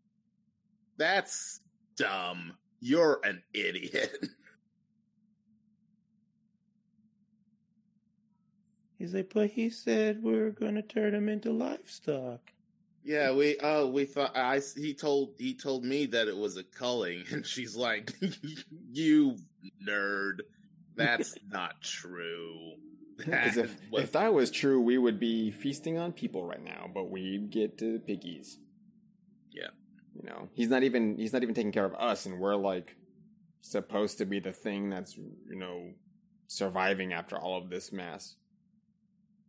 [0.98, 1.62] That's
[1.96, 2.54] dumb.
[2.80, 4.28] You're an idiot.
[8.98, 12.40] He's like, but he said we're gonna turn him into livestock.
[13.04, 16.64] Yeah, we oh we thought I he told he told me that it was a
[16.64, 18.14] culling, and she's like,
[18.92, 19.38] "You
[19.88, 20.40] nerd,
[20.96, 22.74] that's not true."
[23.18, 27.10] Because if, if that was true, we would be feasting on people right now, but
[27.10, 28.60] we'd get to the piggies.
[29.52, 29.70] Yeah.
[30.16, 32.96] You know, he's not even he's not even taking care of us, and we're like
[33.62, 35.92] supposed to be the thing that's you know
[36.48, 38.36] surviving after all of this mess,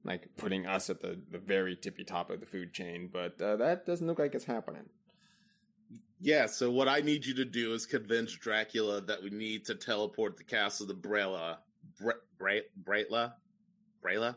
[0.05, 3.09] like putting us at the the very tippy top of the food chain.
[3.13, 4.87] But uh, that doesn't look like it's happening.
[6.21, 9.75] Yeah, so what I need you to do is convince Dracula that we need to
[9.75, 11.59] teleport the castle to Brela,
[12.01, 13.33] Bre- Bre- Brela,
[14.05, 14.37] Brela.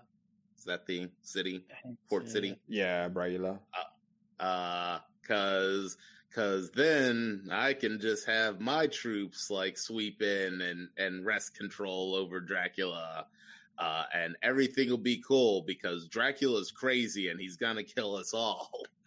[0.58, 1.64] Is that the city,
[2.10, 2.58] port city?
[2.68, 3.60] Yeah, Braila.
[4.40, 5.98] uh cuz
[6.34, 12.16] cuz then i can just have my troops like sweep in and and wrest control
[12.16, 13.26] over dracula
[13.80, 18.72] uh and everything will be cool because dracula's crazy and he's gonna kill us all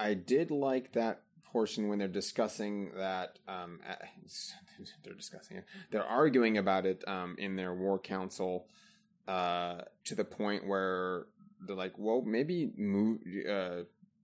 [0.00, 3.38] I did like that portion when they're discussing that.
[3.46, 3.80] Um,
[5.04, 5.64] they're discussing it.
[5.90, 8.66] They're arguing about it um, in their war council
[9.28, 11.26] uh, to the point where
[11.60, 13.82] they're like, "Well, maybe move uh,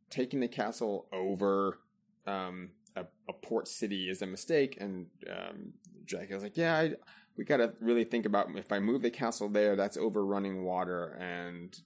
[0.09, 1.79] taking the castle over
[2.27, 5.75] um, a, a port city is a mistake." And um,
[6.07, 6.93] Dracula's like, "Yeah, I,
[7.37, 10.65] we got to really think about if I move the castle there, that's over running
[10.65, 11.79] water, and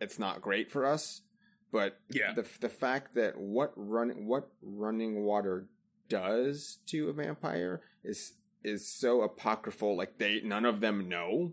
[0.00, 1.20] it's not great for us."
[1.72, 5.66] But yeah the the fact that what run what running water
[6.08, 8.34] does to a vampire is
[8.64, 9.96] is so apocryphal.
[9.96, 11.52] Like they none of them know,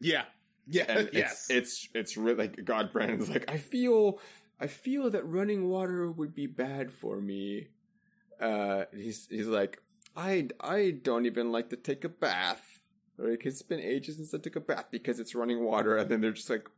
[0.00, 0.24] yeah
[0.66, 4.18] yeah and yes it's it's it's really like Godbrand's like I feel
[4.60, 7.68] I feel that running water would be bad for me.
[8.40, 9.82] Uh, he's he's like
[10.16, 12.80] I I don't even like to take a bath.
[13.18, 16.20] Like it's been ages since I took a bath because it's running water, and then
[16.20, 16.68] they're just like,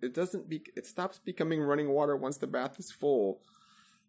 [0.00, 3.40] it doesn't be it stops becoming running water once the bath is full.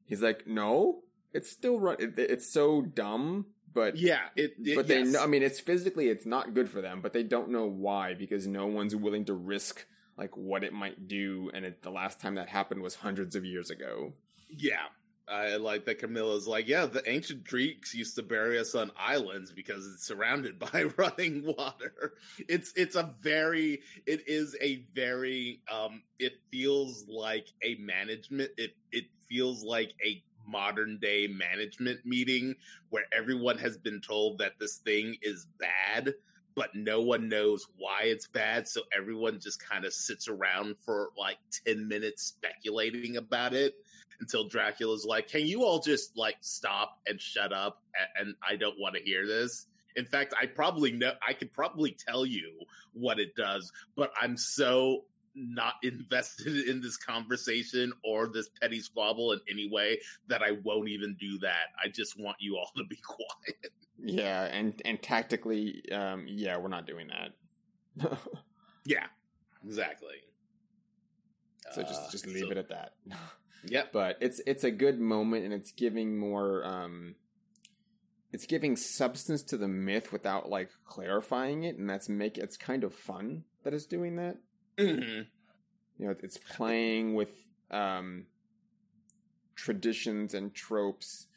[0.06, 1.04] He's like, no,
[1.34, 1.98] it's still run.
[2.00, 5.14] It, it's so dumb, but yeah it, it but they yes.
[5.14, 5.24] know.
[5.24, 8.48] I mean, it's physically it's not good for them, but they don't know why because
[8.48, 9.86] no one's willing to risk
[10.18, 11.52] like what it might do.
[11.54, 14.14] And it, the last time that happened was hundreds of years ago.
[14.50, 14.88] Yeah.
[15.30, 19.52] I like that Carmilla's like, yeah, the ancient Greeks used to bury us on islands
[19.52, 22.14] because it's surrounded by running water.
[22.48, 28.72] It's it's a very it is a very um it feels like a management it
[28.92, 32.56] it feels like a modern day management meeting
[32.90, 36.14] where everyone has been told that this thing is bad
[36.58, 41.12] but no one knows why it's bad so everyone just kind of sits around for
[41.16, 43.76] like 10 minutes speculating about it
[44.20, 47.84] until Dracula's like, "Can you all just like stop and shut up?"
[48.18, 49.68] And, and I don't want to hear this.
[49.96, 51.14] In fact, I probably know.
[51.28, 52.54] I could probably tell you
[52.94, 55.06] what it does, but I'm so
[55.36, 60.90] not invested in this conversation or this petty squabble in any way that I won't
[60.90, 61.68] even do that.
[61.84, 63.72] I just want you all to be quiet.
[64.00, 68.18] Yeah, and and tactically, um, yeah, we're not doing that.
[68.88, 69.08] Yeah,
[69.66, 70.16] exactly.
[71.74, 72.94] so just just leave so, it at that.
[73.66, 77.16] yeah, but it's it's a good moment and it's giving more um
[78.32, 82.84] it's giving substance to the myth without like clarifying it and that's make it's kind
[82.84, 84.38] of fun that it's doing that
[84.78, 85.22] hmm
[85.98, 88.26] you know it's playing with um
[89.56, 91.28] traditions and tropes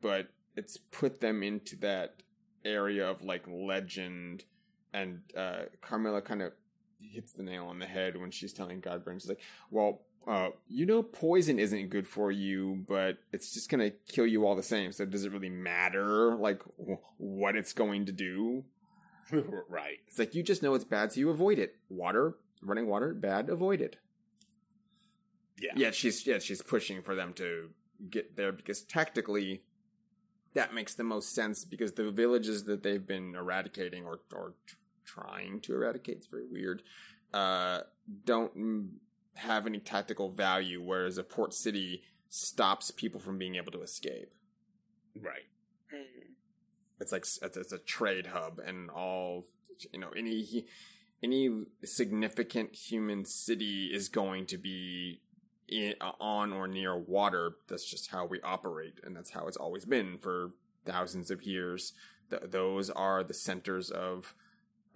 [0.00, 0.28] but
[0.58, 2.22] it's put them into that
[2.64, 4.44] area of like legend
[4.92, 6.52] and uh carmilla kind of
[7.00, 9.40] hits the nail on the head when she's telling Godbrand she's like
[9.70, 14.46] well uh, you know, poison isn't good for you, but it's just gonna kill you
[14.46, 14.92] all the same.
[14.92, 18.64] So does it really matter, like, w- what it's going to do?
[19.68, 19.98] right.
[20.06, 21.76] It's like you just know it's bad, so you avoid it.
[21.88, 23.96] Water, running water, bad, avoid it.
[25.60, 25.72] Yeah.
[25.76, 27.70] Yeah, she's yeah she's pushing for them to
[28.10, 29.62] get there because tactically,
[30.54, 34.54] that makes the most sense because the villages that they've been eradicating or or
[35.04, 36.82] trying to eradicate, it's very weird,
[37.32, 37.80] uh,
[38.24, 38.90] don't.
[39.38, 44.32] have any tactical value, whereas a port city stops people from being able to escape.
[45.14, 45.46] Right.
[47.00, 49.44] It's like it's, it's a trade hub, and all
[49.92, 50.66] you know, any
[51.22, 55.20] any significant human city is going to be
[55.68, 57.52] in, on or near water.
[57.68, 60.52] That's just how we operate, and that's how it's always been for
[60.84, 61.92] thousands of years.
[62.30, 64.34] Th- those are the centers of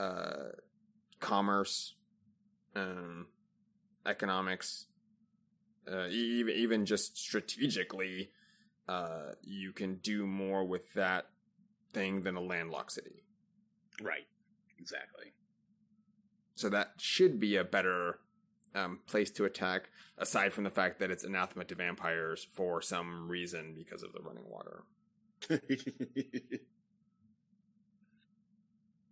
[0.00, 0.50] uh,
[1.20, 1.94] commerce.
[2.74, 3.26] Um,
[4.06, 4.86] economics,
[5.90, 8.30] uh, even even just strategically,
[8.88, 11.26] uh, you can do more with that
[11.92, 13.24] thing than a landlocked city.
[14.00, 14.26] Right.
[14.78, 15.32] Exactly.
[16.54, 18.18] So that should be a better
[18.74, 23.28] um, place to attack, aside from the fact that it's anathema to vampires for some
[23.28, 24.84] reason because of the running water.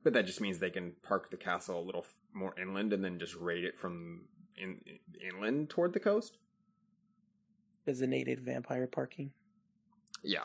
[0.03, 3.19] But that just means they can park the castle a little more inland and then
[3.19, 4.23] just raid it from
[4.57, 4.81] in,
[5.21, 6.39] inland toward the coast.
[7.87, 9.33] Designated vampire parking.
[10.23, 10.45] Yeah.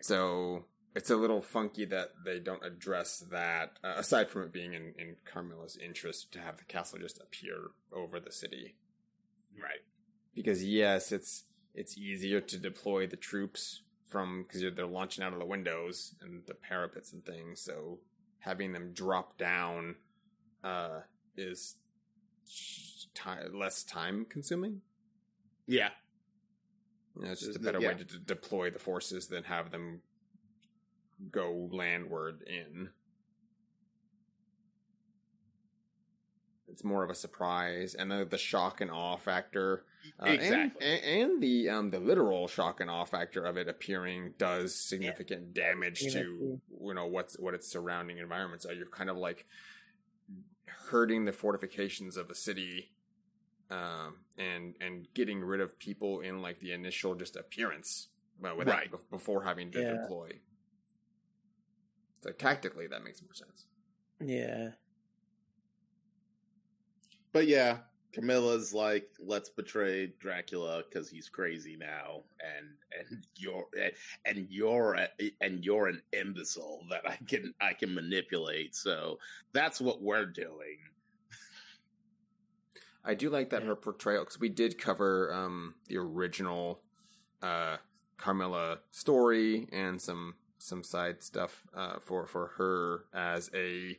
[0.00, 0.64] So
[0.94, 4.94] it's a little funky that they don't address that, uh, aside from it being in,
[4.98, 8.76] in Carmilla's interest to have the castle just appear over the city.
[9.60, 9.80] Right.
[10.34, 11.44] Because yes, it's
[11.74, 16.42] it's easier to deploy the troops from because they're launching out of the windows and
[16.46, 17.60] the parapets and things.
[17.60, 17.98] So
[18.40, 19.96] having them drop down
[20.62, 21.00] uh,
[21.36, 21.76] is
[23.52, 24.82] less time consuming.
[25.66, 25.90] Yeah.
[27.16, 27.88] You know, it's just a better Yeah.
[27.88, 30.02] way to d- deploy the forces than have them
[31.30, 32.90] go landward in.
[36.68, 39.84] It's more of a surprise, and the, the shock and awe factor,
[40.20, 40.86] uh, and- Exactly.
[40.86, 45.54] and, and the um the literal shock and awe factor of it appearing does significant
[45.54, 48.72] damage Yeah, to you know what's what its surrounding environments are.
[48.72, 49.46] You're kind of like
[50.88, 52.90] hurting the fortifications of a city
[53.70, 58.08] um, and and getting rid of people in like the initial just appearance
[58.40, 58.90] well, without, Right.
[58.90, 59.92] bef- before having to Yeah.
[60.02, 60.40] deploy.
[62.24, 63.66] So tactically, that makes more sense.
[64.18, 64.70] Yeah.
[67.32, 67.80] But yeah,
[68.14, 72.66] Carmilla's like, let's betray Dracula because he's crazy now, and
[72.98, 73.66] and you're
[74.24, 78.74] and you're a, and you're an imbecile that I can I can manipulate.
[78.74, 79.18] So
[79.52, 80.78] that's what we're doing.
[83.04, 86.80] I do like that her portrayal because we did cover um, the original
[87.42, 87.76] uh,
[88.16, 93.98] Carmilla story and some some side stuff uh, for for her as a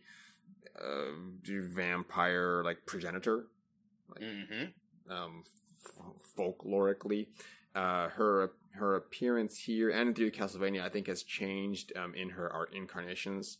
[0.80, 1.12] uh,
[1.48, 3.46] vampire like progenitor,
[4.22, 5.12] Mm-hmm.
[5.12, 5.44] um,
[5.86, 7.28] f- folklorically.
[7.76, 12.52] Uh, her her appearance here and through Castlevania, I think, has changed um, in her
[12.52, 13.58] art incarnations.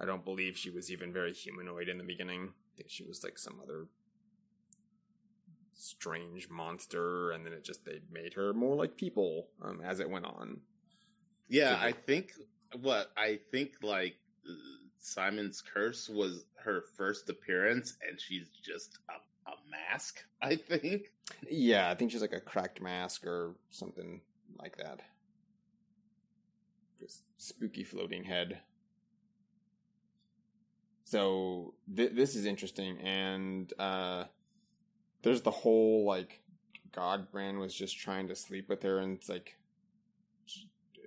[0.00, 2.50] I don't believe she was even very humanoid in the beginning.
[2.50, 3.86] I think she was like some other
[5.74, 10.08] strange monster, and then it just they made her more like people um, as it
[10.10, 10.60] went on.
[11.48, 12.32] Yeah, I think
[12.80, 14.16] what I think like
[14.98, 20.24] Simon's Curse was her first appearance, and she's just a, a mask.
[20.42, 21.12] I think.
[21.48, 24.20] Yeah, I think she's like a cracked mask or something
[24.58, 25.00] like that.
[27.00, 28.60] Just spooky floating head.
[31.04, 34.24] So th- this is interesting, and uh,
[35.22, 36.40] there's the whole like
[36.92, 39.56] Godbrand was just trying to sleep with her, and it's like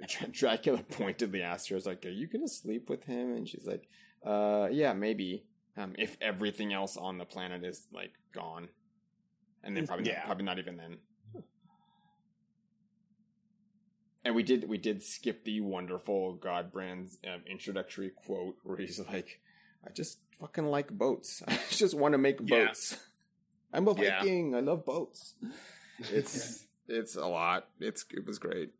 [0.31, 3.87] Dracula pointedly asked her, "Is like, are you gonna sleep with him?" And she's like,
[4.25, 5.45] "Uh, yeah, maybe.
[5.77, 8.69] Um, if everything else on the planet is like gone."
[9.61, 10.19] and then probably Yeah.
[10.19, 10.97] not, probably not even then.
[14.23, 19.39] And we did we did skip the wonderful Godbrand's um, introductory quote where he's like,
[19.85, 21.41] "I just fucking like boats.
[21.47, 22.65] I just want to make Yeah.
[22.67, 22.97] boats.
[23.73, 24.19] I'm a Yeah.
[24.19, 24.55] Viking.
[24.55, 25.35] I love boats."
[25.99, 27.67] It's it's a lot.
[27.79, 28.71] It's it was great.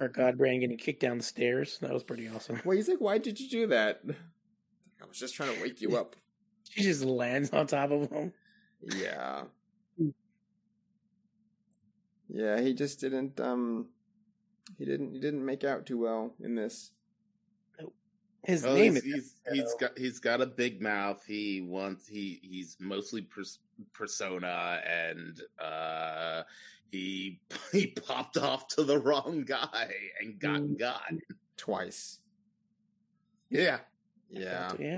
[0.00, 1.78] Or Godbrand getting kicked down the stairs.
[1.80, 2.60] That was pretty awesome.
[2.64, 4.02] Well, he's like, "Why did you do that?"
[5.02, 6.16] I was just trying to wake you up.
[6.68, 8.32] She just lands on top of him.
[8.82, 9.44] Yeah.
[12.28, 13.86] Yeah, he just didn't um
[14.76, 16.92] he didn't he didn't make out too well in this.
[18.44, 21.22] His Well, name he's, is he's he's got he's got a big mouth.
[21.26, 23.58] He wants he he's mostly pers-
[23.92, 26.42] persona, and uh,
[26.90, 27.40] he
[27.72, 30.78] he popped off to the wrong guy and got Mm.
[30.78, 31.02] got.
[31.56, 32.20] Twice.
[33.50, 33.78] Yeah,
[34.28, 34.72] Yeah.
[34.78, 34.96] yeah.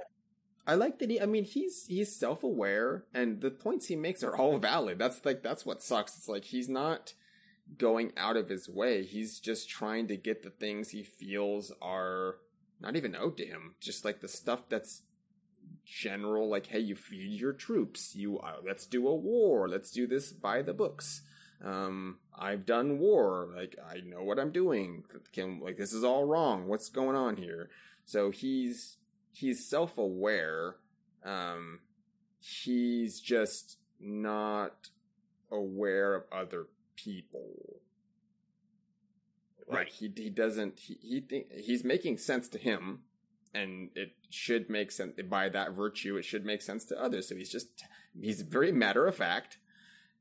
[0.67, 4.23] I like that he I mean he's he's self aware and the points he makes
[4.23, 4.99] are all valid.
[4.99, 6.17] That's like that's what sucks.
[6.17, 7.15] It's like he's not
[7.79, 9.05] going out of his way.
[9.05, 12.37] He's just trying to get the things he feels are
[12.81, 13.77] not even owed to him.
[13.81, 15.03] Just like the stuff that's
[15.85, 18.15] general, like, hey, you feed your troops.
[18.15, 19.69] You uh, let's do a war.
[19.69, 21.23] Let's do this by the books.
[21.65, 23.49] Um, I've done war.
[23.55, 25.05] Like, I know what I'm doing.
[25.33, 26.67] Can like this is all wrong.
[26.67, 27.69] What's going on here?
[28.05, 28.97] So he's
[29.33, 30.77] he's self aware.
[31.25, 31.81] Um,
[32.41, 34.89] he's just not
[35.51, 36.67] aware of other
[36.97, 37.81] people.
[39.69, 39.89] Like Right.
[39.89, 43.01] he he doesn't he he think he's making sense to him,
[43.55, 46.17] and it should make sense by that virtue.
[46.17, 47.29] It should make sense to others.
[47.29, 47.69] So he's just
[48.21, 49.59] he's very matter of fact,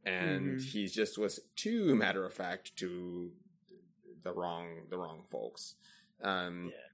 [0.05, 0.63] and Mhm.
[0.63, 3.33] he just was too matter of fact to
[4.23, 5.75] the wrong the wrong folks.
[6.21, 6.87] Um, Yeah.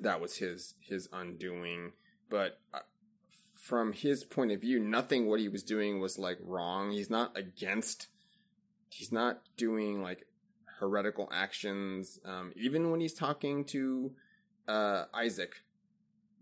[0.00, 1.92] that was his his undoing.
[2.28, 2.80] But uh,
[3.54, 6.90] from his point of view, nothing what he was doing was like wrong.
[6.92, 8.08] He's not against.
[8.90, 10.26] He's not doing like
[10.78, 12.18] heretical actions.
[12.24, 14.14] Um, even when he's talking to
[14.66, 15.62] uh, Isaac,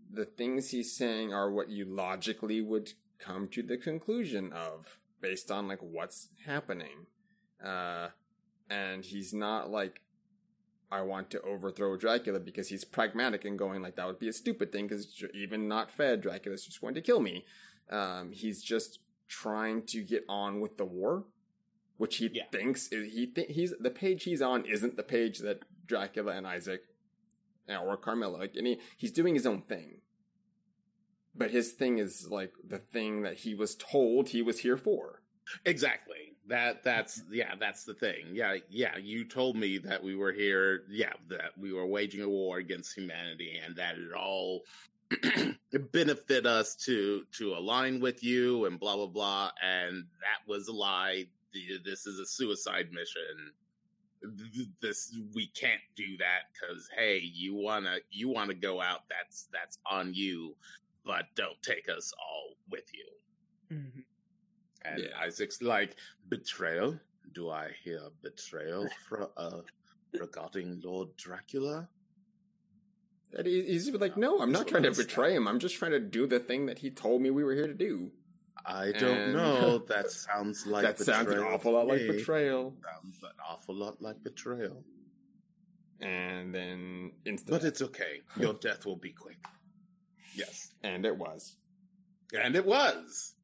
[0.09, 5.49] the things he's saying are what you logically would come to the conclusion of based
[5.49, 7.07] on like what's happening.
[7.65, 8.09] Uh,
[8.69, 10.01] and he's not like
[10.91, 14.33] I want to overthrow Dracula because he's pragmatic and going like that would be a
[14.33, 17.45] stupid thing because even not fed, Dracula's just going to kill me.
[17.89, 21.23] Um, he's just trying to get on with the war,
[21.97, 22.43] which he Yeah.
[22.51, 26.45] thinks is, he th- he's the page he's on isn't the page that Dracula and
[26.45, 26.81] Isaac
[27.69, 30.01] or Carmilla like, and he, he's doing his own thing.
[31.35, 35.21] But his thing is like the thing that he was told he was here for.
[35.65, 36.35] Exactly.
[36.47, 38.27] That that's yeah, that's the thing.
[38.33, 38.97] Yeah, yeah.
[38.97, 40.83] You told me that we were here.
[40.89, 44.63] Yeah, that we were waging a war against humanity, and that it all
[45.91, 49.51] benefit us to to align with you, and blah blah blah.
[49.61, 51.25] And that was a lie.
[51.85, 53.53] This is a suicide mission.
[54.81, 59.01] This we can't do that because hey, you wanna you wanna go out.
[59.09, 60.55] That's that's on you,
[61.05, 63.77] but don't take us all with you.
[63.77, 64.03] Mhm.
[64.85, 65.19] And Yeah.
[65.19, 65.95] Isaac's like,
[66.29, 66.99] betrayal?
[67.33, 69.61] Do I hear betrayal for, uh,
[70.13, 71.89] regarding Lord Dracula?
[73.35, 75.47] And he- he's like, no, I'm not trying to betray him.
[75.47, 77.73] I'm just trying to do the thing that he told me we were here to
[77.73, 78.11] do.
[78.65, 79.79] I don't And- know.
[79.87, 82.77] That sounds like that sounds an awful lot like betrayal.
[82.83, 84.83] Sounds an awful lot like betrayal.
[85.99, 88.21] And then instant, But it's okay.
[88.37, 89.37] Your death will be quick.
[90.35, 90.71] Yes.
[90.83, 91.55] and it was.
[92.33, 93.35] And it was.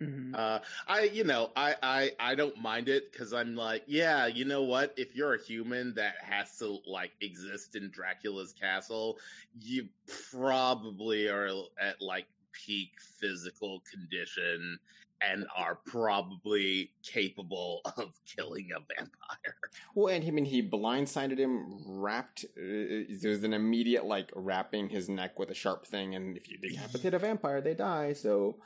[0.00, 0.32] Mhm.
[0.34, 4.44] Uh, I, you know, I, I, I don't mind it because I'm like, yeah, you
[4.44, 4.94] know what?
[4.96, 9.18] If you're a human that has to like exist in Dracula's castle,
[9.60, 9.88] you
[10.30, 14.78] probably are at like peak physical condition
[15.20, 19.56] and are probably capable of killing a vampire.
[19.94, 22.44] Well, and I mean, he blindsided him, wrapped.
[22.56, 26.58] Uh, there's an immediate like wrapping his neck with a sharp thing, and if you
[26.58, 28.12] decapitate a vampire, they die.
[28.12, 28.56] So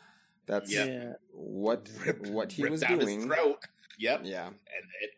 [0.47, 1.15] that's Yeah.
[1.33, 3.17] What Ripped- what he was out doing.
[3.21, 3.59] his throat.
[3.99, 4.23] Yep.
[4.25, 4.57] Yeah, and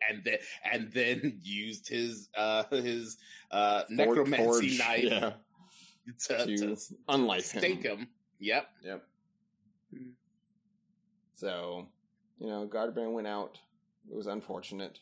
[0.09, 0.37] and then
[0.71, 3.17] and then used his uh his
[3.51, 4.43] uh Forge- necromancy
[4.77, 5.31] forge, knife yeah,
[6.27, 6.77] to, to to
[7.09, 7.59] unlife him.
[7.61, 8.07] stake him.
[8.39, 8.67] Yep.
[8.83, 9.03] Yep.
[11.35, 11.87] So,
[12.39, 13.59] you know, Godbrand went out.
[14.09, 14.99] It was unfortunate.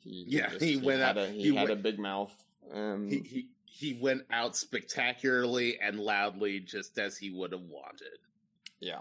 [0.00, 2.32] He Yeah, he went had out- A, he, he had went- a big mouth.
[2.72, 8.18] Um, He, he he went out spectacularly and loudly, just as he would have wanted.
[8.80, 9.00] yeah,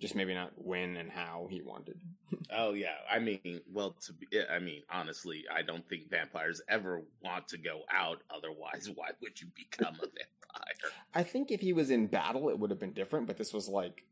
[0.00, 2.00] just maybe not when and how he wanted.
[2.50, 7.02] Oh yeah, I mean, well, to be, I mean, honestly, I don't think vampires ever
[7.22, 8.22] want to go out.
[8.30, 10.92] Otherwise, why would you become a vampire?
[11.14, 13.26] I think if he was in battle, it would have been different.
[13.26, 14.02] But this was like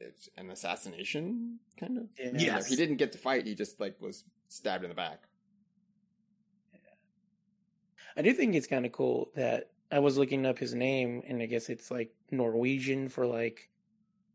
[0.00, 2.04] it's an assassination, kind of.
[2.18, 2.26] Yeah.
[2.26, 2.68] You know, Yes.
[2.68, 3.46] he didn't get to fight.
[3.46, 5.24] He just like was stabbed in the back.
[6.72, 6.78] Yeah.
[8.16, 11.40] I do think it's kind of cool that I was looking up his name, and
[11.42, 13.68] I guess it's like Norwegian for like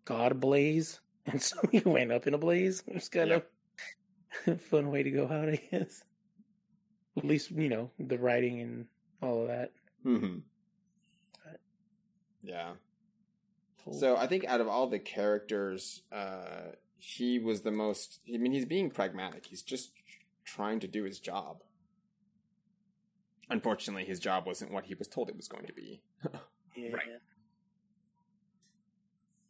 [0.05, 2.83] God blaze, and so he went up in a blaze.
[2.87, 3.43] It's kind of
[4.47, 6.03] a fun way to go out, I guess.
[7.17, 8.85] At least you know the writing and
[9.21, 9.71] all of that.
[10.05, 10.39] Mm-hmm.
[12.41, 12.71] Yeah.
[13.89, 18.19] So I think out of all the characters, uh, he was the most.
[18.31, 19.47] I mean, he's being pragmatic.
[19.47, 19.91] He's just
[20.45, 21.63] trying to do his job.
[23.49, 26.01] Unfortunately, his job wasn't what he was told it was going to be.
[26.75, 26.91] yeah.
[26.93, 27.07] Right.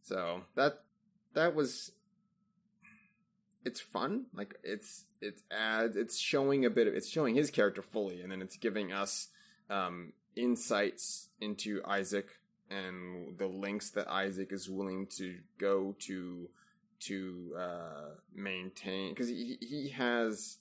[0.04, 0.80] So that
[1.34, 1.92] that was.
[3.64, 4.26] It's fun.
[4.34, 8.32] Like it's it's adds it's showing a bit of it's showing his character fully, and
[8.32, 9.28] then it's giving us
[9.70, 12.30] um, insights into Isaac
[12.72, 16.50] and the lengths that Isaac is willing to go to
[17.02, 20.58] to uh, maintain because he he has.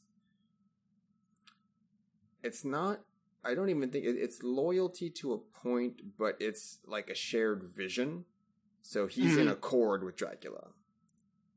[2.42, 3.00] It's not.
[3.44, 7.62] I don't even think it, it's loyalty to a point, but it's like a shared
[7.64, 8.24] vision.
[8.82, 9.52] So he's in Mhm.
[9.52, 10.68] accord with Dracula,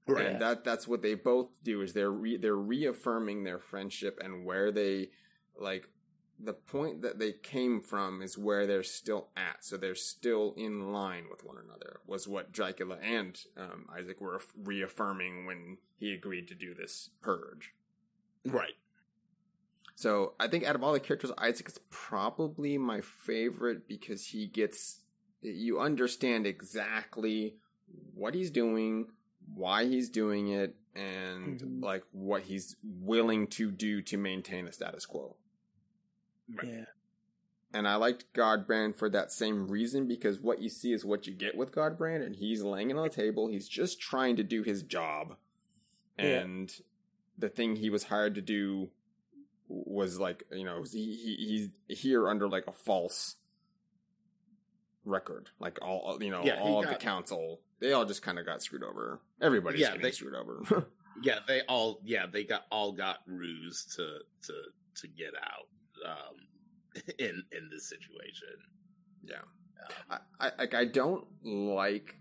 [0.08, 0.26] Right.
[0.28, 4.46] and that that's what they both do is they're re, they're reaffirming their friendship and
[4.46, 5.12] where they
[5.58, 5.88] like
[6.40, 9.64] the point that they came from is where they're still at.
[9.64, 12.00] So they're still in line with one another.
[12.06, 17.74] Was what Dracula and um, Isaac were reaffirming when he agreed to do this purge.
[18.46, 18.74] Right.
[19.96, 24.48] So I think out of all the characters, Isaac is probably my favorite because he
[24.48, 25.00] gets
[25.42, 27.56] you understand exactly
[28.14, 29.08] what he's doing,
[29.54, 31.84] why he's doing it, and Mhm.
[31.84, 35.36] like what he's willing to do to maintain the status quo.
[36.54, 36.68] Right.
[36.68, 36.86] Yeah.
[37.74, 41.34] and I liked Godbrand for that same reason because what you see is what you
[41.34, 43.48] get with Godbrand, and he's laying it on the table.
[43.48, 45.38] He's just trying to do his job,
[46.18, 46.26] Yeah.
[46.42, 46.72] and
[47.38, 48.90] the thing he was hired to do
[49.68, 53.38] was like you know he, he he's here under like a false
[55.06, 55.50] record.
[55.60, 58.62] Like all you know Yeah, all of the council, they all just kind of got
[58.62, 59.20] screwed over.
[59.42, 60.88] Everybody's Yeah, getting they- screwed over.
[61.22, 64.18] Yeah, they all yeah they got all got ruse to
[64.48, 64.54] to
[65.02, 65.68] to get out
[66.06, 68.58] um, in in this situation.
[69.24, 69.38] yeah.
[70.10, 72.16] Um, I, I like I don't like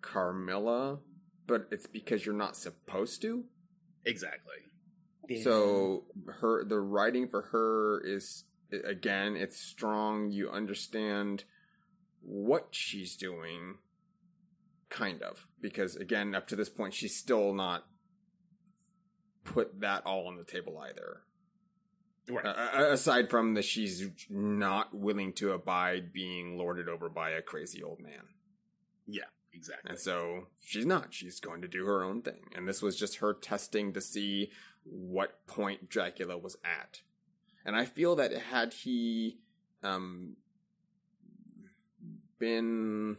[0.00, 0.98] Carmilla,
[1.46, 3.44] but it's because you're not supposed to.
[4.04, 4.54] exactly.
[5.28, 5.42] Yeah.
[5.42, 6.04] So
[6.40, 10.30] her the writing for her is again it's strong.
[10.30, 11.44] You understand
[12.20, 13.78] what she's doing,
[14.90, 17.86] kind of because again up to this point she's still not
[19.44, 21.22] put that all on the table either.
[22.28, 22.46] Right.
[22.46, 27.82] Uh, aside from that, she's not willing to abide being lorded over by a crazy
[27.82, 28.28] old man.
[29.06, 29.90] Yeah, exactly.
[29.90, 31.12] And so she's not.
[31.12, 32.50] She's going to do her own thing.
[32.54, 34.50] And this was just her testing to see
[34.84, 37.02] what point Dracula was at.
[37.64, 39.38] And I feel that had he
[39.82, 40.36] um,
[42.38, 43.18] been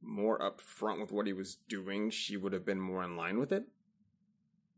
[0.00, 3.52] more upfront with what he was doing, she would have been more in line with
[3.52, 3.64] it.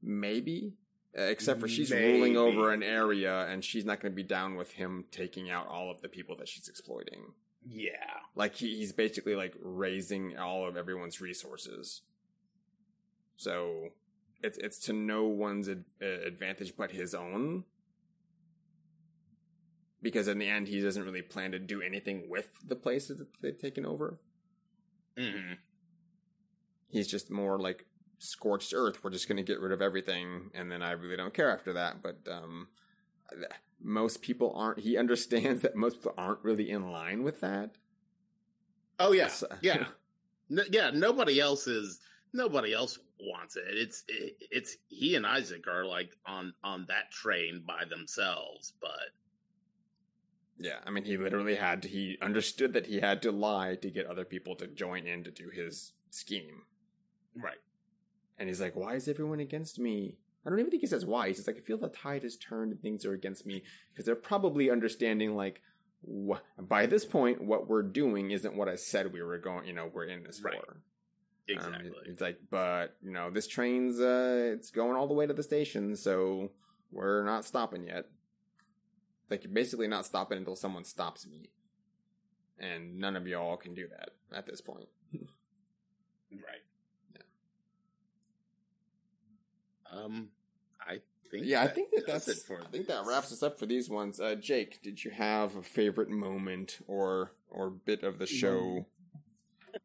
[0.03, 0.75] Maybe.
[1.13, 4.73] Except for she's ruling over an area and she's not going to be down with
[4.73, 7.33] him taking out all of the people that she's exploiting.
[7.67, 7.91] yeah.
[8.37, 12.03] Like he, he's basically like raising all of everyone's resources.
[13.37, 13.89] So
[14.43, 17.65] it's it's to no one's ad- uh, advantage but his own.
[20.03, 23.29] Because in the end, he doesn't really plan to do anything with the places that
[23.43, 24.19] they've taken over.
[25.19, 25.55] hmm
[26.89, 27.87] He's just more like
[28.21, 29.03] scorched earth.
[29.03, 31.73] We're just going to get rid of everything, and then I really don't care after
[31.73, 32.03] that.
[32.03, 32.69] But um,
[33.83, 34.79] most people aren't.
[34.81, 37.71] He understands that most people aren't really in line with that.
[38.99, 39.87] Oh yeah, So- yeah,
[40.49, 40.91] no, yeah.
[40.95, 41.99] Nobody else is.
[42.33, 43.65] Nobody else wants it.
[43.69, 48.73] It's it, it's he and Isaac are like on on that train by themselves.
[48.81, 49.11] But
[50.59, 53.91] Yeah, I mean, he literally had to, he understood that he had to lie to
[53.91, 56.63] get other people to join in to do his scheme.
[57.35, 57.59] right,
[58.41, 60.17] And he's like, why is everyone against me?
[60.45, 61.29] I don't even think he says why.
[61.29, 63.63] He's just like, I feel the tide has turned and things are against me
[63.93, 65.61] because they're probably understanding like,
[66.03, 69.75] wh- by this point, what we're doing isn't what I said we were going, you
[69.75, 70.55] know, we're in this Right.
[70.55, 70.79] for.
[71.59, 71.93] Um, exactly.
[72.07, 75.43] it's like, but, you know, this train's, uh, it's going all the way to the
[75.43, 76.53] station, so
[76.91, 78.07] we're not stopping yet.
[79.29, 81.51] Like, you're basically not stopping until someone stops me.
[82.59, 84.89] And none of y'all can do that at this point.
[86.33, 86.63] right.
[89.93, 90.29] Um,
[90.81, 91.01] I
[91.31, 91.47] think.
[91.47, 92.61] Yeah, I think that that's it for.
[92.61, 94.21] I think that wraps us up for these ones.
[94.21, 98.87] Uh, Jake, did you have a favorite moment or or bit of the show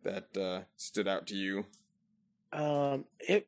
[0.03, 1.65] that uh, stood out to you?
[2.53, 3.47] Um, it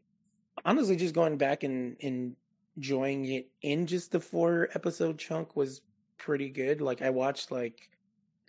[0.66, 2.36] honestly just going back and, and
[2.76, 5.82] enjoying it in just the four episode chunk was
[6.18, 6.82] pretty good.
[6.82, 7.90] Like I watched like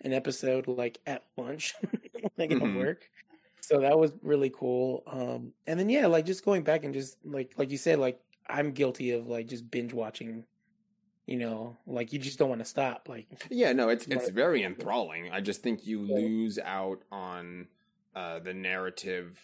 [0.01, 1.73] an episode like at lunch,
[2.37, 2.75] like at Mhm.
[2.77, 3.09] work.
[3.69, 5.03] So that was really cool.
[5.05, 8.19] Um, and then yeah, like just going back and just like like you said, like
[8.47, 10.45] I'm guilty of like just binge watching.
[11.27, 13.07] You know, like you just don't want to stop.
[13.07, 15.29] Like Yeah, no, it's it's very enthralling.
[15.31, 17.67] I just think you lose out on
[18.15, 19.39] uh, the narrative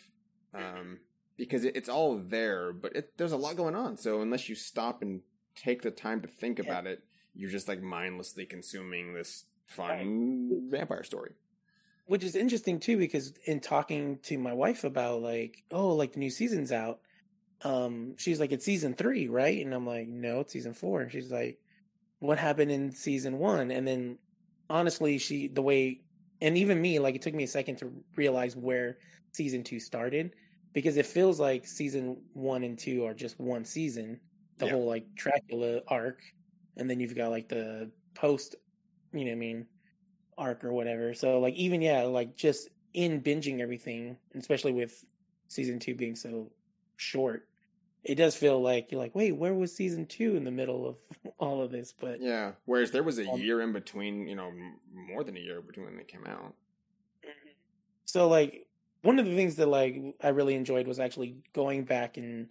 [0.55, 1.01] um,
[1.37, 3.97] because it, it's all there, but it, there's a lot going on.
[3.97, 5.21] So unless you stop and
[5.55, 6.65] take the time to think Yeah.
[6.65, 7.03] about it,
[7.35, 11.33] you're just like mindlessly consuming this fun vampire story.
[12.05, 16.19] Which is interesting too because in talking to my wife about like oh like the
[16.19, 17.01] new season's out
[17.63, 19.63] um she's like it's season three right?
[19.65, 21.01] And i'm like no it's season four.
[21.01, 21.59] And she's like
[22.19, 23.71] what happened in season one?
[23.71, 24.19] And then
[24.69, 26.03] honestly she the way
[26.41, 28.99] and even me like it took me a second to realize where
[29.33, 30.35] season two started
[30.73, 34.21] because it feels like season one and two are just one season
[34.57, 34.71] the Yeah.
[34.71, 36.21] whole like dracula arc
[36.77, 38.55] and then you've got like the post
[39.13, 39.67] you know what i mean
[40.37, 41.13] arc or whatever.
[41.13, 45.05] So like even yeah, like just in binging everything, especially with
[45.47, 46.51] season two being so
[46.97, 47.49] short,
[48.03, 50.97] it does feel like you're like, wait, where was season two in the middle of
[51.39, 51.93] all of this?
[51.93, 52.53] But Yeah.
[52.65, 54.51] Whereas there was a Um, year in between, you know,
[54.93, 56.55] more than a year between when they came out.
[58.05, 58.67] so like
[59.01, 62.49] one of the things that like I really enjoyed was actually going back and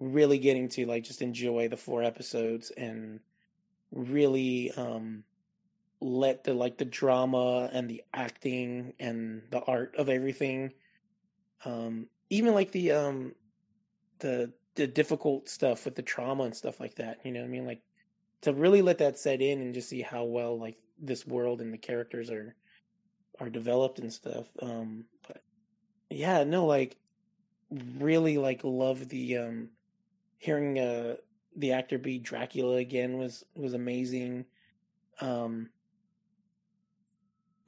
[0.00, 3.20] really getting to like just enjoy the four episodes and
[3.92, 5.24] really um
[6.00, 10.72] let the like the drama and the acting and the art of everything
[11.64, 13.34] um even like the um
[14.20, 17.50] the the difficult stuff with the trauma and stuff like that you know what i
[17.50, 17.82] mean like
[18.42, 21.72] to really let that set in and just see how well like this world and
[21.72, 22.54] the characters are
[23.38, 24.50] are developed and stuff.
[24.60, 25.42] Um, but
[26.10, 26.96] yeah, no, like
[27.98, 29.68] really like love the um
[30.38, 31.16] hearing uh
[31.56, 34.46] the actor be Dracula again was was amazing.
[35.20, 35.70] Um,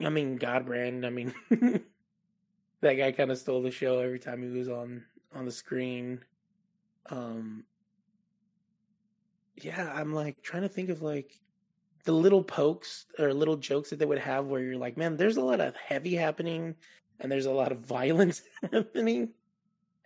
[0.01, 1.05] I mean Godbrand.
[1.05, 1.33] I mean
[2.81, 6.21] that guy kind of stole the show every time he was on on the screen.
[7.09, 7.65] Um,
[9.61, 11.39] yeah, I'm like trying to think of like
[12.05, 15.37] the little pokes or little jokes that they would have where you're like, man, there's
[15.37, 16.75] a lot of heavy happening
[17.19, 18.41] and there's a lot of violence
[18.71, 19.29] happening.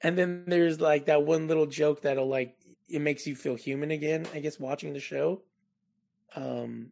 [0.03, 2.55] And then there's like that one little joke that'll like
[2.88, 5.41] it makes you feel human again, I guess watching the show.
[6.35, 6.91] Um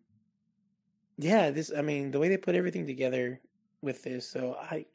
[1.18, 3.42] yeah, this I mean, the way they put everything together
[3.82, 4.88] with this, so I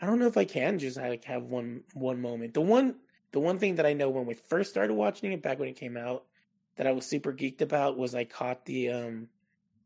[0.00, 2.54] I don't know if I can just like have one one moment.
[2.54, 3.00] The one
[3.32, 5.76] the one thing that I know when we first started watching it back when it
[5.76, 6.26] came out
[6.76, 9.30] that I was super geeked about was I caught the um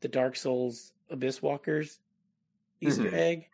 [0.02, 2.00] the Dark Souls Abyss Walkers
[2.80, 3.14] Easter Mhm.
[3.14, 3.50] egg.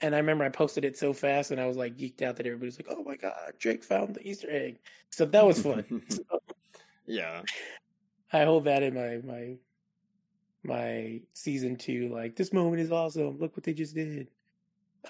[0.00, 2.46] And I remember I posted it so fast and I was like geeked out that
[2.46, 4.80] everybody's like, Oh my god, Drake found the Easter egg.
[5.10, 5.86] So that was fun.
[6.10, 6.22] So
[7.06, 7.44] yeah.
[8.32, 9.58] I hold that in my my
[10.64, 12.08] my season two.
[12.08, 13.38] Like this moment is awesome.
[13.38, 14.28] Look what they just did.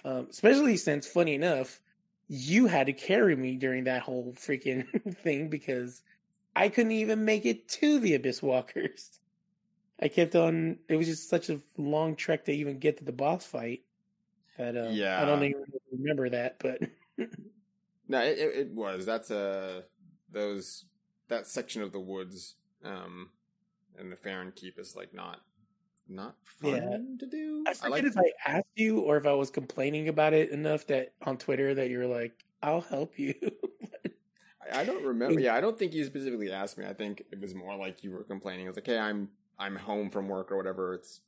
[0.04, 1.80] Um, especially since, funny enough,
[2.28, 4.86] you had to carry me during that whole freaking
[5.22, 6.02] thing because
[6.56, 9.18] I couldn't even make it to the Abyss Walkers.
[10.00, 10.78] I kept on.
[10.88, 13.82] It was just such a long trek to even get to the boss fight.
[14.58, 16.80] That yeah, I don't even remember that, but
[18.12, 19.06] No, it, it, it was.
[19.06, 19.84] That's a
[20.30, 20.84] those
[21.28, 23.30] that section of the woods, um,
[23.98, 25.40] and the Farron Keep is like not
[26.08, 26.98] not fun Yeah.
[27.20, 27.64] to do.
[27.66, 30.86] I forget like if I asked you or if I was complaining about it enough
[30.88, 33.34] that on Twitter that you're like, "I'll help you."
[34.72, 35.40] I I don't remember.
[35.40, 36.84] Yeah, I don't think you specifically asked me.
[36.86, 38.66] I think it was more like you were complaining.
[38.66, 40.94] It was like, "Hey, I'm I'm home from work or whatever.
[40.94, 41.20] It's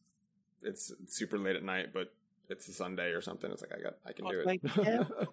[0.62, 2.12] it's super late at night, but
[2.48, 4.46] it's a Sunday or something." It's like I got I can I do it.
[4.46, 5.04] like, yeah.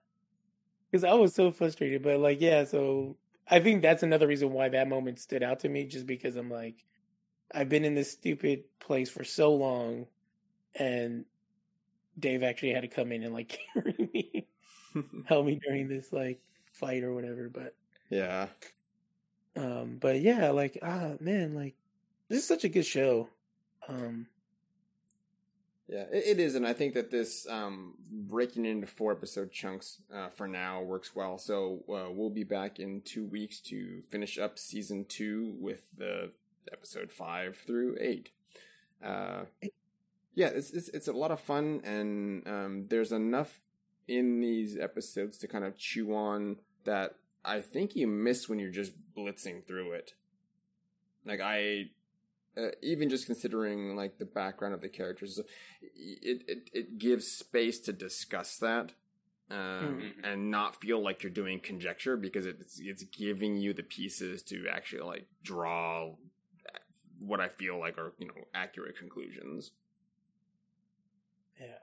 [0.90, 2.02] because I was so frustrated.
[2.02, 3.16] But like, yeah, so
[3.50, 6.50] I think that's another reason why that moment stood out to me, just because I'm
[6.50, 6.84] like,
[7.52, 10.06] I've been in this stupid place for so long,
[10.74, 11.24] and
[12.18, 14.46] Dave actually had to come in and like carry me,
[15.26, 16.40] help me during this like
[16.72, 17.48] fight or whatever.
[17.48, 17.74] But
[18.08, 18.46] yeah,
[19.56, 21.74] um, but yeah, like ah man, like
[22.28, 23.28] this is such a good show.
[23.88, 24.26] Um,
[25.90, 30.28] yeah, it, is, and I think that this um, breaking into four episode chunks uh,
[30.28, 31.36] for now works well.
[31.36, 36.30] So uh, we'll be back in two weeks to finish up season two with the
[36.72, 38.30] episode five through eight.
[39.04, 39.46] Uh,
[40.34, 43.60] yeah, it's, it's it's a lot of fun, and um, there's enough
[44.06, 48.70] in these episodes to kind of chew on that I think you miss when you're
[48.70, 50.14] just blitzing through it.
[51.24, 51.90] Like I,
[52.56, 55.38] uh, even just considering like the background of the characters,
[55.80, 58.92] it it, it gives space to discuss that.
[59.50, 60.12] Um, Mhm.
[60.22, 64.68] and not feel like you're doing conjecture because it's it's giving you the pieces to
[64.68, 66.14] actually like draw
[67.18, 69.72] what I feel like are you know accurate conclusions.
[71.60, 71.78] Yeah.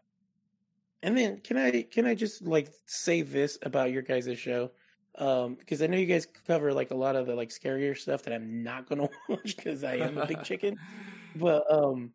[1.03, 4.71] And then can I can I just like say this about your guys' show?
[5.17, 8.23] Um, because I know you guys cover like a lot of the like scarier stuff
[8.23, 10.77] that I'm not gonna watch because I am a big chicken.
[11.35, 12.13] But um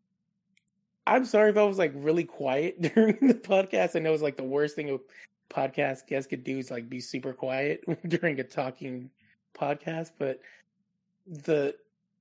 [1.07, 3.95] I'm sorry if I was like really quiet during the podcast.
[3.95, 4.99] I know it's like the worst thing a
[5.53, 9.11] podcast guest could do is like be super quiet during a talking
[9.57, 10.41] podcast, but
[11.27, 11.77] the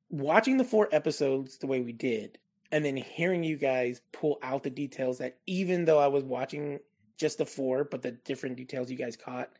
[0.09, 2.37] watching the four episodes the way we did
[2.71, 6.79] and then hearing you guys pull out the details that even though I was watching
[7.17, 9.51] just the four, but the different details you guys caught,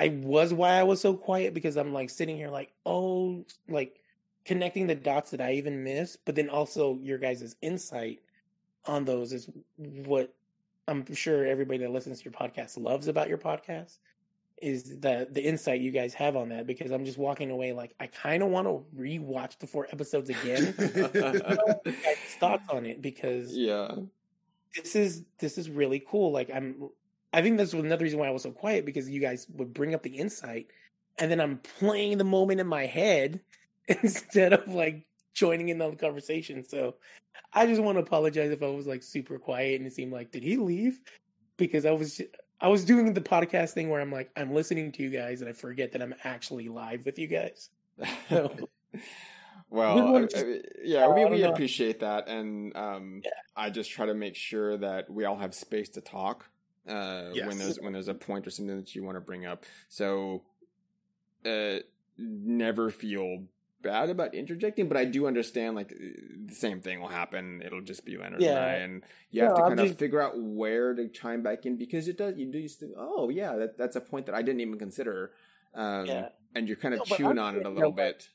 [0.00, 4.00] I was why I was so quiet because I'm like sitting here like, oh, like
[4.46, 8.20] connecting the dots that I even missed, but then also your guys' insight
[8.86, 10.32] on those is what
[10.88, 13.98] I'm sure everybody that listens to your podcast loves about your podcast
[14.62, 17.94] is the the insight you guys have on that because I'm just walking away like
[18.00, 20.72] I kind of want to rewatch the four episodes again.
[22.40, 23.96] thoughts on it because yeah,
[24.74, 26.32] this is this is really cool.
[26.32, 26.88] Like I'm,
[27.32, 29.94] I think that's another reason why I was so quiet because you guys would bring
[29.94, 30.68] up the insight,
[31.18, 33.40] and then I'm playing the moment in my head
[33.88, 36.64] instead of like joining in on the conversation.
[36.68, 36.96] So
[37.52, 40.32] I just want to apologize if I was like super quiet and it seemed like
[40.32, 41.00] did he leave?
[41.56, 42.20] Because I was
[42.60, 45.48] I was doing the podcast thing where I'm like I'm listening to you guys and
[45.48, 47.70] I forget that I'm actually live with you guys.
[48.28, 48.54] So
[49.70, 51.52] well, I- yeah, we, we know.
[51.52, 53.22] appreciate that, and um,
[53.56, 56.50] I just try to make sure that we all have space to talk
[56.88, 57.46] uh, Yes.
[57.46, 59.64] when there's when there's a point or something that you want to bring up.
[59.88, 60.42] So,
[61.44, 61.78] uh,
[62.18, 63.44] never feel
[63.82, 67.62] bad about interjecting, but I do understand like the same thing will happen.
[67.64, 68.60] It'll just be Leonard and Yeah.
[68.60, 71.64] I, and you have to I'm kind of just- figure out where to chime back
[71.64, 72.36] in because it does.
[72.36, 75.32] You do think, oh yeah, that, that's a point that I didn't even consider.
[75.74, 76.28] Um, Yeah.
[76.54, 78.28] and you're kind of No, chewing on it a little no, bit.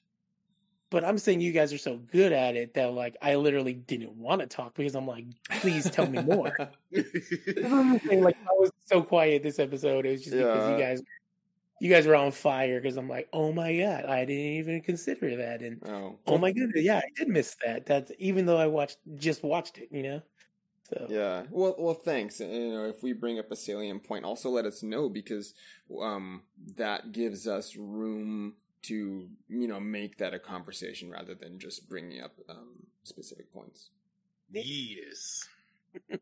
[0.95, 4.13] But I'm saying you guys are so good at it that like I literally didn't
[4.13, 5.25] want to talk because I'm like,
[5.59, 6.55] please tell me more.
[6.93, 10.05] Saying, like I was so quiet this episode.
[10.05, 11.01] It was just because you guys,
[11.81, 12.79] you guys were on fire.
[12.79, 16.53] Because I'm like, oh my god, I didn't even consider that, and oh, oh my
[16.53, 17.85] goodness, yeah, I did miss that.
[17.85, 20.21] That's even though I watched just watched it, you know.
[20.93, 21.43] So Yeah.
[21.49, 22.39] Well, well, thanks.
[22.39, 25.53] And, You know, if we bring up a salient point, also let us know because
[26.01, 26.43] um,
[26.77, 28.53] that gives us room
[28.87, 33.89] to you know make that a conversation rather than just bringing up um, specific points.
[34.51, 35.47] yes.
[36.09, 36.17] yeah.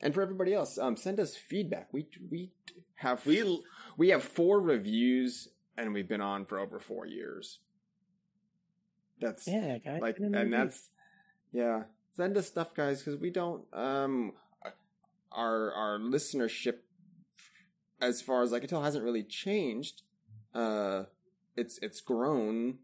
[0.00, 1.88] And for everybody else, um, send us feedback.
[1.92, 2.50] We we
[2.96, 3.62] have We
[3.96, 7.58] we have four reviews, and we've been on for over four years.
[9.20, 10.90] That's yeah, guys, like and know that's
[11.52, 11.84] yeah
[12.18, 14.32] send us stuff guys because we don't um
[15.30, 16.78] our our listenership
[18.00, 20.02] as far as i can tell hasn't really changed
[20.58, 21.04] uh
[21.56, 22.78] it's it's grown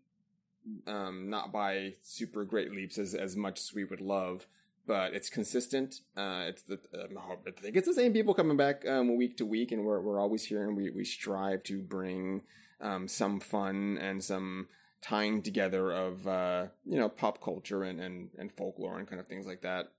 [0.86, 4.46] um not by super great leaps as as much as we would love
[4.86, 8.86] but it's consistent uh it's the um, i think it's the same people coming back
[8.86, 12.42] um week to week and we're we're always here and we we strive to bring
[12.80, 14.68] um some fun and some
[15.05, 19.26] tying together of uh, you know pop culture and, and and folklore and kind of
[19.26, 19.92] things like that.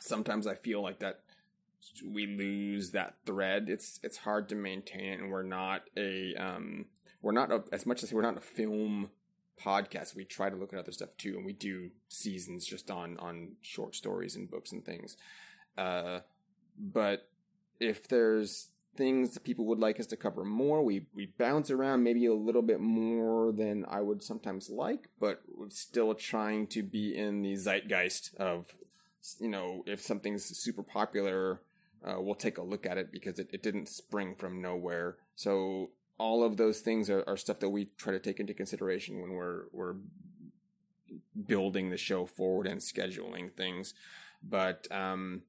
[0.00, 1.20] Sometimes I feel like that
[2.04, 3.70] we lose that thread.
[3.70, 6.86] It's it's hard to maintain and we're not a um,
[7.24, 9.10] we're not a, as much as we're not a film
[9.58, 10.14] podcast.
[10.14, 13.52] We try to look at other stuff too, and we do seasons just on on
[13.62, 15.16] short stories and books and things.
[15.76, 16.20] Uh,
[16.78, 17.28] but
[17.80, 20.84] if there's things that people would like us to cover more.
[20.84, 25.42] We we bounce around maybe a little bit more than I would sometimes like, but
[25.52, 28.66] we're still trying to be in the zeitgeist of
[29.40, 31.60] you know if something's super popular,
[32.04, 35.16] uh, we'll take a look at it because it, it didn't spring from nowhere.
[35.34, 39.20] So all of those things are, are stuff that we try to take into consideration
[39.20, 39.96] when we're we're
[41.46, 43.94] building the show forward and scheduling things.
[44.42, 45.42] But um,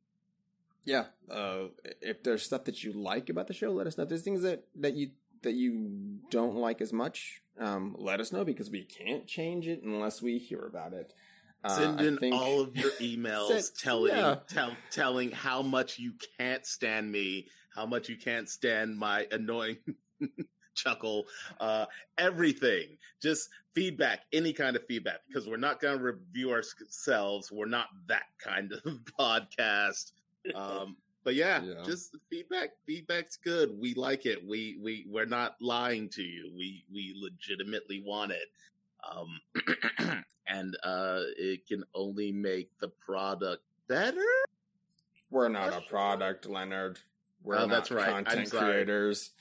[0.84, 1.66] yeah, uh,
[2.02, 4.04] if there's stuff that you like about the show, let us know.
[4.04, 5.12] If there's things that, that you
[5.44, 9.84] that you don't like as much, um, let us know because we can't change it
[9.84, 11.14] unless we hear about it.
[11.64, 14.36] Uh, Send in think- all of your emails Send- telling yeah.
[14.48, 19.78] tell, telling how much you can't stand me, how much you can't stand my annoying
[20.76, 21.26] chuckle,
[21.60, 21.86] uh,
[22.18, 22.98] everything.
[23.22, 27.52] Just feedback, any kind of feedback, because we're not going to review ourselves.
[27.52, 28.82] We're not that kind of
[29.20, 30.12] podcast.
[30.54, 31.84] Um, but yeah, Yeah.
[31.84, 32.70] just feedback.
[32.86, 33.72] Feedback's good.
[33.80, 34.46] We like it.
[34.48, 36.52] We we we're not lying to you.
[36.56, 38.48] We we legitimately want it.
[39.10, 44.22] Um, and uh, it can only make the product better.
[45.32, 47.00] we're not a product, Leonard.
[47.44, 48.08] We're Oh, not that's right.
[48.26, 49.32] Content creators.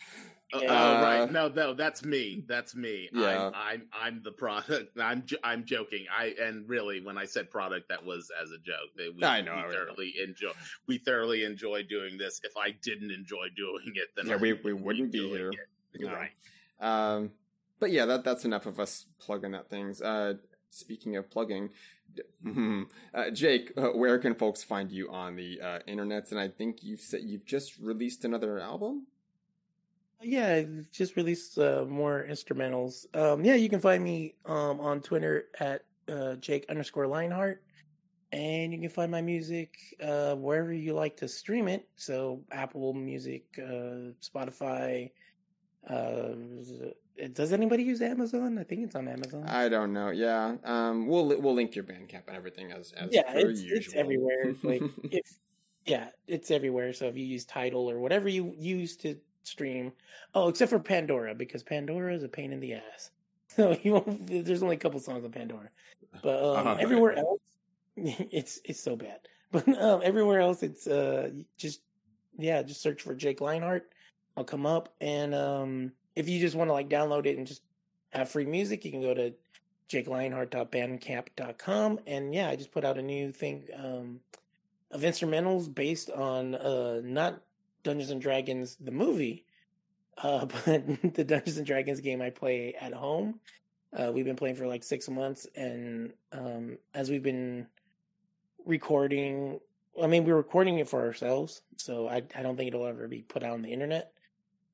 [0.54, 0.68] Uh, Yeah.
[0.70, 1.32] oh, Uh, right.
[1.32, 2.44] No, no, that's me.
[2.46, 3.08] That's me.
[3.12, 3.46] Yeah.
[3.48, 4.96] I'm, I'm I'm the product.
[5.00, 6.06] I'm I'm joking.
[6.16, 8.90] I and really, when I said product, that was as a joke.
[8.96, 9.72] We, I know, We I know.
[9.72, 10.52] thoroughly enjoy.
[10.86, 12.40] We thoroughly enjoy doing this.
[12.44, 15.52] If I didn't enjoy doing it, then Yeah, I we, we wouldn't be here.
[15.98, 16.12] No.
[16.12, 16.30] right.
[16.80, 17.30] Um,
[17.80, 20.00] but yeah, that that's enough of us plugging at things.
[20.00, 20.34] Uh,
[20.70, 21.70] speaking of plugging,
[22.14, 22.22] d-
[23.14, 26.30] uh, Jake, uh, where can folks find you on the uh, internets?
[26.30, 29.06] And I think you've said you've just released another album.
[30.24, 33.06] Yeah, just released uh, more instrumentals.
[33.16, 37.62] Um, yeah, you can find me um, on Twitter at uh, Jake underscore Lionheart,
[38.32, 41.88] and you can find my music uh, wherever you like to stream it.
[41.96, 45.10] So Apple Music, uh, Spotify.
[45.88, 46.34] Uh,
[47.32, 48.58] does anybody use Amazon?
[48.58, 49.44] I think it's on Amazon.
[49.46, 50.10] I don't know.
[50.10, 53.78] Yeah, um, we'll we'll link your Bandcamp and everything as as yeah, per it's, usual.
[53.78, 54.54] it's everywhere.
[54.62, 55.38] Like if
[55.86, 56.92] yeah, it's everywhere.
[56.92, 59.92] So if you use Tidal or whatever you use to stream,
[60.34, 63.10] oh, except for Pandora because Pandora is a pain in the ass.
[63.48, 64.26] So you won't.
[64.26, 65.68] There's only a couple songs on Pandora,
[66.24, 67.40] but um, Uh, everywhere else,
[67.96, 69.20] it's it's so bad.
[69.52, 71.82] But um, everywhere else, it's uh just
[72.36, 73.92] yeah, just search for Jake Lionheart.
[74.36, 77.62] I'll come up, and um, if you just want to like download it and just
[78.10, 79.32] have free music, you can go to
[79.88, 82.00] jakelionheart.bandcamp.com.
[82.06, 84.20] And yeah, I just put out a new thing um,
[84.90, 87.40] of instrumentals based on uh, not
[87.84, 89.44] Dungeons and Dragons the movie,
[90.18, 93.38] uh, but the Dungeons and Dragons game I play at home.
[93.96, 97.68] Uh, we've been playing for like six months, and um, as we've been
[98.64, 99.60] recording,
[100.02, 103.22] I mean, we're recording it for ourselves, so I, I don't think it'll ever be
[103.22, 104.12] put out on the internet.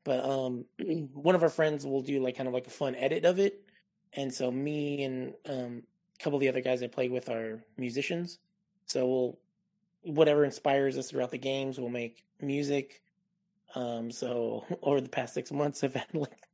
[0.04, 0.64] But um,
[1.12, 3.60] one of our friends will do like kind of like a fun edit of it,
[4.14, 5.82] and so me and um,
[6.18, 8.38] a couple of the other guys I play with are musicians.
[8.86, 9.38] So we'll
[10.02, 13.02] whatever inspires us throughout the games, we'll make music.
[13.74, 16.48] Um, so over the past six months, I've had like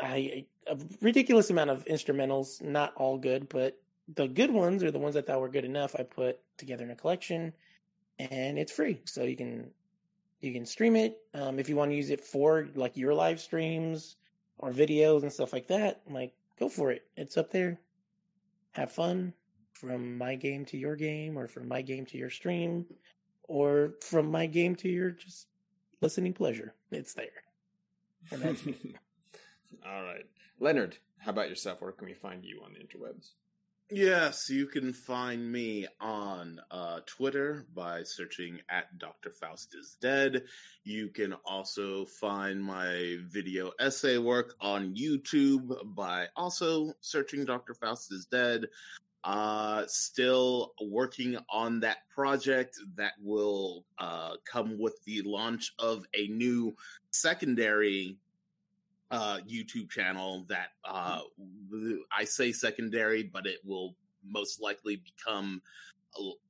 [0.00, 3.80] I, a ridiculous amount of instrumentals, not all good, but
[4.14, 5.94] the good ones are the ones I thought were good enough.
[5.98, 7.52] I put together in a collection,
[8.18, 9.70] and it's free, so you can
[10.40, 13.40] you can stream it um, if you want to use it for like your live
[13.40, 14.16] streams
[14.58, 16.00] or videos and stuff like that.
[16.08, 17.04] Like, go for it.
[17.16, 17.80] It's up there.
[18.72, 19.34] Have fun
[19.80, 22.86] from my game to your game, or from my game to your stream,
[23.44, 25.46] or from my game to your just
[26.00, 26.74] listening pleasure.
[26.90, 27.44] It's there.
[28.30, 28.74] And that's me.
[29.86, 30.26] All right.
[30.60, 31.80] Leonard, how about yourself?
[31.80, 33.30] Where can we find you on the interwebs?
[33.90, 39.30] Yes, you can find me on uh, Twitter by searching at Dr.
[39.30, 40.42] Faust is Dead.
[40.84, 47.72] You can also find my video essay work on YouTube by also searching Dr.
[47.72, 48.66] Faust is Dead.
[49.24, 56.28] Uh, still working on that project that will uh, come with the launch of a
[56.28, 56.74] new
[57.10, 58.16] secondary
[59.10, 61.20] uh, YouTube channel that uh,
[62.16, 65.62] I say secondary, but it will most likely become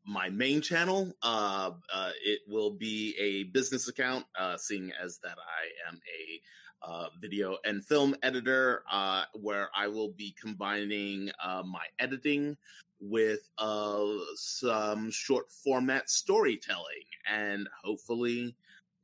[0.06, 1.12] my main channel.
[1.22, 6.40] Uh, uh, it will be a business account, uh, seeing as that I am a
[6.82, 12.56] uh, video and film editor, uh, where I will be combining uh, my editing
[13.00, 18.56] with uh, some short format storytelling and hopefully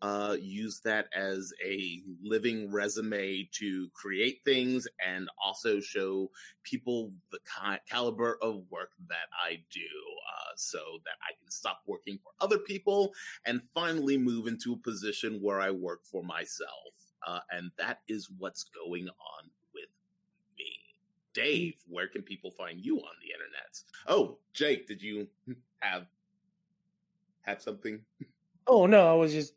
[0.03, 6.31] uh, use that as a living resume to create things and also show
[6.63, 7.39] people the
[7.89, 12.59] caliber of work that I do uh, so that I can stop working for other
[12.59, 13.15] people
[13.47, 17.04] and finally move into a position where I work for myself.
[17.27, 19.89] Uh, and that is what's going on with
[20.59, 20.79] me.
[21.33, 23.81] Dave, where can people find you on the internet?
[24.07, 25.29] Oh, Jake, did you
[25.81, 26.07] have
[27.43, 28.01] have something?
[28.67, 29.55] Oh no, I was just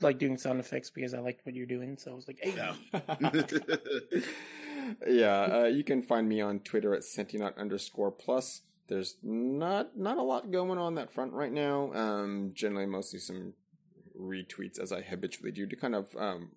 [0.00, 1.96] like doing sound effects because I liked what you're doing.
[1.96, 4.20] So I was like, hey, Yeah.
[5.06, 8.62] yeah, uh, you can find me on Twitter at Sentinaut underscore plus.
[8.88, 11.92] There's not not a lot going on that front right now.
[11.92, 13.54] Um, generally, mostly some
[14.18, 16.52] retweets as I habitually do to kind of um,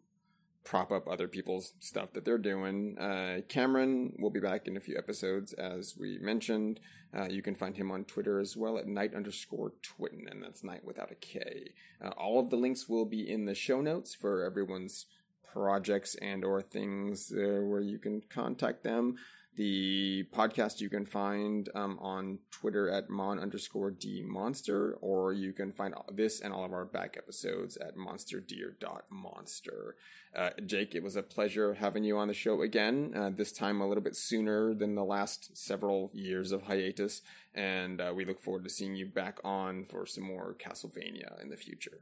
[0.64, 2.98] prop up other people's stuff that they're doing.
[2.98, 6.80] Uh, Cameron will be back in a few episodes, as we mentioned.
[7.18, 10.64] Uh, you can find him on Twitter as well at night underscore twitten, and that's
[10.64, 11.72] night without a K.
[12.04, 15.08] Uh, all of the links will be in the show notes for everyone's
[15.52, 19.16] projects and or things uh, where you can contact them.
[19.58, 25.52] The podcast you can find um, on Twitter at mon underscore d monster, or you
[25.52, 29.96] can find this and all of our back episodes at monsterdeer.monster.
[30.34, 33.82] Uh, Jake, it was a pleasure having you on the show again, uh, this time
[33.82, 37.22] a little bit sooner than the last several years of hiatus,
[37.54, 41.50] and uh, we look forward to seeing you back on for some more Castlevania in
[41.50, 42.00] the future.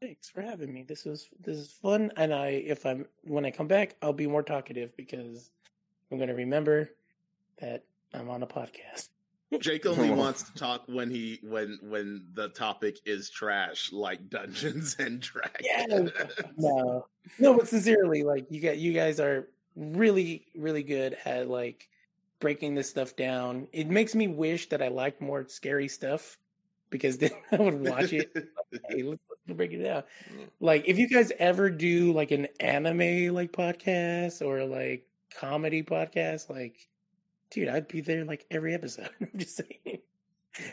[0.00, 0.82] thanks for having me.
[0.82, 4.26] This was this is fun, and I if I'm when I come back, I'll be
[4.26, 5.50] more talkative because
[6.12, 6.90] I'm going to remember
[7.58, 9.08] that I'm on a podcast.
[9.60, 10.14] Jake only oh.
[10.14, 15.62] wants to talk when he when when the topic is trash, like Dungeons and Dragons.
[15.62, 15.86] Yeah,
[16.56, 17.06] no,
[17.38, 21.88] no, but sincerely, like you got you guys are really really good at like
[22.40, 23.68] breaking this stuff down.
[23.72, 26.38] It makes me wish that I liked more scary stuff
[26.90, 28.32] because then I would watch it.
[28.88, 30.02] hey, let's, let's break it down.
[30.30, 30.48] Mm.
[30.60, 36.50] Like if you guys ever do like an anime like podcast or like comedy podcast,
[36.50, 36.88] like
[37.52, 39.10] dude, I'd be there like every episode.
[39.20, 39.98] I'm just saying.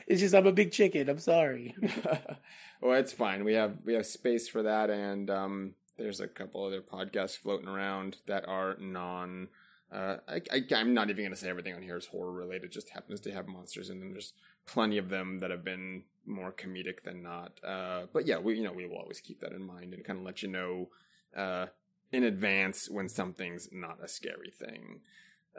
[0.08, 1.10] It's just I'm a big chicken.
[1.10, 1.76] I'm sorry.
[2.82, 3.44] well, it's fine.
[3.44, 7.68] We have we have space for that, and um, there's a couple other podcasts floating
[7.68, 9.50] around that are non.
[9.92, 12.66] Uh, I, I, I'm not even going to say everything on here is horror related.
[12.66, 14.34] It just happens to have monsters, and then there's
[14.68, 17.60] plenty of them that have been more comedic than not.
[17.64, 20.20] Uh, but yeah, we you know we will always keep that in mind and kind
[20.20, 20.90] of let you know
[21.36, 21.68] uh,
[22.12, 25.02] in advance when something's not a scary thing.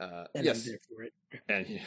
[0.00, 1.12] Uh, And yes, I'm for it.
[1.48, 1.80] and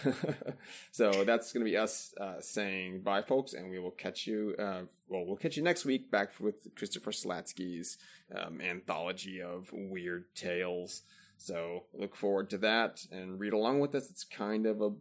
[0.91, 4.55] so that's going to be us uh, saying bye, folks, and we will catch you.
[4.59, 7.97] Uh, well, we'll catch you next week back with Christopher Slatsky's
[8.35, 11.01] um, anthology of weird tales.
[11.37, 14.09] So look forward to that and read along with us.
[14.09, 14.91] It's kind of a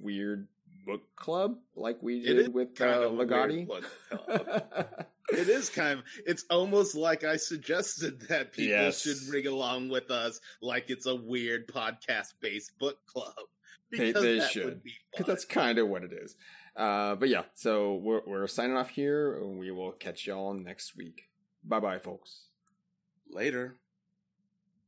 [0.00, 0.48] weird
[0.86, 3.66] book club like we did with kind uh, of Ligotti.
[5.30, 6.04] It is kind of.
[6.26, 9.02] It's almost like I suggested that people Yes.
[9.02, 13.34] should ring along with us, like it's a weird podcast-based book club.
[13.90, 14.82] They- Because they that should.
[15.12, 16.36] because that's kind of what it is.
[16.76, 19.36] Uh, but yeah, so we're, we're signing off here.
[19.38, 21.28] and We will catch y'all next week.
[21.64, 22.44] Bye bye, folks.
[23.30, 23.76] later.